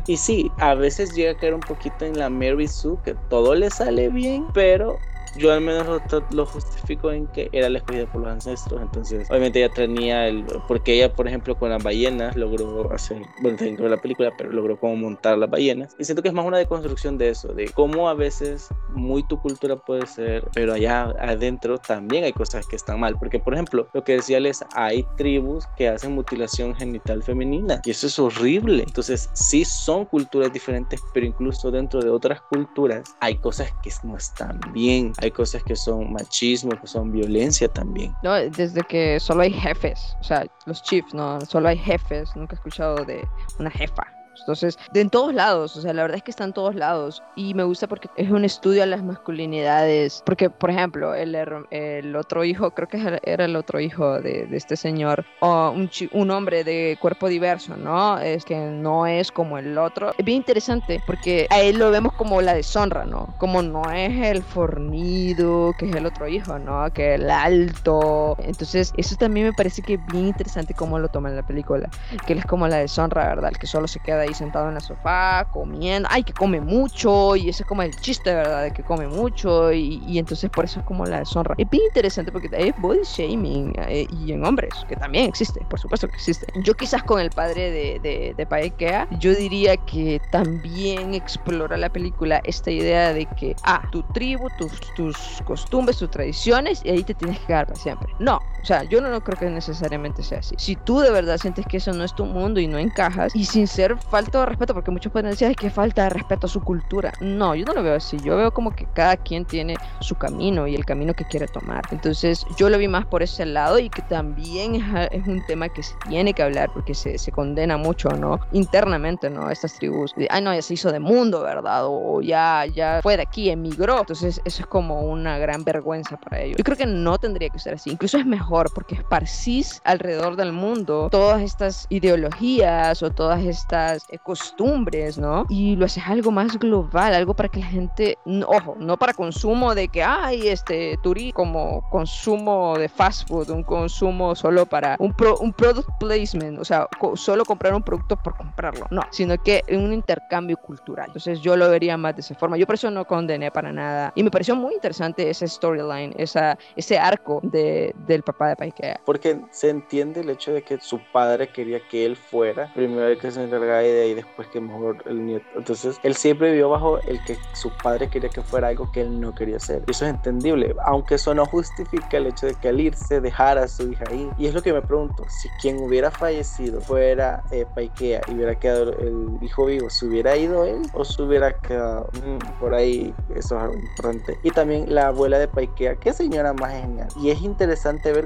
Y 0.07 0.17
sí, 0.17 0.51
a 0.59 0.75
veces 0.75 1.15
llega 1.15 1.33
a 1.33 1.37
caer 1.37 1.55
un 1.55 1.61
poquito 1.61 2.05
en 2.05 2.19
la 2.19 2.31
Mary 2.31 2.69
Sue, 2.69 2.99
que 3.05 3.15
todo 3.29 3.55
le 3.55 3.71
sale 3.71 4.09
bien, 4.09 4.47
pero 4.53 4.99
yo 5.37 5.53
al 5.53 5.61
menos 5.61 5.87
lo, 6.31 6.47
justifico 6.47 7.11
en 7.11 7.27
que 7.29 7.49
era 7.53 7.69
la 7.69 7.79
escogida 7.79 8.07
por 8.07 8.23
los 8.23 8.31
ancestros, 8.31 8.81
entonces 8.81 9.29
obviamente 9.31 9.63
ella 9.63 9.73
tenía 9.73 10.29
el, 10.29 10.45
porque 10.69 10.95
ella 10.95 11.13
por 11.13 11.27
ejemplo 11.29 11.57
con 11.57 11.71
las 11.71 11.83
ballenas 11.83 12.37
logró 12.37 12.93
hacer, 12.93 13.23
bueno, 13.43 13.57
dentro 13.59 13.85
de 13.85 13.91
la 13.91 14.01
película, 14.01 14.33
pero 14.37 14.51
logró 14.51 14.79
como 14.79 14.97
montar 14.97 15.39
las 15.39 15.51
ballenas, 15.51 15.95
y 15.99 16.05
siento 16.05 16.23
que 16.23 16.29
es 16.29 16.35
más 16.35 16.47
una 16.47 16.59
deconstrucción 16.59 17.19
de 17.19 17.31
eso, 17.31 17.49
de 17.49 17.69
cómo 17.69 18.09
a 18.09 18.15
veces 18.15 18.69
muy 18.91 19.27
tu 19.27 19.41
cultura 19.41 19.77
puede 19.77 20.07
ser, 20.07 20.49
pero 20.55 20.75
allá 20.75 21.15
adentro 21.21 21.79
también 21.79 22.25
hay 22.25 22.33
cosas 22.33 22.67
que 22.67 22.77
están 22.77 23.01
mal, 23.01 23.17
porque 23.19 23.39
por 23.39 23.55
ejemplo, 23.55 23.89
lo 23.93 24.05
que 24.05 24.15
decía 24.15 24.41
les, 24.41 24.65
hay 24.75 25.05
tribus 25.17 25.67
que 25.77 25.89
hacen 25.89 26.13
mutilación 26.13 26.75
genital 26.75 27.23
femenina, 27.23 27.81
y 27.85 27.91
eso 27.91 28.07
es 28.07 28.19
horrible, 28.19 28.85
entonces 28.87 29.29
sí 29.35 29.65
son 29.65 30.05
culturas 30.05 30.53
diferentes, 30.53 31.01
pero 31.13 31.27
incluso 31.27 31.71
dentro 31.71 32.01
de 32.01 32.11
otras 32.11 32.41
culturas 32.43 33.17
hay 33.21 33.37
cosas 33.37 33.73
que 33.83 33.91
no 34.03 34.17
están 34.17 34.61
bien, 34.73 35.13
hay 35.19 35.31
cosas 35.31 35.63
que 35.63 35.77
son 35.77 36.13
machismo, 36.13 36.71
que 36.81 36.87
son 36.87 37.11
violencia 37.13 37.69
también. 37.69 38.15
No, 38.23 38.35
desde 38.35 38.83
que 38.83 39.19
solo 39.21 39.43
hay 39.43 39.53
jefes, 39.53 40.17
o 40.21 40.25
sea, 40.25 40.47
los 40.67 40.83
chiefs, 40.83 41.15
no, 41.15 41.41
solo 41.43 41.69
hay 41.69 41.79
jefes, 41.79 42.31
nunca 42.37 42.55
he 42.55 42.57
escuchado 42.57 43.05
de 43.05 43.27
una 43.59 43.71
jefa. 43.71 44.16
Entonces, 44.41 44.79
de 44.93 45.01
en 45.01 45.11
todos 45.11 45.35
lados, 45.35 45.77
o 45.77 45.81
sea, 45.81 45.93
la 45.93 46.03
verdad 46.03 46.17
es 46.17 46.23
que 46.23 46.31
está 46.31 46.45
en 46.45 46.53
todos 46.53 46.75
lados. 46.75 47.23
Y 47.35 47.55
me 47.55 47.65
gusta 47.65 47.87
porque 47.87 48.09
es 48.17 48.31
un 48.31 48.45
estudio 48.45 48.83
a 48.83 48.87
las 48.87 49.03
masculinidades. 49.03 50.23
Porque, 50.25 50.51
por 50.51 50.71
ejemplo, 50.71 51.15
el, 51.15 51.37
el 51.71 52.17
otro 52.17 52.45
hijo, 52.45 52.71
creo 52.73 52.89
que 52.89 53.21
era 53.23 53.45
el 53.45 53.57
otro 53.57 53.81
hijo 53.81 54.21
de, 54.21 54.47
de 54.47 54.57
este 54.57 54.77
señor, 54.77 55.25
o 55.41 55.71
un, 55.71 55.91
un, 56.13 56.31
hombre 56.31 56.65
de 56.65 56.99
cuerpo 57.01 57.29
diverso, 57.29 57.77
¿no? 57.77 58.19
Es 58.19 58.45
que 58.45 58.57
no 58.57 59.07
es 59.07 59.31
como 59.31 59.59
el 59.59 59.79
otro. 59.79 60.13
Es 60.19 60.25
bien 60.25 60.39
interesante 60.39 61.01
porque 61.07 61.47
a 61.51 61.61
él 61.61 61.79
lo 61.79 61.91
vemos 61.91 62.13
como 62.15 62.41
la 62.43 62.55
deshonra, 62.55 63.05
¿no? 63.05 63.35
Como 63.39 63.63
no 63.63 63.91
es 63.91 64.13
el 64.27 64.43
fornido, 64.43 65.73
que 65.79 65.89
es 65.89 65.95
el 65.95 66.07
otro 66.07 66.29
hijo, 66.29 66.59
¿no? 66.59 66.93
Que 66.93 67.15
el 67.15 67.31
alto. 67.31 68.37
Entonces, 68.41 68.93
eso 68.97 69.17
también 69.17 69.47
me 69.47 69.53
parece 69.53 69.83
que 69.83 69.95
es 69.95 70.07
bien 70.07 70.27
interesante 70.27 70.75
cómo 70.75 70.99
lo 70.99 71.09
toma 71.09 71.31
en 71.31 71.37
la 71.37 71.47
película. 71.47 71.89
Que 72.27 72.33
él 72.33 72.41
es 72.41 72.47
como 72.47 72.69
la 72.69 72.79
deshonra, 72.79 73.27
¿verdad? 73.29 73.51
El 73.53 73.59
que 73.59 73.67
solo 73.67 73.89
se 73.89 74.01
queda 74.01 74.26
ahí 74.27 74.35
sentado 74.35 74.69
en 74.69 74.75
la 74.75 74.81
sofá, 74.81 75.49
comiendo, 75.53 76.09
ay, 76.11 76.23
que 76.23 76.33
come 76.33 76.61
mucho, 76.61 77.37
y 77.37 77.49
ese 77.49 77.63
es 77.63 77.67
como 77.67 77.83
el 77.83 77.95
chiste, 77.97 78.35
¿verdad? 78.35 78.63
De 78.65 78.73
que 78.73 78.83
come 78.83 79.07
mucho, 79.09 79.73
y, 79.73 80.03
y 80.07 80.19
entonces 80.19 80.51
por 80.51 80.65
eso 80.65 80.81
es 80.81 80.87
como 80.87 81.07
la 81.07 81.21
deshonra. 81.21 81.55
Es 81.59 81.69
bien 81.69 81.85
interesante 81.87 82.33
porque 82.33 82.51
hay 82.57 82.73
body 82.79 83.01
shaming, 83.05 83.75
eh, 83.89 84.07
y 84.11 84.33
en 84.33 84.45
hombres, 84.45 84.75
que 84.89 84.97
también 84.97 85.27
existe, 85.27 85.61
por 85.69 85.79
supuesto 85.79 86.09
que 86.09 86.17
existe. 86.17 86.47
Yo 86.63 86.75
quizás 86.75 87.03
con 87.03 87.21
el 87.21 87.31
padre 87.31 87.71
de, 87.71 88.01
de, 88.01 88.35
de 88.37 88.47
Paekea, 88.47 89.09
yo 89.19 89.35
diría 89.35 89.77
que 89.77 90.21
también 90.31 91.15
explora 91.15 91.77
la 91.77 91.89
película 91.89 92.41
esta 92.45 92.71
idea 92.71 93.13
de 93.13 93.27
que, 93.27 93.57
ah, 93.63 93.83
tu 93.91 94.03
tribu, 94.13 94.49
tus, 94.51 94.73
tus 94.95 95.41
costumbres, 95.45 95.99
tus 95.99 96.11
tradiciones, 96.11 96.81
y 96.85 96.91
ahí 96.91 97.05
te 97.05 97.15
tienes 97.15 97.39
que 97.41 97.47
quedar 97.47 97.67
para 97.67 97.79
siempre. 97.79 98.13
No, 98.19 98.41
o 98.67 98.69
sea, 98.69 98.83
yo 98.83 99.01
no, 99.01 99.11
no 99.11 99.21
creo 99.21 99.39
que 99.39 99.49
necesariamente 99.49 100.25
sea 100.25 100.41
así. 100.41 100.57
Si 100.59 100.75
tú 100.75 100.99
de 100.99 101.13
verdad 101.13 101.39
sientes 101.39 101.65
que 101.67 101.77
eso 101.77 101.93
no 101.93 102.03
es 102.03 102.13
tu 102.13 102.25
mundo 102.25 102.59
y 102.59 102.67
no 102.67 102.81
encajas, 102.81 103.33
y 103.37 103.45
sin 103.45 103.69
ser 103.69 103.97
falta 103.97 104.41
de 104.41 104.47
respeto, 104.47 104.75
porque 104.75 104.91
muchos 104.91 105.13
pueden 105.13 105.31
decir 105.31 105.55
que 105.55 105.71
falta 105.71 106.03
de 106.03 106.11
respeto 106.11 106.49
a 106.49 106.51
su 106.51 106.61
cultura. 106.61 107.13
No, 107.21 107.55
yo 107.55 107.65
no 107.65 107.75
lo 107.75 107.85
veo 107.85 107.95
así. 107.95 108.19
Yo 108.25 108.37
veo 108.37 108.51
como 108.51 108.73
que 108.73 108.89
cada 108.93 109.17
quien 109.17 109.45
tiene 109.45 109.77
su 110.01 110.17
camino 110.17 110.67
y 110.67 110.75
el 110.75 110.85
camino 110.85 111.15
que 111.15 111.25
quiere 111.25 111.47
tomar. 111.47 111.85
Entonces, 111.93 112.45
yo 112.57 112.69
lo 112.69 112.77
vi 112.77 112.89
más 112.89 113.07
por 113.07 113.23
ese 113.23 113.47
lado 113.47 113.79
y 113.79 113.89
que 113.89 114.03
también 114.03 114.75
es, 115.13 115.27
un 115.29 115.47
tema 115.47 115.69
que 115.69 115.85
se 115.85 115.95
tiene 116.09 116.35
que 116.35 116.43
hablar 116.43 116.73
porque 116.75 116.93
se, 116.93 117.19
se, 117.19 117.31
condena 117.31 117.77
mucho, 117.77 118.09
¿no? 118.09 118.41
Internamente, 118.51 119.31
¿no? 119.31 119.49
Estas 119.49 119.75
tribus. 119.75 120.13
Ay, 120.29 120.43
no, 120.43 120.53
ya 120.53 120.63
se 120.63 120.75
hizo 120.75 120.91
de 120.91 120.99
mundo, 120.99 121.43
¿verdad? 121.43 121.83
O 121.85 122.21
ya, 122.21 122.67
ya 122.67 122.99
fue 123.01 123.17
de 123.17 123.23
aquí, 123.23 123.49
emigró. 123.49 124.01
Entonces, 124.01 124.41
eso 124.45 124.63
es 124.63 124.67
como 124.67 125.03
una 125.03 125.39
gran 125.39 125.63
vergüenza 125.63 126.17
para 126.17 126.41
ellos. 126.41 126.59
Yo 126.59 126.65
creo 126.65 126.77
que 126.77 126.87
no 126.87 127.17
tendría 127.19 127.49
que 127.49 127.61
ser 127.61 127.75
así. 127.75 127.91
Incluso 127.91 128.19
es 128.19 128.27
mejor 128.27 128.56
porque 128.75 128.95
esparcís 128.95 129.81
alrededor 129.85 130.37
del 130.37 130.53
mundo 130.53 131.09
todas 131.11 131.43
estas 131.43 131.87
ideologías 131.91 133.03
o 133.03 133.11
todas 133.11 133.45
estas 133.45 134.05
eh, 134.11 134.19
costumbres, 134.19 135.19
¿no? 135.19 135.45
Y 135.49 135.77
lo 135.77 135.87
haces 135.87 136.05
algo 136.07 136.31
más 136.31 136.59
global, 136.59 137.15
algo 137.15 137.35
para 137.35 137.49
que 137.49 137.61
la 137.61 137.67
gente, 137.67 138.19
ojo, 138.47 138.77
no 138.79 138.97
para 138.97 139.13
consumo 139.13 139.75
de 139.75 139.89
que, 139.89 140.03
hay 140.03 140.49
este, 140.49 140.99
turismo, 141.03 141.35
como 141.35 141.83
consumo 141.91 142.77
de 142.79 142.89
fast 142.89 143.29
food, 143.29 143.51
un 143.51 143.63
consumo 143.63 144.35
solo 144.35 144.67
para 144.67 144.97
un, 144.99 145.13
pro, 145.13 145.37
un 145.39 145.53
product 145.53 145.89
placement, 145.99 146.59
o 146.59 146.65
sea, 146.65 146.89
co 146.99 147.17
solo 147.17 147.45
comprar 147.45 147.75
un 147.75 147.83
producto 147.83 148.17
por 148.17 148.37
comprarlo, 148.37 148.87
no, 148.91 149.03
sino 149.11 149.37
que 149.39 149.63
un 149.71 149.93
intercambio 149.93 150.57
cultural. 150.57 151.07
Entonces 151.09 151.41
yo 151.41 151.57
lo 151.57 151.71
vería 151.71 151.97
más 151.97 152.15
de 152.15 152.21
esa 152.21 152.35
forma. 152.35 152.57
Yo 152.57 152.67
por 152.67 152.75
eso 152.75 152.91
no 152.91 153.05
condené 153.05 153.51
para 153.51 153.73
nada. 153.73 154.13
Y 154.15 154.23
me 154.23 154.31
pareció 154.31 154.55
muy 154.55 154.75
interesante 154.75 155.29
ese 155.29 155.47
storyline, 155.47 156.15
ese 156.17 156.99
arco 156.99 157.41
de, 157.43 157.95
del 158.07 158.23
papá 158.23 158.46
de 158.49 158.57
Paikea. 158.57 159.01
Porque 159.05 159.41
se 159.51 159.71
entiende 159.71 160.21
el 160.21 160.31
hecho 160.31 160.53
de 160.53 160.63
que 160.63 160.79
su 160.81 161.01
padre 161.13 161.49
quería 161.53 161.81
que 161.89 162.05
él 162.05 162.17
fuera, 162.17 162.73
primero 162.75 163.19
que 163.19 163.31
se 163.31 163.43
encargara 163.43 163.79
de 163.79 164.03
ahí, 164.03 164.15
después 164.15 164.49
que 164.49 164.61
mejor 164.61 165.03
el 165.07 165.25
nieto. 165.25 165.47
Entonces 165.57 165.99
él 166.03 166.15
siempre 166.15 166.51
vivió 166.51 166.69
bajo 166.71 166.99
el 167.01 167.23
que 167.25 167.37
su 167.55 167.71
padre 167.83 168.09
quería 168.09 168.31
que 168.31 168.43
fuera 168.43 168.69
algo 168.69 168.91
que 168.93 169.03
él 169.03 169.21
no 169.21 169.35
quería 169.35 169.57
hacer. 169.57 169.83
Y 169.87 169.91
eso 169.91 170.05
es 170.05 170.11
entendible, 170.11 170.75
aunque 170.85 171.17
eso 171.17 171.35
no 171.35 171.47
justifica 171.47 172.17
el 172.17 172.27
hecho 172.27 172.47
de 172.47 172.55
que 172.55 172.69
al 172.69 172.81
irse 172.81 173.21
dejara 173.21 173.65
a 173.65 173.69
su 173.69 173.91
hija 173.91 174.05
ahí. 174.11 174.29
Y 174.39 174.47
es 174.47 174.55
lo 174.55 174.63
que 174.63 174.73
me 174.73 174.83
pregunto, 174.83 175.25
si 175.29 175.49
quien 175.61 175.79
hubiera 175.79 176.11
fallecido 176.11 176.81
fuera 176.81 177.43
eh, 177.51 177.67
Paikea 177.75 178.21
y 178.29 178.35
hubiera 178.35 178.55
quedado 178.55 178.93
el 178.99 179.39
hijo 179.43 179.67
vivo, 179.67 179.91
¿se 179.91 180.07
hubiera 180.07 180.37
ido 180.37 180.65
él 180.65 180.83
o 180.93 181.05
se 181.05 181.23
hubiera 181.23 181.53
quedado 181.61 182.09
mm, 182.25 182.61
por 182.61 182.75
ahí? 182.75 183.15
Eso 183.35 183.57
es 183.57 183.63
algo 183.63 183.75
importante. 183.75 184.39
Y 184.43 184.51
también 184.51 184.95
la 184.95 185.09
abuela 185.09 185.39
de 185.39 185.49
Paikea, 185.49 185.97
qué 185.97 186.13
señora 186.13 186.53
más 186.53 186.73
genial. 186.73 187.09
Y 187.21 187.31
es 187.31 187.41
interesante 187.43 188.13
ver 188.13 188.26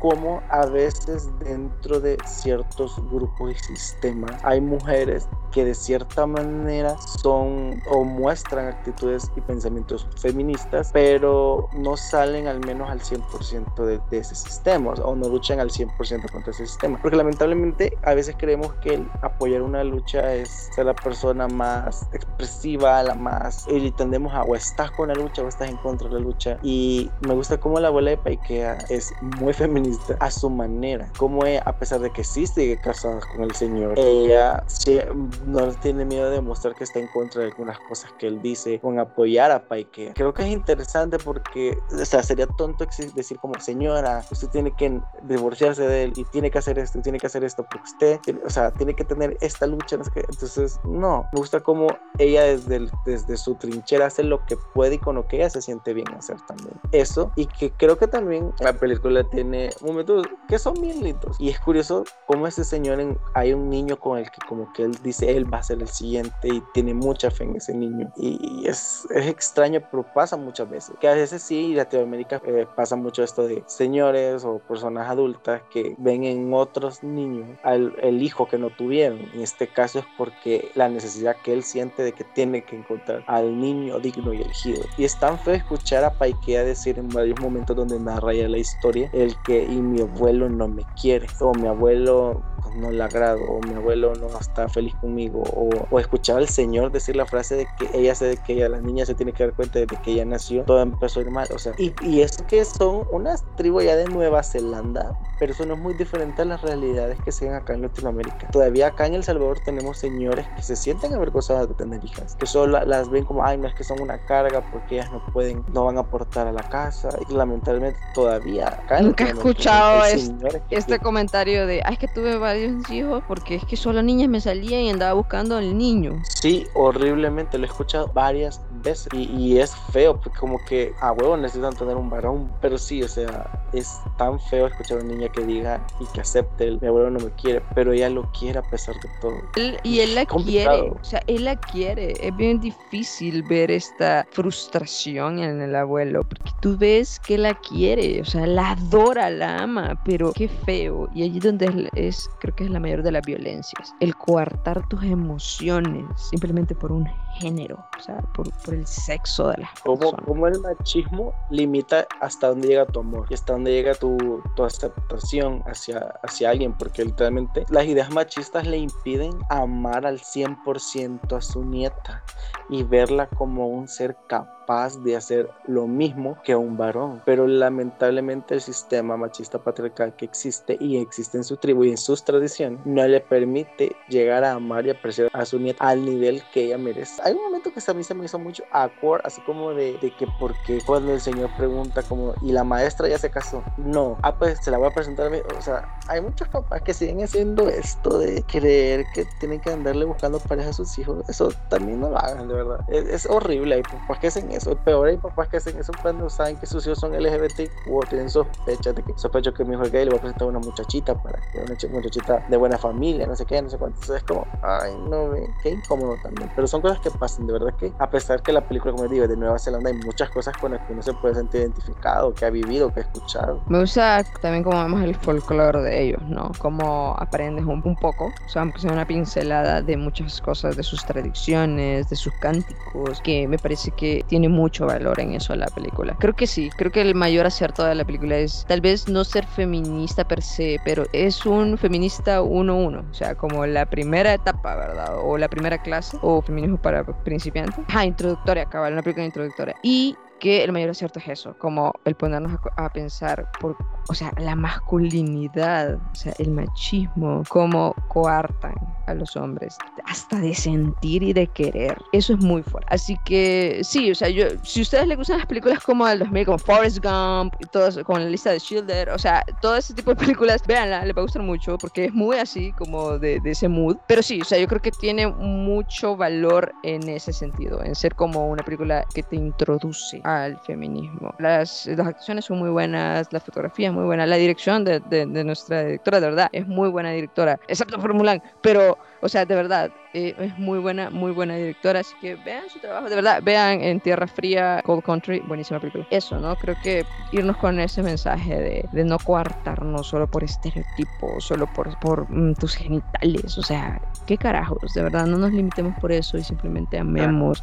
cómo 0.00 0.42
a 0.48 0.66
veces 0.66 1.28
dentro 1.38 2.00
de 2.00 2.16
ciertos 2.26 2.96
grupos 3.10 3.52
y 3.52 3.76
sistemas 3.76 4.32
hay 4.42 4.60
mujeres 4.60 5.28
que 5.52 5.64
de 5.64 5.74
cierta 5.74 6.26
manera 6.26 6.96
son 7.22 7.82
o 7.90 8.04
muestran 8.04 8.68
actitudes 8.68 9.30
y 9.36 9.40
pensamientos 9.40 10.06
feministas, 10.16 10.90
pero 10.92 11.68
no 11.72 11.96
salen 11.96 12.46
al 12.46 12.64
menos 12.64 12.88
al 12.88 13.00
100% 13.00 13.74
de, 13.84 14.00
de, 14.10 14.18
ese 14.18 14.34
sistema 14.34 14.92
o 14.92 15.16
no 15.16 15.28
luchan 15.28 15.58
al 15.58 15.70
100% 15.70 16.30
contra 16.30 16.52
ese 16.52 16.66
sistema. 16.66 16.98
Porque 17.02 17.16
lamentablemente 17.16 17.96
a 18.02 18.14
veces 18.14 18.36
creemos 18.38 18.72
que 18.74 18.94
el 18.94 19.10
apoyar 19.22 19.62
una 19.62 19.82
lucha 19.82 20.34
es 20.34 20.70
ser 20.74 20.86
la 20.86 20.94
persona 20.94 21.48
más 21.48 22.06
expresiva, 22.12 23.02
la 23.02 23.14
más... 23.14 23.66
y 23.68 23.90
tendemos 23.90 24.32
a 24.32 24.44
o 24.44 24.54
estás 24.54 24.90
con 24.92 25.08
la 25.08 25.14
lucha 25.14 25.42
o 25.42 25.48
estás 25.48 25.68
en 25.68 25.76
contra 25.78 26.08
de 26.08 26.14
la 26.14 26.20
lucha. 26.20 26.58
Y 26.62 27.10
me 27.26 27.34
gusta 27.34 27.58
cómo 27.58 27.80
la 27.80 27.88
abuela 27.88 28.10
de 28.10 28.16
Paikea 28.18 28.78
es 28.88 29.12
muy 29.40 29.52
feminista 29.52 29.89
a 30.18 30.30
su 30.30 30.50
manera. 30.50 31.10
Como 31.16 31.44
ella, 31.44 31.62
a 31.64 31.76
pesar 31.76 32.00
de 32.00 32.10
que 32.10 32.24
sí 32.24 32.46
sigue 32.46 32.78
casada 32.78 33.20
con 33.32 33.44
el 33.44 33.54
señor, 33.54 33.98
ella 33.98 34.62
sí, 34.66 34.98
no 35.46 35.68
tiene 35.74 36.04
miedo 36.04 36.30
de 36.30 36.40
mostrar 36.40 36.74
que 36.74 36.84
está 36.84 36.98
en 36.98 37.08
contra 37.08 37.42
de 37.42 37.48
algunas 37.48 37.78
cosas 37.80 38.12
que 38.18 38.26
él 38.26 38.40
dice 38.42 38.80
con 38.80 38.98
apoyar 38.98 39.50
a 39.50 39.66
Paikea. 39.66 40.14
Creo 40.14 40.34
que 40.34 40.42
es 40.42 40.48
interesante 40.48 41.18
porque, 41.18 41.76
o 41.92 42.04
sea, 42.04 42.22
sería 42.22 42.46
tonto 42.46 42.86
decir 43.14 43.38
como 43.38 43.58
señora, 43.60 44.24
usted 44.30 44.48
tiene 44.48 44.72
que 44.72 45.00
divorciarse 45.22 45.86
de 45.86 46.04
él 46.04 46.12
y 46.16 46.24
tiene 46.24 46.50
que 46.50 46.58
hacer 46.58 46.78
esto 46.78 46.98
y 46.98 47.02
tiene 47.02 47.18
que 47.18 47.26
hacer 47.26 47.44
esto 47.44 47.64
porque 47.70 47.84
usted, 47.84 48.44
o 48.44 48.50
sea, 48.50 48.70
tiene 48.72 48.94
que 48.94 49.04
tener 49.04 49.36
esta 49.40 49.66
lucha. 49.66 49.96
Entonces, 49.96 50.80
no, 50.84 51.26
me 51.32 51.38
gusta 51.38 51.60
cómo 51.60 51.88
ella 52.18 52.44
desde, 52.44 52.76
el, 52.76 52.90
desde 53.04 53.36
su 53.36 53.54
trinchera 53.54 54.06
hace 54.06 54.22
lo 54.22 54.44
que 54.46 54.56
puede 54.74 54.94
y 54.94 54.98
con 54.98 55.16
lo 55.16 55.26
que 55.26 55.36
ella 55.36 55.50
se 55.50 55.62
siente 55.62 55.94
bien 55.94 56.08
hacer 56.14 56.36
también. 56.46 56.74
Eso, 56.92 57.32
y 57.36 57.46
que 57.46 57.70
creo 57.72 57.98
que 57.98 58.06
también 58.06 58.52
la 58.60 58.72
película 58.72 59.24
tiene 59.24 59.70
momentos 59.82 60.26
que 60.48 60.58
son 60.58 60.74
bien 60.74 61.02
lindos. 61.02 61.36
Y 61.38 61.48
es 61.48 61.60
curioso 61.60 62.04
cómo 62.26 62.46
ese 62.46 62.64
señor, 62.64 63.00
en, 63.00 63.18
hay 63.34 63.52
un 63.52 63.68
niño 63.68 63.98
con 63.98 64.18
el 64.18 64.30
que 64.30 64.38
como 64.48 64.72
que 64.72 64.84
él 64.84 64.96
dice, 65.02 65.36
él 65.36 65.52
va 65.52 65.58
a 65.58 65.62
ser 65.62 65.80
el 65.80 65.88
siguiente 65.88 66.48
y 66.48 66.62
tiene 66.72 66.94
mucha 66.94 67.30
fe 67.30 67.44
en 67.44 67.56
ese 67.56 67.74
niño. 67.74 68.12
Y, 68.16 68.66
es, 68.66 69.06
es, 69.14 69.26
extraño, 69.26 69.80
pero 69.90 70.04
pasa 70.14 70.36
muchas 70.36 70.68
veces. 70.68 70.94
Que 71.00 71.08
a 71.08 71.14
veces 71.14 71.42
sí, 71.42 71.70
en 71.70 71.76
Latinoamérica 71.76 72.40
eh, 72.44 72.66
pasa 72.76 72.96
mucho 72.96 73.22
esto 73.22 73.46
de 73.46 73.62
señores 73.66 74.44
o 74.44 74.58
personas 74.58 75.08
adultas 75.08 75.62
que 75.72 75.94
ven 75.98 76.24
en 76.24 76.52
otros 76.52 77.02
niños 77.02 77.58
al 77.62 77.94
el 78.02 78.22
hijo 78.22 78.46
que 78.46 78.58
no 78.58 78.70
tuvieron. 78.70 79.18
En 79.34 79.40
este 79.40 79.68
caso 79.68 80.00
es 80.00 80.04
porque 80.16 80.70
la 80.74 80.88
necesidad 80.88 81.36
que 81.42 81.52
él 81.52 81.62
siente 81.62 82.02
de 82.02 82.12
que 82.12 82.24
tiene 82.24 82.62
que 82.64 82.76
encontrar 82.76 83.24
al 83.26 83.58
niño 83.60 83.98
digno 83.98 84.32
y 84.32 84.42
elegido. 84.42 84.82
Y 84.96 85.04
es 85.04 85.18
tan 85.18 85.38
feo 85.38 85.54
escuchar 85.54 86.04
a 86.04 86.12
Paikea 86.12 86.64
decir 86.64 86.98
en 86.98 87.08
varios 87.08 87.40
momentos 87.40 87.76
donde 87.76 87.98
narra 87.98 88.34
ya 88.34 88.48
la 88.48 88.58
historia 88.58 89.10
el 89.12 89.34
que 89.42 89.64
y 89.70 89.80
mi 89.80 90.00
abuelo 90.00 90.48
no 90.48 90.68
me 90.68 90.84
quiere 91.00 91.26
o 91.40 91.52
mi 91.54 91.68
abuelo 91.68 92.42
no 92.76 92.90
le 92.90 93.02
agrado 93.02 93.40
o 93.44 93.60
mi 93.66 93.74
abuelo 93.74 94.14
no 94.14 94.26
está 94.38 94.68
feliz 94.68 94.94
conmigo 94.96 95.42
o, 95.54 95.70
o, 95.90 96.00
escuchar 96.00 96.38
al 96.38 96.48
señor 96.48 96.92
decir 96.92 97.16
la 97.16 97.26
frase 97.26 97.56
de 97.56 97.66
que 97.78 97.88
ella 97.98 98.14
se, 98.14 98.26
de 98.26 98.36
que 98.36 98.52
ella, 98.52 98.68
la 98.68 98.80
niña 98.80 99.06
se 99.06 99.14
tiene 99.14 99.32
que 99.32 99.44
dar 99.44 99.54
cuenta 99.54 99.78
de 99.78 99.86
que 99.86 100.12
ella 100.12 100.24
nació 100.24 100.64
todo 100.64 100.82
empezó 100.82 101.20
a 101.20 101.22
ir 101.22 101.30
mal 101.30 101.48
o 101.54 101.58
sea 101.58 101.72
y, 101.78 101.92
y 102.02 102.20
es 102.20 102.36
que 102.48 102.64
son 102.64 103.06
unas 103.12 103.44
tribus 103.56 103.84
ya 103.84 103.96
de 103.96 104.06
Nueva 104.06 104.42
Zelanda 104.42 105.16
pero 105.40 105.52
eso 105.52 105.64
no 105.64 105.74
es 105.74 105.80
muy 105.80 105.94
diferente 105.94 106.42
a 106.42 106.44
las 106.44 106.60
realidades 106.60 107.18
que 107.24 107.32
se 107.32 107.46
ven 107.46 107.54
acá 107.54 107.72
en 107.72 107.80
Latinoamérica. 107.80 108.48
Todavía 108.48 108.88
acá 108.88 109.06
en 109.06 109.14
El 109.14 109.24
Salvador 109.24 109.58
tenemos 109.64 109.96
señores 109.96 110.46
que 110.54 110.62
se 110.62 110.76
sienten 110.76 111.14
avergonzadas 111.14 111.66
de 111.66 111.74
tener 111.74 112.04
hijas 112.04 112.36
que 112.36 112.46
solo 112.46 112.84
las 112.84 113.08
ven 113.08 113.24
como 113.24 113.44
ay 113.44 113.56
no 113.56 113.66
es 113.66 113.74
que 113.74 113.82
son 113.82 114.00
una 114.00 114.18
carga 114.26 114.60
porque 114.70 114.96
ellas 114.96 115.10
no 115.10 115.24
pueden 115.32 115.64
no 115.72 115.86
van 115.86 115.96
a 115.96 116.00
aportar 116.00 116.46
a 116.46 116.52
la 116.52 116.62
casa 116.68 117.08
y 117.28 117.32
lamentablemente 117.32 117.98
todavía 118.14 118.68
acá 118.68 119.00
nunca 119.00 119.28
he 119.28 119.34
escuchado 119.60 120.04
es, 120.04 120.32
este 120.70 120.98
comentario 120.98 121.66
de 121.66 121.82
ay 121.84 121.94
es 121.94 121.98
que 121.98 122.08
tuve 122.08 122.38
varios 122.38 122.90
hijos 122.90 123.22
porque 123.28 123.56
es 123.56 123.64
que 123.64 123.76
solo 123.76 124.02
niñas 124.02 124.28
me 124.28 124.40
salían 124.40 124.82
y 124.82 124.90
andaba 124.90 125.12
buscando 125.12 125.56
al 125.56 125.76
niño. 125.76 126.22
Sí, 126.28 126.66
horriblemente, 126.74 127.58
lo 127.58 127.64
he 127.64 127.68
escuchado 127.68 128.10
varias 128.12 128.60
veces 128.82 129.08
y, 129.12 129.24
y 129.36 129.58
es 129.58 129.74
feo, 129.92 130.20
porque 130.20 130.38
como 130.38 130.58
que 130.66 130.92
a 131.00 131.12
huevo 131.12 131.36
necesitan 131.36 131.74
tener 131.74 131.96
un 131.96 132.10
varón, 132.10 132.50
pero 132.60 132.78
sí, 132.78 133.02
o 133.02 133.08
sea, 133.08 133.50
es 133.72 134.00
tan 134.16 134.38
feo 134.40 134.66
escuchar 134.66 134.98
a 134.98 135.02
una 135.02 135.14
niña 135.14 135.28
que 135.28 135.44
diga 135.44 135.84
y 136.00 136.06
que 136.12 136.20
acepte, 136.20 136.64
el, 136.64 136.80
mi 136.80 136.88
abuelo 136.88 137.10
no 137.10 137.20
me 137.20 137.30
quiere, 137.32 137.62
pero 137.74 137.92
ella 137.92 138.08
lo 138.10 138.30
quiere 138.32 138.58
a 138.58 138.62
pesar 138.62 138.94
de 138.96 139.08
todo. 139.20 139.34
Él, 139.56 139.78
y 139.82 140.00
él 140.00 140.14
la 140.14 140.26
quiere, 140.26 140.90
o 140.90 141.04
sea, 141.04 141.22
él 141.26 141.44
la 141.44 141.56
quiere, 141.56 142.12
es 142.26 142.36
bien 142.36 142.60
difícil 142.60 143.42
ver 143.44 143.70
esta 143.70 144.26
frustración 144.30 145.38
en 145.38 145.60
el 145.60 145.74
abuelo, 145.74 146.22
porque 146.24 146.50
tú 146.60 146.76
ves 146.76 147.20
que 147.20 147.38
la 147.38 147.54
quiere, 147.54 148.20
o 148.20 148.24
sea, 148.24 148.46
la 148.46 148.70
adora, 148.72 149.30
la 149.30 149.58
ama, 149.58 150.00
pero 150.04 150.32
qué 150.32 150.48
feo, 150.48 151.08
y 151.14 151.22
allí 151.22 151.38
donde 151.38 151.88
es, 151.94 152.28
creo 152.40 152.54
que 152.54 152.64
es 152.64 152.70
la 152.70 152.80
mayor 152.80 153.02
de 153.02 153.12
las 153.12 153.24
violencias, 153.24 153.94
el 154.00 154.14
coartar 154.16 154.86
tus 154.88 155.02
emociones 155.04 156.04
simplemente 156.30 156.74
por 156.74 156.92
un 156.92 157.06
género, 157.38 157.84
o 157.98 158.00
sea, 158.00 158.18
por, 158.34 158.50
por 158.64 158.74
el 158.74 158.86
sexo 158.86 159.48
de 159.48 159.58
las 159.58 159.80
como, 159.80 160.12
como 160.12 160.46
el 160.46 160.60
machismo 160.60 161.32
limita 161.50 162.06
hasta 162.20 162.48
dónde 162.48 162.68
llega 162.68 162.86
tu 162.86 163.00
amor 163.00 163.26
y 163.30 163.34
hasta 163.34 163.52
dónde 163.52 163.72
llega 163.72 163.94
tu, 163.94 164.42
tu 164.56 164.64
aceptación 164.64 165.62
hacia, 165.66 165.98
hacia 166.22 166.50
alguien, 166.50 166.72
porque 166.76 167.04
literalmente 167.04 167.64
las 167.70 167.86
ideas 167.86 168.10
machistas 168.10 168.66
le 168.66 168.78
impiden 168.78 169.32
amar 169.48 170.06
al 170.06 170.18
100% 170.18 171.36
a 171.36 171.40
su 171.40 171.64
nieta 171.64 172.24
y 172.68 172.82
verla 172.82 173.26
como 173.26 173.68
un 173.68 173.88
ser 173.88 174.16
capaz 174.28 174.59
capaz 174.70 175.02
de 175.02 175.16
hacer 175.16 175.50
lo 175.66 175.88
mismo 175.88 176.38
que 176.44 176.54
un 176.54 176.76
varón. 176.76 177.22
Pero 177.24 177.48
lamentablemente 177.48 178.54
el 178.54 178.60
sistema 178.60 179.16
machista 179.16 179.58
patriarcal 179.58 180.14
que 180.14 180.24
existe 180.24 180.76
y 180.78 180.98
existe 180.98 181.38
en 181.38 181.44
su 181.44 181.56
tribu 181.56 181.84
y 181.84 181.90
en 181.90 181.96
sus 181.96 182.22
tradiciones 182.22 182.78
no 182.84 183.06
le 183.06 183.20
permite 183.20 183.96
llegar 184.08 184.44
a 184.44 184.52
amar 184.52 184.86
y 184.86 184.90
apreciar 184.90 185.28
a 185.32 185.44
su 185.44 185.58
nieta 185.58 185.88
al 185.88 186.04
nivel 186.04 186.40
que 186.52 186.66
ella 186.66 186.78
merece. 186.78 187.20
Hay 187.24 187.32
un 187.34 187.42
momento 187.42 187.72
que 187.72 187.80
a 187.84 187.94
mí 187.94 188.04
se 188.04 188.14
me 188.14 188.26
hizo 188.26 188.38
mucho 188.38 188.62
awkward, 188.70 189.22
así 189.24 189.40
como 189.40 189.74
de, 189.74 189.98
de 189.98 190.14
que 190.14 190.26
porque 190.38 190.78
cuando 190.86 191.12
el 191.12 191.20
señor 191.20 191.50
pregunta 191.56 192.02
como, 192.04 192.34
¿y 192.42 192.52
la 192.52 192.62
maestra 192.62 193.08
ya 193.08 193.18
se 193.18 193.30
casó? 193.30 193.64
No, 193.76 194.18
ah 194.22 194.36
pues 194.36 194.60
se 194.62 194.70
la 194.70 194.78
voy 194.78 194.88
a 194.88 194.94
presentar 194.94 195.26
a 195.26 195.30
mí, 195.30 195.38
o 195.58 195.62
sea, 195.62 195.88
hay 196.06 196.20
muchos 196.20 196.46
papás 196.48 196.82
que 196.82 196.94
siguen 196.94 197.22
haciendo 197.22 197.68
esto 197.68 198.18
de 198.18 198.42
creer 198.44 199.04
que 199.14 199.24
tienen 199.40 199.60
que 199.60 199.70
andarle 199.70 200.04
buscando 200.04 200.38
pareja 200.38 200.70
a 200.70 200.72
sus 200.72 200.96
hijos, 200.98 201.28
eso 201.28 201.52
también 201.68 202.00
no 202.00 202.10
lo 202.10 202.18
hagan, 202.18 202.46
de 202.46 202.54
verdad, 202.54 202.80
es, 202.88 203.26
horrible, 203.26 203.76
hay 203.76 203.82
papás 203.82 204.18
que 204.18 204.26
hacen 204.28 204.50
eso, 204.52 204.59
peor 204.84 205.08
hay 205.08 205.16
papás 205.16 205.48
que 205.48 205.56
hacen 205.56 205.78
eso 205.78 205.92
cuando 206.00 206.28
saben 206.28 206.56
que 206.56 206.66
sus 206.66 206.86
hijos 206.86 206.98
son 206.98 207.12
LGBT 207.12 207.70
o 207.90 208.00
tienen 208.00 208.28
sospechas 208.28 208.94
de 208.94 209.02
que 209.02 209.12
sospecho 209.16 209.52
que 209.52 209.64
mi 209.64 209.74
hijo 209.74 209.82
es 209.82 209.92
gay, 209.92 210.04
le 210.04 210.10
voy 210.10 210.18
a 210.18 210.22
presentar 210.22 210.46
a 210.46 210.50
una 210.50 210.58
muchachita 210.58 211.14
para 211.14 211.40
que 211.52 211.58
una 211.58 211.94
muchachita 211.94 212.44
de 212.48 212.56
buena 212.56 212.78
familia, 212.78 213.26
no 213.26 213.36
sé 213.36 213.46
qué, 213.46 213.60
no 213.62 213.70
sé 213.70 213.78
cuánto, 213.78 213.96
entonces 214.00 214.16
es 214.16 214.24
como, 214.24 214.46
ay, 214.62 214.94
no, 215.08 215.32
qué 215.62 215.70
incómodo 215.70 216.16
también, 216.22 216.50
pero 216.54 216.66
son 216.66 216.80
cosas 216.80 217.00
que 217.00 217.10
pasan, 217.10 217.46
de 217.46 217.52
verdad 217.52 217.74
que 217.78 217.92
a 217.98 218.10
pesar 218.10 218.42
que 218.42 218.52
la 218.52 218.66
película, 218.66 218.92
como 218.92 219.08
digo, 219.08 219.26
de 219.26 219.36
Nueva 219.36 219.58
Zelanda 219.58 219.90
hay 219.90 219.96
muchas 219.96 220.30
cosas 220.30 220.56
con 220.56 220.72
las 220.72 220.80
que 220.86 220.92
uno 220.92 221.02
se 221.02 221.14
puede 221.14 221.34
sentir 221.34 221.62
identificado, 221.62 222.32
que 222.34 222.44
ha 222.44 222.50
vivido, 222.50 222.92
que 222.92 223.00
ha 223.00 223.02
escuchado. 223.02 223.60
Me 223.68 223.80
gusta 223.80 224.24
también 224.40 224.62
como 224.64 224.82
vemos 224.82 225.02
el 225.02 225.14
folclore 225.14 225.82
de 225.82 226.02
ellos, 226.02 226.22
¿no? 226.28 226.52
Cómo 226.58 227.14
aprendes 227.18 227.64
un, 227.64 227.82
un 227.84 227.96
poco, 227.96 228.26
o 228.26 228.48
sea, 228.48 228.62
aunque 228.62 228.80
sea 228.80 228.92
una 228.92 229.06
pincelada 229.06 229.82
de 229.82 229.96
muchas 229.96 230.40
cosas, 230.40 230.76
de 230.76 230.82
sus 230.82 231.04
tradiciones, 231.04 232.08
de 232.08 232.16
sus 232.16 232.32
cánticos, 232.34 233.20
que 233.22 233.48
me 233.48 233.58
parece 233.58 233.90
que 233.92 234.24
tiene 234.28 234.48
mucho 234.50 234.86
valor 234.86 235.20
en 235.20 235.32
eso 235.34 235.54
la 235.56 235.66
película. 235.66 236.16
Creo 236.18 236.34
que 236.34 236.46
sí, 236.46 236.70
creo 236.76 236.90
que 236.90 237.00
el 237.00 237.14
mayor 237.14 237.46
acierto 237.46 237.84
de 237.84 237.94
la 237.94 238.04
película 238.04 238.36
es 238.36 238.64
tal 238.68 238.80
vez 238.80 239.08
no 239.08 239.24
ser 239.24 239.46
feminista 239.46 240.26
per 240.26 240.42
se, 240.42 240.78
pero 240.84 241.04
es 241.12 241.46
un 241.46 241.78
feminista 241.78 242.42
1-1, 242.42 243.10
o 243.10 243.14
sea, 243.14 243.34
como 243.34 243.66
la 243.66 243.86
primera 243.86 244.34
etapa, 244.34 244.76
¿verdad? 244.76 245.16
O 245.22 245.38
la 245.38 245.48
primera 245.48 245.78
clase, 245.78 246.18
o 246.22 246.42
feminismo 246.42 246.76
para 246.76 247.04
principiantes. 247.04 247.84
Ah, 247.88 248.04
introductoria, 248.04 248.66
cabal, 248.66 248.92
una 248.92 249.02
película 249.02 249.24
introductoria. 249.26 249.74
Y 249.82 250.16
que 250.40 250.64
el 250.64 250.72
mayor 250.72 250.90
acierto 250.90 251.20
es 251.20 251.28
eso, 251.28 251.54
como 251.58 251.92
el 252.04 252.14
ponernos 252.16 252.58
a, 252.76 252.86
a, 252.86 252.92
pensar 252.92 253.48
por, 253.60 253.76
o 254.08 254.14
sea, 254.14 254.32
la 254.38 254.56
masculinidad, 254.56 255.94
o 255.94 256.14
sea, 256.14 256.32
el 256.38 256.50
machismo, 256.50 257.44
cómo 257.48 257.94
coartan 258.08 258.74
a 259.06 259.14
los 259.14 259.36
hombres, 259.36 259.76
hasta 260.06 260.40
de 260.40 260.54
sentir 260.54 261.22
y 261.22 261.32
de 261.32 261.46
querer. 261.46 261.96
Eso 262.12 262.32
es 262.32 262.40
muy 262.40 262.62
fuerte. 262.62 262.88
Así 262.92 263.16
que 263.24 263.80
sí, 263.82 264.10
o 264.10 264.14
sea, 264.14 264.28
yo, 264.28 264.46
si 264.62 264.80
a 264.80 264.82
ustedes 264.82 265.06
les 265.06 265.16
gustan 265.16 265.38
las 265.38 265.46
películas 265.46 265.80
como 265.84 266.08
el 266.08 266.20
2000, 266.20 266.46
como 266.46 266.58
Forrest 266.58 267.04
Gump 267.04 267.54
y 267.60 267.66
todo 267.66 267.88
eso, 267.88 268.04
con 268.04 268.22
la 268.22 268.30
lista 268.30 268.50
de 268.50 268.60
Schilder, 268.60 269.10
o 269.10 269.18
sea, 269.18 269.44
todo 269.60 269.76
ese 269.76 269.94
tipo 269.94 270.10
de 270.10 270.16
películas, 270.16 270.62
véanla, 270.66 271.04
les 271.04 271.14
va 271.14 271.20
a 271.20 271.22
gustar 271.22 271.42
mucho 271.42 271.76
porque 271.78 272.06
es 272.06 272.12
muy 272.12 272.38
así, 272.38 272.72
como 272.72 273.18
de, 273.18 273.40
de 273.40 273.50
ese 273.50 273.68
mood. 273.68 273.96
Pero 274.08 274.22
sí, 274.22 274.40
o 274.40 274.44
sea, 274.44 274.58
yo 274.58 274.66
creo 274.66 274.80
que 274.80 274.90
tiene 274.90 275.26
mucho 275.26 276.16
valor 276.16 276.72
en 276.82 277.08
ese 277.08 277.32
sentido, 277.32 277.82
en 277.84 277.94
ser 277.94 278.14
como 278.14 278.48
una 278.48 278.62
película 278.62 279.04
que 279.14 279.22
te 279.22 279.36
introduce 279.36 280.20
al 280.36 280.58
feminismo. 280.60 281.34
Las, 281.38 281.86
las 281.86 282.06
actuaciones 282.06 282.44
son 282.44 282.58
muy 282.58 282.70
buenas, 282.70 283.32
la 283.32 283.40
fotografía 283.40 283.88
es 283.88 283.94
muy 283.94 284.04
buena, 284.04 284.26
la 284.26 284.36
dirección 284.36 284.84
de, 284.84 285.00
de, 285.00 285.26
de 285.26 285.44
nuestra 285.44 285.84
directora, 285.84 286.20
de 286.20 286.26
verdad, 286.26 286.48
es 286.52 286.66
muy 286.66 286.88
buena 286.88 287.10
directora, 287.10 287.58
excepto 287.68 287.98
por 287.98 288.14
Mulan, 288.14 288.42
pero 288.62 288.98
o 289.22 289.28
sea, 289.28 289.44
de 289.44 289.54
verdad, 289.54 289.90
eh, 290.14 290.34
es 290.38 290.58
muy 290.58 290.78
buena, 290.78 291.10
muy 291.10 291.32
buena 291.32 291.54
directora. 291.54 292.00
Así 292.00 292.14
que 292.20 292.36
vean 292.36 292.68
su 292.70 292.78
trabajo, 292.78 293.08
de 293.08 293.16
verdad, 293.16 293.42
vean 293.42 293.80
en 293.82 294.00
Tierra 294.00 294.26
Fría, 294.26 294.82
Cold 294.84 295.02
Country, 295.02 295.40
buenísima 295.40 295.78
película. 295.78 296.06
Eso, 296.10 296.38
¿no? 296.38 296.56
Creo 296.56 296.74
que 296.82 297.04
irnos 297.32 297.56
con 297.58 297.78
ese 297.78 298.02
mensaje 298.02 298.56
de, 298.56 298.88
de 298.92 299.04
no 299.04 299.18
coartarnos 299.18 300.06
solo 300.06 300.26
por 300.26 300.42
estereotipos, 300.42 301.44
solo 301.44 301.66
por, 301.74 301.98
por 302.00 302.30
mm, 302.30 302.54
tus 302.54 302.74
genitales. 302.76 303.58
O 303.58 303.62
sea, 303.62 304.00
¿qué 304.30 304.38
carajos? 304.38 304.94
De 304.94 305.02
verdad, 305.02 305.26
no 305.26 305.38
nos 305.38 305.52
limitemos 305.52 305.92
por 306.00 306.12
eso 306.12 306.38
y 306.38 306.44
simplemente 306.44 306.96
amemos. 306.96 307.60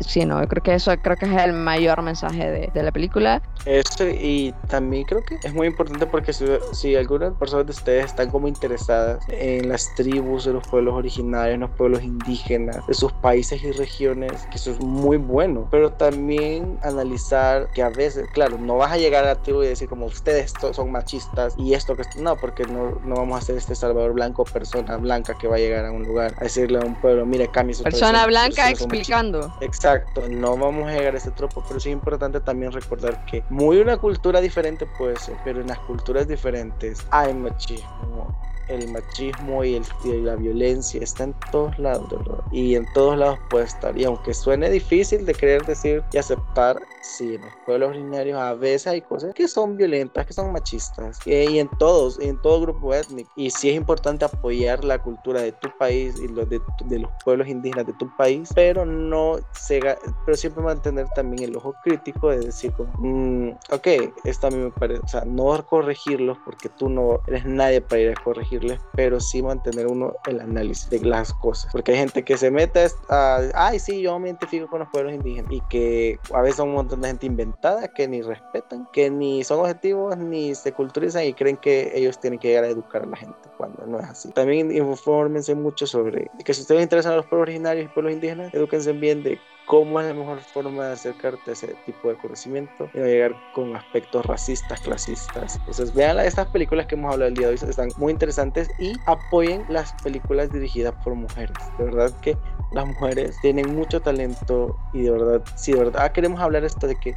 Sí, 0.00 0.24
no, 0.26 0.40
yo 0.40 0.48
creo 0.48 0.64
que 0.64 0.74
eso 0.74 0.92
creo 1.00 1.16
que 1.16 1.26
es 1.26 1.42
el 1.44 1.52
mayor 1.52 2.02
mensaje 2.02 2.50
de, 2.50 2.70
de 2.74 2.82
la 2.82 2.90
película. 2.90 3.40
Eso, 3.64 4.04
y 4.08 4.52
también 4.66 5.04
creo 5.04 5.22
que 5.22 5.36
es 5.44 5.54
muy 5.54 5.68
importante 5.68 6.06
porque 6.06 6.32
si, 6.32 6.44
si 6.72 6.96
algunas 6.96 7.34
personas 7.34 7.66
de 7.66 7.72
ustedes 7.72 8.06
están 8.06 8.30
como 8.30 8.48
interesadas 8.48 9.24
en 9.28 9.68
las 9.68 9.94
tribus, 9.94 10.48
en 10.48 10.54
los 10.54 10.66
pueblos 10.66 10.94
originarios, 10.94 11.56
los 11.60 11.70
pueblos 11.70 12.02
indígenas 12.02 12.84
de 12.88 12.94
sus 12.94 13.12
países 13.12 13.62
y 13.62 13.70
regiones, 13.70 14.32
que 14.50 14.56
eso 14.56 14.72
es 14.72 14.80
muy 14.80 15.18
bueno, 15.18 15.68
pero 15.70 15.92
también 15.92 16.80
analizar 16.82 17.68
que 17.74 17.82
a 17.84 17.90
veces, 17.90 18.26
claro, 18.32 18.58
no 18.58 18.76
vas 18.76 18.90
a 18.90 18.96
llegar 18.96 19.22
a 19.22 19.28
la 19.28 19.34
tribu 19.36 19.62
y 19.62 19.68
decir 19.68 19.88
como 19.88 20.06
ustedes 20.06 20.52
son 20.72 20.90
machistas 20.90 21.54
y 21.56 21.74
esto 21.74 21.94
que 21.94 22.02
no, 22.20 22.34
porque 22.34 22.64
no, 22.64 22.98
no 23.04 23.14
vamos 23.14 23.38
a 23.38 23.46
ser 23.46 23.56
este 23.56 23.76
Salvador 23.76 24.14
Blanco, 24.14 24.44
persona 24.44 24.96
blanca 24.96 25.34
que 25.38 25.46
va 25.46 25.54
a 25.54 25.58
llegar 25.60 25.84
a 25.84 25.92
un 25.92 26.07
lugar 26.08 26.34
a 26.38 26.44
decirle 26.44 26.78
a 26.78 26.82
un 26.82 26.94
pueblo, 26.96 27.24
mire, 27.24 27.48
cambie 27.48 27.74
su 27.74 27.82
Persona 27.82 28.26
blanca 28.26 28.70
explicando. 28.70 29.54
Exacto, 29.60 30.28
no 30.28 30.56
vamos 30.56 30.88
a 30.88 30.92
llegar 30.92 31.14
a 31.14 31.18
ese 31.18 31.30
tropo, 31.30 31.62
pero 31.68 31.78
sí 31.78 31.90
es 31.90 31.92
importante 31.92 32.40
también 32.40 32.72
recordar 32.72 33.24
que 33.26 33.44
muy 33.48 33.78
una 33.78 33.96
cultura 33.96 34.40
diferente 34.40 34.86
puede 34.98 35.16
ser, 35.16 35.36
pero 35.44 35.60
en 35.60 35.68
las 35.68 35.78
culturas 35.80 36.26
diferentes 36.26 37.06
hay 37.10 37.32
machismo, 37.34 38.36
el 38.68 38.88
machismo 38.90 39.64
y, 39.64 39.80
la 40.04 40.36
violencia 40.36 41.00
está 41.02 41.24
en 41.24 41.34
todos 41.50 41.78
lados, 41.78 42.08
¿verdad? 42.10 42.42
Y 42.50 42.74
en 42.74 42.86
todos 42.92 43.18
lados 43.18 43.38
puede 43.50 43.64
estar. 43.64 43.96
Y 43.96 44.04
aunque 44.04 44.34
suene 44.34 44.70
difícil 44.70 45.24
de 45.24 45.34
querer 45.34 45.64
decir 45.66 46.02
y 46.12 46.18
aceptar, 46.18 46.80
sí, 47.02 47.34
en 47.34 47.42
los 47.42 47.52
pueblos 47.66 47.90
originarios 47.90 48.38
a 48.38 48.54
veces 48.54 48.86
hay 48.88 49.02
cosas 49.02 49.34
que 49.34 49.48
son 49.48 49.76
violentas, 49.76 50.26
que 50.26 50.32
son 50.32 50.52
machistas. 50.52 51.18
Y, 51.26 51.58
en 51.58 51.68
todos, 51.78 52.18
en 52.20 52.40
todo 52.42 52.60
grupo 52.60 52.94
étnico. 52.94 53.30
Y 53.36 53.50
sí 53.50 53.70
es 53.70 53.76
importante 53.76 54.24
apoyar 54.24 54.84
la 54.84 55.00
cultura 55.00 55.42
de 55.42 55.52
tu 55.52 55.68
país 55.78 56.14
y 56.20 56.28
los 56.28 56.48
de, 56.48 56.60
los 56.98 57.10
pueblos 57.24 57.48
indígenas 57.48 57.86
de 57.86 57.92
tu 57.94 58.14
país, 58.16 58.50
pero 58.54 58.84
no 58.84 59.38
se, 59.52 59.80
pero 60.24 60.36
siempre 60.36 60.62
mantener 60.62 61.06
también 61.14 61.50
el 61.50 61.56
ojo 61.56 61.74
crítico 61.82 62.30
de 62.30 62.40
decir, 62.40 62.72
mm, 62.98 63.50
ok, 63.70 63.86
esto 64.24 64.46
a 64.46 64.50
mí 64.50 64.56
me 64.56 64.70
parece, 64.70 65.00
o 65.04 65.08
sea, 65.08 65.24
no 65.24 65.58
corregirlos 65.66 66.38
porque 66.44 66.68
tú 66.68 66.88
no 66.88 67.20
eres 67.26 67.44
nadie 67.44 67.80
para 67.80 68.02
ir 68.02 68.10
a 68.10 68.22
corregir 68.22 68.57
pero 68.94 69.20
sí 69.20 69.42
mantener 69.42 69.86
uno 69.86 70.14
el 70.26 70.40
análisis 70.40 70.88
de 70.90 71.00
las 71.00 71.32
cosas. 71.34 71.70
Porque 71.72 71.92
hay 71.92 71.98
gente 71.98 72.22
que 72.22 72.36
se 72.36 72.50
mete 72.50 72.86
a, 73.08 73.40
ay, 73.54 73.78
sí, 73.78 74.00
yo 74.02 74.18
me 74.18 74.28
identifico 74.28 74.68
con 74.68 74.80
los 74.80 74.88
pueblos 74.90 75.14
indígenas 75.14 75.52
y 75.52 75.60
que 75.68 76.18
a 76.32 76.42
veces 76.42 76.56
son 76.56 76.68
un 76.68 76.74
montón 76.76 77.00
de 77.00 77.08
gente 77.08 77.26
inventada 77.26 77.88
que 77.88 78.08
ni 78.08 78.22
respetan, 78.22 78.88
que 78.92 79.10
ni 79.10 79.44
son 79.44 79.60
objetivos, 79.60 80.16
ni 80.16 80.54
se 80.54 80.72
culturizan 80.72 81.24
y 81.24 81.34
creen 81.34 81.56
que 81.56 81.92
ellos 81.94 82.18
tienen 82.20 82.38
que 82.38 82.48
llegar 82.48 82.64
a 82.64 82.68
educar 82.68 83.02
a 83.02 83.06
la 83.06 83.16
gente 83.16 83.36
cuando 83.56 83.84
no 83.86 83.98
es 83.98 84.06
así. 84.06 84.30
También 84.32 84.74
infórmense 84.74 85.54
mucho 85.54 85.86
sobre 85.86 86.30
que 86.44 86.54
si 86.54 86.62
ustedes 86.62 86.82
interesan 86.82 87.12
a 87.12 87.16
los 87.16 87.26
pueblos 87.26 87.48
originarios 87.48 87.86
y 87.86 87.88
pueblos 87.88 88.14
indígenas, 88.14 88.52
eduquense 88.54 88.92
bien 88.92 89.22
de 89.22 89.38
cómo 89.68 90.00
es 90.00 90.06
la 90.06 90.14
mejor 90.14 90.40
forma 90.40 90.86
de 90.86 90.92
acercarte 90.94 91.50
a 91.50 91.52
ese 91.52 91.76
tipo 91.84 92.08
de 92.08 92.16
conocimiento 92.16 92.88
y 92.94 92.98
no 92.98 93.04
llegar 93.04 93.36
con 93.54 93.76
aspectos 93.76 94.24
racistas, 94.24 94.80
clasistas. 94.80 95.56
Entonces, 95.56 95.94
vean 95.94 96.18
estas 96.20 96.46
películas 96.48 96.86
que 96.86 96.94
hemos 96.94 97.12
hablado 97.12 97.28
el 97.28 97.34
día 97.34 97.48
de 97.48 97.52
hoy, 97.52 97.68
están 97.68 97.90
muy 97.98 98.12
interesantes 98.12 98.47
y 98.78 98.94
apoyen 99.06 99.64
las 99.68 99.92
películas 100.02 100.50
dirigidas 100.52 100.94
por 101.02 101.14
mujeres. 101.14 101.56
De 101.78 101.84
verdad 101.84 102.12
que 102.20 102.36
las 102.72 102.86
mujeres 102.86 103.36
tienen 103.40 103.74
mucho 103.74 104.00
talento 104.00 104.76
y 104.92 105.02
de 105.02 105.10
verdad, 105.10 105.42
si 105.56 105.72
de 105.72 105.78
verdad 105.78 106.12
queremos 106.12 106.40
hablar 106.40 106.64
esto 106.64 106.86
de 106.86 106.96
que 106.96 107.14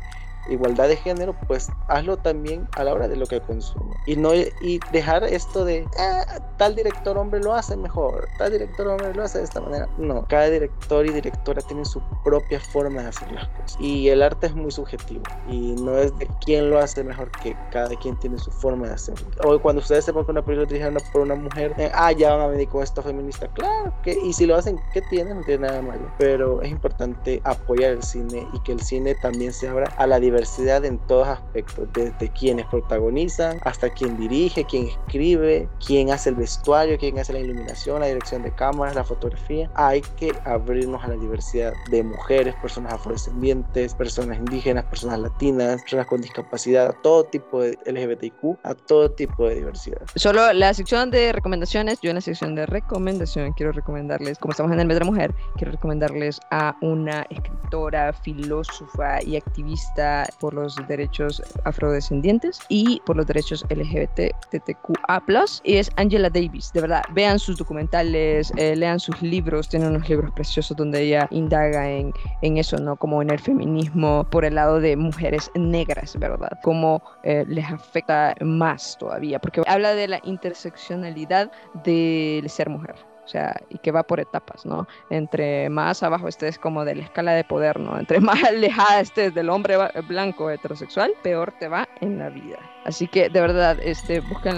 igualdad 0.50 0.88
de 0.88 0.96
género, 0.96 1.36
pues 1.48 1.70
hazlo 1.88 2.18
también 2.18 2.68
a 2.76 2.84
la 2.84 2.94
hora 2.94 3.08
de 3.08 3.16
lo 3.16 3.26
que 3.26 3.40
consume. 3.42 3.96
Y 4.06 4.16
no 4.16 4.34
y 4.34 4.80
dejar 4.92 5.24
esto 5.24 5.66
de 5.66 5.88
ah, 5.98 6.40
tal 6.58 6.76
director 6.76 7.18
hombre 7.18 7.40
lo 7.42 7.54
hace 7.54 7.76
mejor, 7.76 8.28
tal 8.38 8.52
director 8.52 8.88
hombre 8.88 9.14
lo 9.14 9.24
hace 9.24 9.40
de 9.40 9.44
esta 9.44 9.62
manera. 9.62 9.88
No, 9.98 10.26
cada 10.28 10.50
director 10.50 11.06
y 11.06 11.10
directora 11.12 11.62
tiene 11.62 11.86
su 11.86 12.02
propia 12.24 12.60
forma 12.60 13.02
de 13.04 13.10
hacer 13.10 13.32
las 13.32 13.48
cosas. 13.50 13.78
Y 13.80 14.10
el 14.10 14.22
arte 14.22 14.48
es 14.48 14.56
muy 14.56 14.72
subjetivo 14.72 15.24
y 15.48 15.74
no 15.82 15.98
es 15.98 16.18
de 16.18 16.28
quién 16.44 16.70
lo 16.70 16.80
hace 16.80 17.04
mejor 17.04 17.32
que 17.44 17.56
cada 17.72 17.96
quien 17.96 18.18
tiene 18.18 18.38
su 18.38 18.52
forma 18.52 18.88
de 18.88 18.94
hacerlo. 18.94 19.28
O 19.44 19.60
cuando 19.60 19.82
ustedes 19.82 20.06
se 20.06 20.14
ponen 20.14 20.32
una 20.32 20.46
película 20.46 20.68
dirigida 20.68 20.92
por 21.12 21.22
una 21.22 21.36
mujer, 21.36 21.74
eh, 21.78 21.92
ah, 21.94 22.12
ya 22.12 22.32
van 22.32 22.42
a 22.42 22.48
venir 22.48 22.68
con 22.70 22.84
esto 22.84 23.02
feminista. 23.02 23.48
Claro 23.50 23.94
que, 24.04 24.18
y 24.24 24.34
si 24.34 24.46
lo 24.46 24.56
hacen, 24.56 24.80
¿qué 24.94 25.02
tienen? 25.04 25.38
No 25.38 25.44
tiene 25.44 25.68
nada 25.68 25.82
malo. 25.82 26.12
Pero 26.18 26.62
es 26.62 26.72
importante 26.72 27.42
apoyar 27.44 27.92
el 27.92 28.04
cine 28.04 28.48
y 28.54 28.60
que 28.60 28.72
el 28.72 28.82
cine 28.82 29.16
también 29.16 29.54
se 29.54 29.68
abra 29.68 29.92
a 29.98 30.08
la 30.08 30.20
diversidad 30.20 30.31
diversidad 30.32 30.86
en 30.86 30.98
todos 31.08 31.28
aspectos, 31.28 31.88
desde 31.94 32.30
quienes 32.30 32.66
protagonizan 32.68 33.60
hasta 33.64 33.90
quien 33.90 34.18
dirige, 34.18 34.64
quien 34.66 34.88
escribe, 34.88 35.68
quien 35.86 36.12
hace 36.12 36.30
el 36.30 36.36
vestuario, 36.36 36.98
quien 36.98 37.20
hace 37.20 37.34
la 37.34 37.40
iluminación, 37.40 38.00
la 38.00 38.08
dirección 38.08 38.44
de 38.44 38.52
cámaras, 38.56 38.96
la 38.96 39.04
fotografía. 39.04 39.70
Hay 39.76 40.02
que 40.18 40.34
abrirnos 40.46 41.04
a 41.04 41.10
la 41.10 41.16
diversidad 41.16 41.74
de 41.90 42.04
mujeres, 42.04 42.56
personas 42.62 42.94
afrodescendientes, 42.94 43.94
personas 43.94 44.38
indígenas, 44.38 44.86
personas 44.86 45.20
latinas, 45.20 45.82
personas 45.82 46.08
con 46.08 46.22
discapacidad, 46.22 46.88
a 46.88 46.94
todo 47.02 47.26
tipo 47.26 47.62
de 47.62 47.78
LGBTQ, 47.86 48.60
a 48.64 48.74
todo 48.74 49.12
tipo 49.12 49.48
de 49.48 49.56
diversidad. 49.56 50.02
Solo 50.16 50.54
la 50.54 50.74
sección 50.74 51.12
de 51.12 51.32
recomendaciones, 51.32 52.00
yo 52.02 52.10
en 52.10 52.16
la 52.16 52.22
sección 52.22 52.56
de 52.56 52.66
recomendación 52.66 53.54
quiero 53.54 53.72
recomendarles, 53.72 54.38
como 54.40 54.52
estamos 54.52 54.72
en 54.72 54.80
el 54.80 54.88
mes 54.88 54.96
de 54.96 55.06
la 55.06 55.12
mujer, 55.12 55.34
quiero 55.58 55.72
recomendarles 55.72 56.40
a 56.52 56.76
una 56.82 57.26
escritora, 57.30 58.14
filósofa 58.14 59.22
y 59.24 59.36
activista 59.36 60.21
por 60.40 60.54
los 60.54 60.76
derechos 60.88 61.42
afrodescendientes 61.66 62.60
y 62.70 63.02
por 63.06 63.18
los 63.18 63.26
derechos 63.26 63.66
LGBTQA+, 63.70 65.24
y 65.64 65.76
es 65.78 65.92
Angela 65.96 66.30
Davis. 66.30 66.72
De 66.74 66.82
verdad, 66.82 67.04
vean 67.14 67.40
sus 67.40 67.58
documentales, 67.58 68.52
eh, 68.58 68.76
lean 68.76 69.00
sus 69.00 69.22
libros, 69.22 69.70
tiene 69.70 69.88
unos 69.88 70.08
libros 70.10 70.32
preciosos 70.32 70.76
donde 70.78 71.02
ella 71.02 71.28
indaga 71.32 71.90
en, 71.90 72.14
en 72.42 72.58
eso, 72.58 72.78
¿no? 72.78 72.96
Como 72.96 73.22
en 73.22 73.30
el 73.30 73.40
feminismo 73.40 74.26
por 74.30 74.46
el 74.46 74.56
lado 74.56 74.80
de 74.80 74.96
mujeres 74.96 75.52
negras, 75.56 76.18
¿verdad? 76.18 76.60
Cómo 76.64 77.02
eh, 77.24 77.46
les 77.48 77.66
afecta 77.66 78.36
más 78.42 78.98
todavía, 78.98 79.40
porque 79.40 79.62
habla 79.68 79.94
de 79.94 80.08
la 80.08 80.20
interseccionalidad 80.24 81.52
del 81.84 82.50
ser 82.50 82.70
mujer. 82.70 83.11
O 83.24 83.28
sea, 83.28 83.56
y 83.70 83.78
que 83.78 83.92
va 83.92 84.04
por 84.04 84.20
etapas, 84.20 84.66
¿no? 84.66 84.88
Entre 85.10 85.70
más 85.70 86.04
abajo 86.04 86.28
estés 86.28 86.58
como 86.58 86.86
de 86.86 86.96
la 86.96 87.04
escala 87.04 87.34
de 87.34 87.44
poder, 87.44 87.80
¿no? 87.80 87.98
Entre 87.98 88.20
más 88.22 88.44
alejada 88.44 89.00
estés 89.00 89.34
del 89.34 89.50
hombre 89.50 89.78
blanco 90.08 90.50
heterosexual, 90.50 91.14
peor 91.22 91.54
te 91.60 91.68
va 91.68 91.88
en 92.02 92.20
la 92.20 92.30
vida. 92.30 92.58
Así 92.84 93.08
que 93.08 93.30
de 93.30 93.40
verdad, 93.42 93.78
este, 93.84 94.22
busquen, 94.22 94.58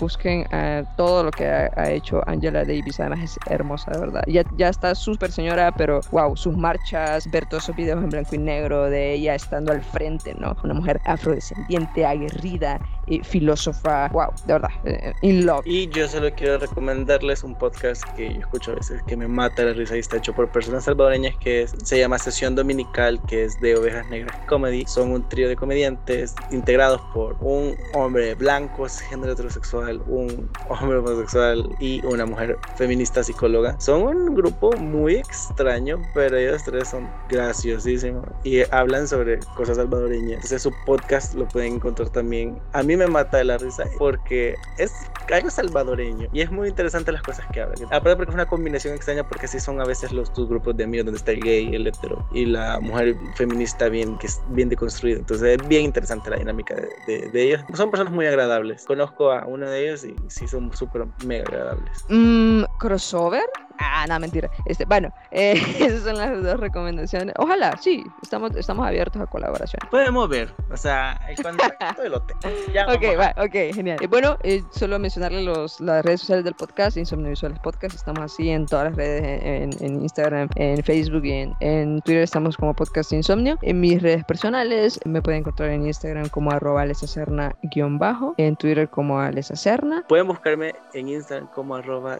busquen 0.00 0.40
uh, 0.52 0.84
todo 0.96 1.22
lo 1.22 1.30
que 1.30 1.46
ha, 1.46 1.70
ha, 1.76 1.90
hecho 1.90 2.20
Angela 2.26 2.64
Davis. 2.64 2.98
Además 2.98 3.20
es 3.20 3.38
hermosa, 3.46 3.92
de 3.92 4.00
verdad. 4.00 4.24
Ya, 4.26 4.42
ya 4.56 4.68
está 4.68 4.94
súper 4.94 5.30
señora, 5.30 5.70
pero 5.72 6.00
wow, 6.10 6.36
sus 6.36 6.56
marchas, 6.56 7.30
ver 7.30 7.46
todos 7.46 7.64
esos 7.64 7.76
videos 7.76 8.02
en 8.02 8.10
blanco 8.10 8.34
y 8.34 8.38
negro 8.38 8.90
de 8.90 9.14
ella 9.14 9.36
estando 9.36 9.70
al 9.70 9.82
frente, 9.82 10.34
¿no? 10.34 10.56
Una 10.64 10.74
mujer 10.74 11.00
afrodescendiente, 11.04 12.04
aguerrida, 12.04 12.80
eh, 13.06 13.20
filósofa. 13.22 14.08
Wow, 14.08 14.32
de 14.46 14.52
verdad, 14.52 14.70
eh, 14.84 15.12
in 15.22 15.46
love. 15.46 15.66
Y 15.66 15.88
yo 15.88 16.08
solo 16.08 16.30
quiero 16.34 16.58
recomendarles 16.58 17.44
un 17.44 17.54
podcast 17.54 18.02
que 18.16 18.34
yo 18.34 18.40
escucho 18.40 18.72
a 18.72 18.74
veces 18.76 19.02
que 19.06 19.16
me 19.16 19.28
mata 19.28 19.62
la 19.62 19.72
risa 19.72 19.96
y 19.96 20.00
está 20.00 20.16
hecho 20.16 20.34
por 20.34 20.48
personas 20.50 20.84
salvadoreñas 20.84 21.34
que 21.36 21.62
es, 21.62 21.74
se 21.82 21.98
llama 21.98 22.18
Sesión 22.18 22.54
Dominical, 22.54 23.20
que 23.26 23.44
es 23.44 23.60
de 23.60 23.76
Ovejas 23.76 24.08
Negras 24.08 24.36
Comedy. 24.48 24.84
Son 24.86 25.10
un 25.10 25.28
trío 25.28 25.48
de 25.48 25.56
comediantes 25.56 26.34
integrados 26.50 27.00
por 27.12 27.36
un 27.40 27.74
hombre 27.94 28.34
blanco, 28.34 28.86
género 29.08 29.32
heterosexual, 29.32 30.02
un 30.06 30.50
hombre 30.68 30.98
homosexual 30.98 31.68
y 31.80 32.04
una 32.06 32.26
mujer 32.26 32.56
feminista 32.76 33.22
psicóloga. 33.22 33.78
Son 33.80 34.02
un 34.02 34.34
grupo 34.34 34.72
muy 34.76 35.16
extraño, 35.16 36.00
pero 36.14 36.36
ellos 36.36 36.62
tres 36.64 36.88
son 36.88 37.08
graciosísimos 37.28 38.24
y 38.42 38.62
hablan 38.72 39.06
sobre 39.08 39.38
cosas 39.56 39.76
salvadoreñas. 39.76 40.36
Entonces 40.36 40.62
su 40.62 40.72
podcast 40.86 41.34
lo 41.34 41.46
pueden 41.48 41.74
encontrar 41.74 42.08
también. 42.10 42.58
A 42.72 42.82
mí 42.82 42.93
me 42.96 43.06
mata 43.06 43.38
de 43.38 43.44
la 43.44 43.58
risa 43.58 43.84
porque 43.98 44.54
es 44.78 44.92
algo 45.32 45.50
salvadoreño 45.50 46.28
y 46.32 46.40
es 46.40 46.50
muy 46.50 46.68
interesante 46.68 47.12
las 47.12 47.22
cosas 47.22 47.46
que 47.52 47.60
hablan. 47.60 47.78
Aparte 47.86 48.16
porque 48.16 48.30
es 48.30 48.34
una 48.34 48.46
combinación 48.46 48.94
extraña 48.94 49.26
porque 49.26 49.46
así 49.46 49.60
son 49.60 49.80
a 49.80 49.84
veces 49.84 50.12
los 50.12 50.32
dos 50.34 50.48
grupos 50.48 50.76
de 50.76 50.84
amigos 50.84 51.06
donde 51.06 51.18
está 51.18 51.32
el 51.32 51.40
gay, 51.40 51.74
el 51.74 51.86
hetero 51.86 52.26
y 52.32 52.46
la 52.46 52.80
mujer 52.80 53.16
feminista 53.36 53.88
bien 53.88 54.18
que 54.18 54.26
es 54.26 54.40
bien 54.48 54.68
deconstruida. 54.68 55.18
Entonces 55.18 55.58
es 55.60 55.68
bien 55.68 55.84
interesante 55.84 56.30
la 56.30 56.36
dinámica 56.36 56.74
de, 56.74 56.88
de, 57.06 57.30
de 57.30 57.42
ellos. 57.42 57.62
Son 57.74 57.90
personas 57.90 58.12
muy 58.12 58.26
agradables. 58.26 58.84
Conozco 58.84 59.32
a 59.32 59.46
uno 59.46 59.68
de 59.68 59.84
ellos 59.84 60.04
y 60.04 60.14
sí 60.28 60.46
son 60.46 60.74
súper 60.76 61.06
mega 61.24 61.44
agradables. 61.48 62.04
Mm, 62.08 62.64
crossover. 62.84 63.44
Ah, 63.78 64.04
no, 64.08 64.20
mentira. 64.20 64.50
Este, 64.66 64.84
bueno, 64.84 65.12
eh, 65.30 65.60
esas 65.78 66.02
son 66.02 66.16
las 66.16 66.42
dos 66.42 66.60
recomendaciones. 66.60 67.34
Ojalá, 67.38 67.76
sí, 67.80 68.04
estamos, 68.22 68.54
estamos 68.56 68.86
abiertos 68.86 69.20
a 69.22 69.26
colaboración. 69.26 69.80
Podemos 69.90 70.28
ver, 70.28 70.52
o 70.70 70.76
sea, 70.76 71.18
el 71.28 71.42
contacto 71.42 72.02
del 72.02 72.14
hotel. 72.14 72.36
Ya 72.72 72.86
ok, 72.86 73.18
va, 73.18 73.34
ok, 73.42 73.74
genial. 73.74 73.98
Y 74.00 74.06
bueno, 74.06 74.36
eh, 74.42 74.62
solo 74.70 74.98
mencionarle 74.98 75.42
los, 75.42 75.80
las 75.80 76.04
redes 76.04 76.20
sociales 76.20 76.44
del 76.44 76.54
podcast, 76.54 76.96
Insomnio 76.96 77.30
Visuales 77.30 77.58
Podcast. 77.60 77.94
Estamos 77.94 78.22
así 78.22 78.50
en 78.50 78.66
todas 78.66 78.86
las 78.86 78.96
redes, 78.96 79.22
en, 79.42 79.84
en 79.84 80.02
Instagram, 80.02 80.48
en 80.56 80.82
Facebook 80.82 81.24
y 81.24 81.32
en, 81.32 81.54
en, 81.60 82.00
Twitter 82.02 82.22
estamos 82.22 82.56
como 82.56 82.74
Podcast 82.74 83.12
Insomnio. 83.12 83.56
En 83.62 83.80
mis 83.80 84.02
redes 84.02 84.24
personales 84.24 85.00
me 85.04 85.22
pueden 85.22 85.40
encontrar 85.40 85.70
en 85.70 85.86
Instagram 85.86 86.28
como 86.28 86.50
arroba 86.52 86.84
lesacerna-bajo, 86.84 88.34
en 88.36 88.56
Twitter 88.56 88.88
como 88.88 89.18
alesacerna. 89.18 90.04
Pueden 90.08 90.28
buscarme 90.28 90.74
en 90.92 91.08
Instagram 91.08 91.48
como 91.48 91.76
arroba 91.76 92.18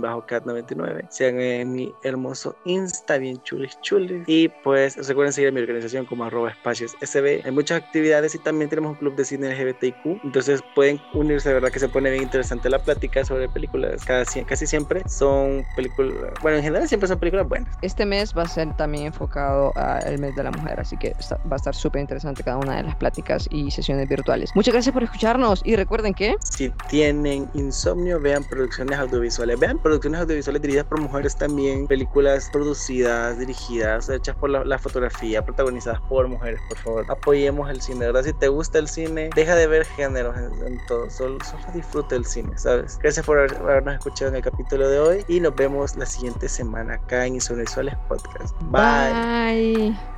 josh-cat99 0.00 1.06
sean 1.10 1.40
en 1.40 1.72
mi 1.72 1.94
hermoso 2.02 2.56
Insta, 2.64 3.18
bien 3.18 3.40
chulis 3.42 3.78
chulis. 3.82 4.22
Y 4.26 4.48
pues 4.48 4.96
recuerden 5.08 5.32
seguir 5.32 5.48
a 5.48 5.52
mi 5.52 5.60
organización 5.60 6.06
como 6.06 6.24
arroba 6.24 6.50
espacios 6.50 6.94
SB. 7.00 7.42
Hay 7.44 7.50
muchas 7.50 7.82
actividades 7.82 8.34
y 8.34 8.38
también 8.38 8.70
tenemos 8.70 8.92
un 8.92 8.96
club 8.96 9.16
de 9.16 9.24
cine 9.24 9.54
LGBTIQ. 9.54 10.24
Entonces 10.24 10.60
pueden 10.74 11.00
unirse, 11.14 11.48
de 11.48 11.54
verdad 11.56 11.70
que 11.70 11.78
se 11.78 11.88
pone 11.88 12.10
bien 12.10 12.22
interesante 12.22 12.68
la 12.70 12.78
plática 12.78 13.24
sobre 13.24 13.48
películas. 13.48 14.04
Casi, 14.04 14.44
casi 14.44 14.66
siempre 14.66 15.02
son 15.08 15.64
películas, 15.76 16.32
bueno, 16.42 16.58
en 16.58 16.62
general 16.62 16.88
siempre 16.88 17.08
son 17.08 17.18
películas 17.18 17.48
buenas. 17.48 17.76
Este 17.82 18.06
mes 18.06 18.36
va 18.36 18.42
a 18.42 18.48
ser 18.48 18.74
también 18.76 19.06
enfocado 19.06 19.72
al 19.76 20.18
mes 20.18 20.34
de 20.36 20.44
la 20.44 20.50
mujer, 20.50 20.80
así 20.80 20.96
que 20.96 21.14
va 21.50 21.54
a 21.54 21.56
estar 21.56 21.74
súper 21.74 22.00
interesante 22.00 22.42
cada 22.42 22.58
una 22.58 22.76
de 22.76 22.82
las 22.84 22.96
pláticas 22.96 23.48
y 23.50 23.70
sesiones 23.70 24.08
virtuales. 24.08 24.50
Muchas 24.54 24.72
gracias 24.72 24.92
por 24.92 25.02
escucharnos 25.02 25.62
y 25.64 25.76
recuerden 25.76 26.14
que... 26.14 26.36
Si 26.40 26.70
tienen 26.88 27.48
insomnio, 27.54 28.20
vean 28.20 28.44
producciones 28.44 28.98
audiovisuales. 28.98 29.58
Vean 29.58 29.71
producciones 29.78 30.20
audiovisuales 30.20 30.62
dirigidas 30.62 30.86
por 30.86 31.00
mujeres 31.00 31.36
también, 31.36 31.86
películas 31.86 32.48
producidas, 32.52 33.38
dirigidas, 33.38 34.08
hechas 34.08 34.36
por 34.36 34.50
la, 34.50 34.64
la, 34.64 34.78
fotografía, 34.78 35.44
protagonizadas 35.44 36.00
por 36.02 36.28
mujeres, 36.28 36.60
por 36.68 36.78
favor. 36.78 37.06
Apoyemos 37.08 37.70
el 37.70 37.80
cine, 37.80 38.06
¿verdad? 38.06 38.24
Si 38.24 38.32
te 38.32 38.48
gusta 38.48 38.78
el 38.78 38.88
cine, 38.88 39.30
deja 39.34 39.54
de 39.54 39.66
ver 39.66 39.84
géneros 39.84 40.36
en, 40.36 40.78
todo, 40.86 41.08
solo, 41.10 41.38
solo 41.44 41.62
disfruta 41.74 42.16
el 42.16 42.24
cine, 42.24 42.56
¿sabes? 42.56 42.98
Gracias 42.98 43.24
por 43.24 43.38
haber, 43.38 43.54
habernos 43.56 43.94
escuchado 43.94 44.30
en 44.30 44.36
el 44.36 44.42
capítulo 44.42 44.88
de 44.88 44.98
hoy 44.98 45.24
y 45.28 45.40
nos 45.40 45.54
vemos 45.54 45.96
la 45.96 46.06
siguiente 46.06 46.48
semana 46.48 46.94
acá 46.94 47.26
en 47.26 47.34
Visuales 47.34 47.96
Podcast. 48.08 48.54
Bye. 48.70 49.90
Bye. 49.90 50.11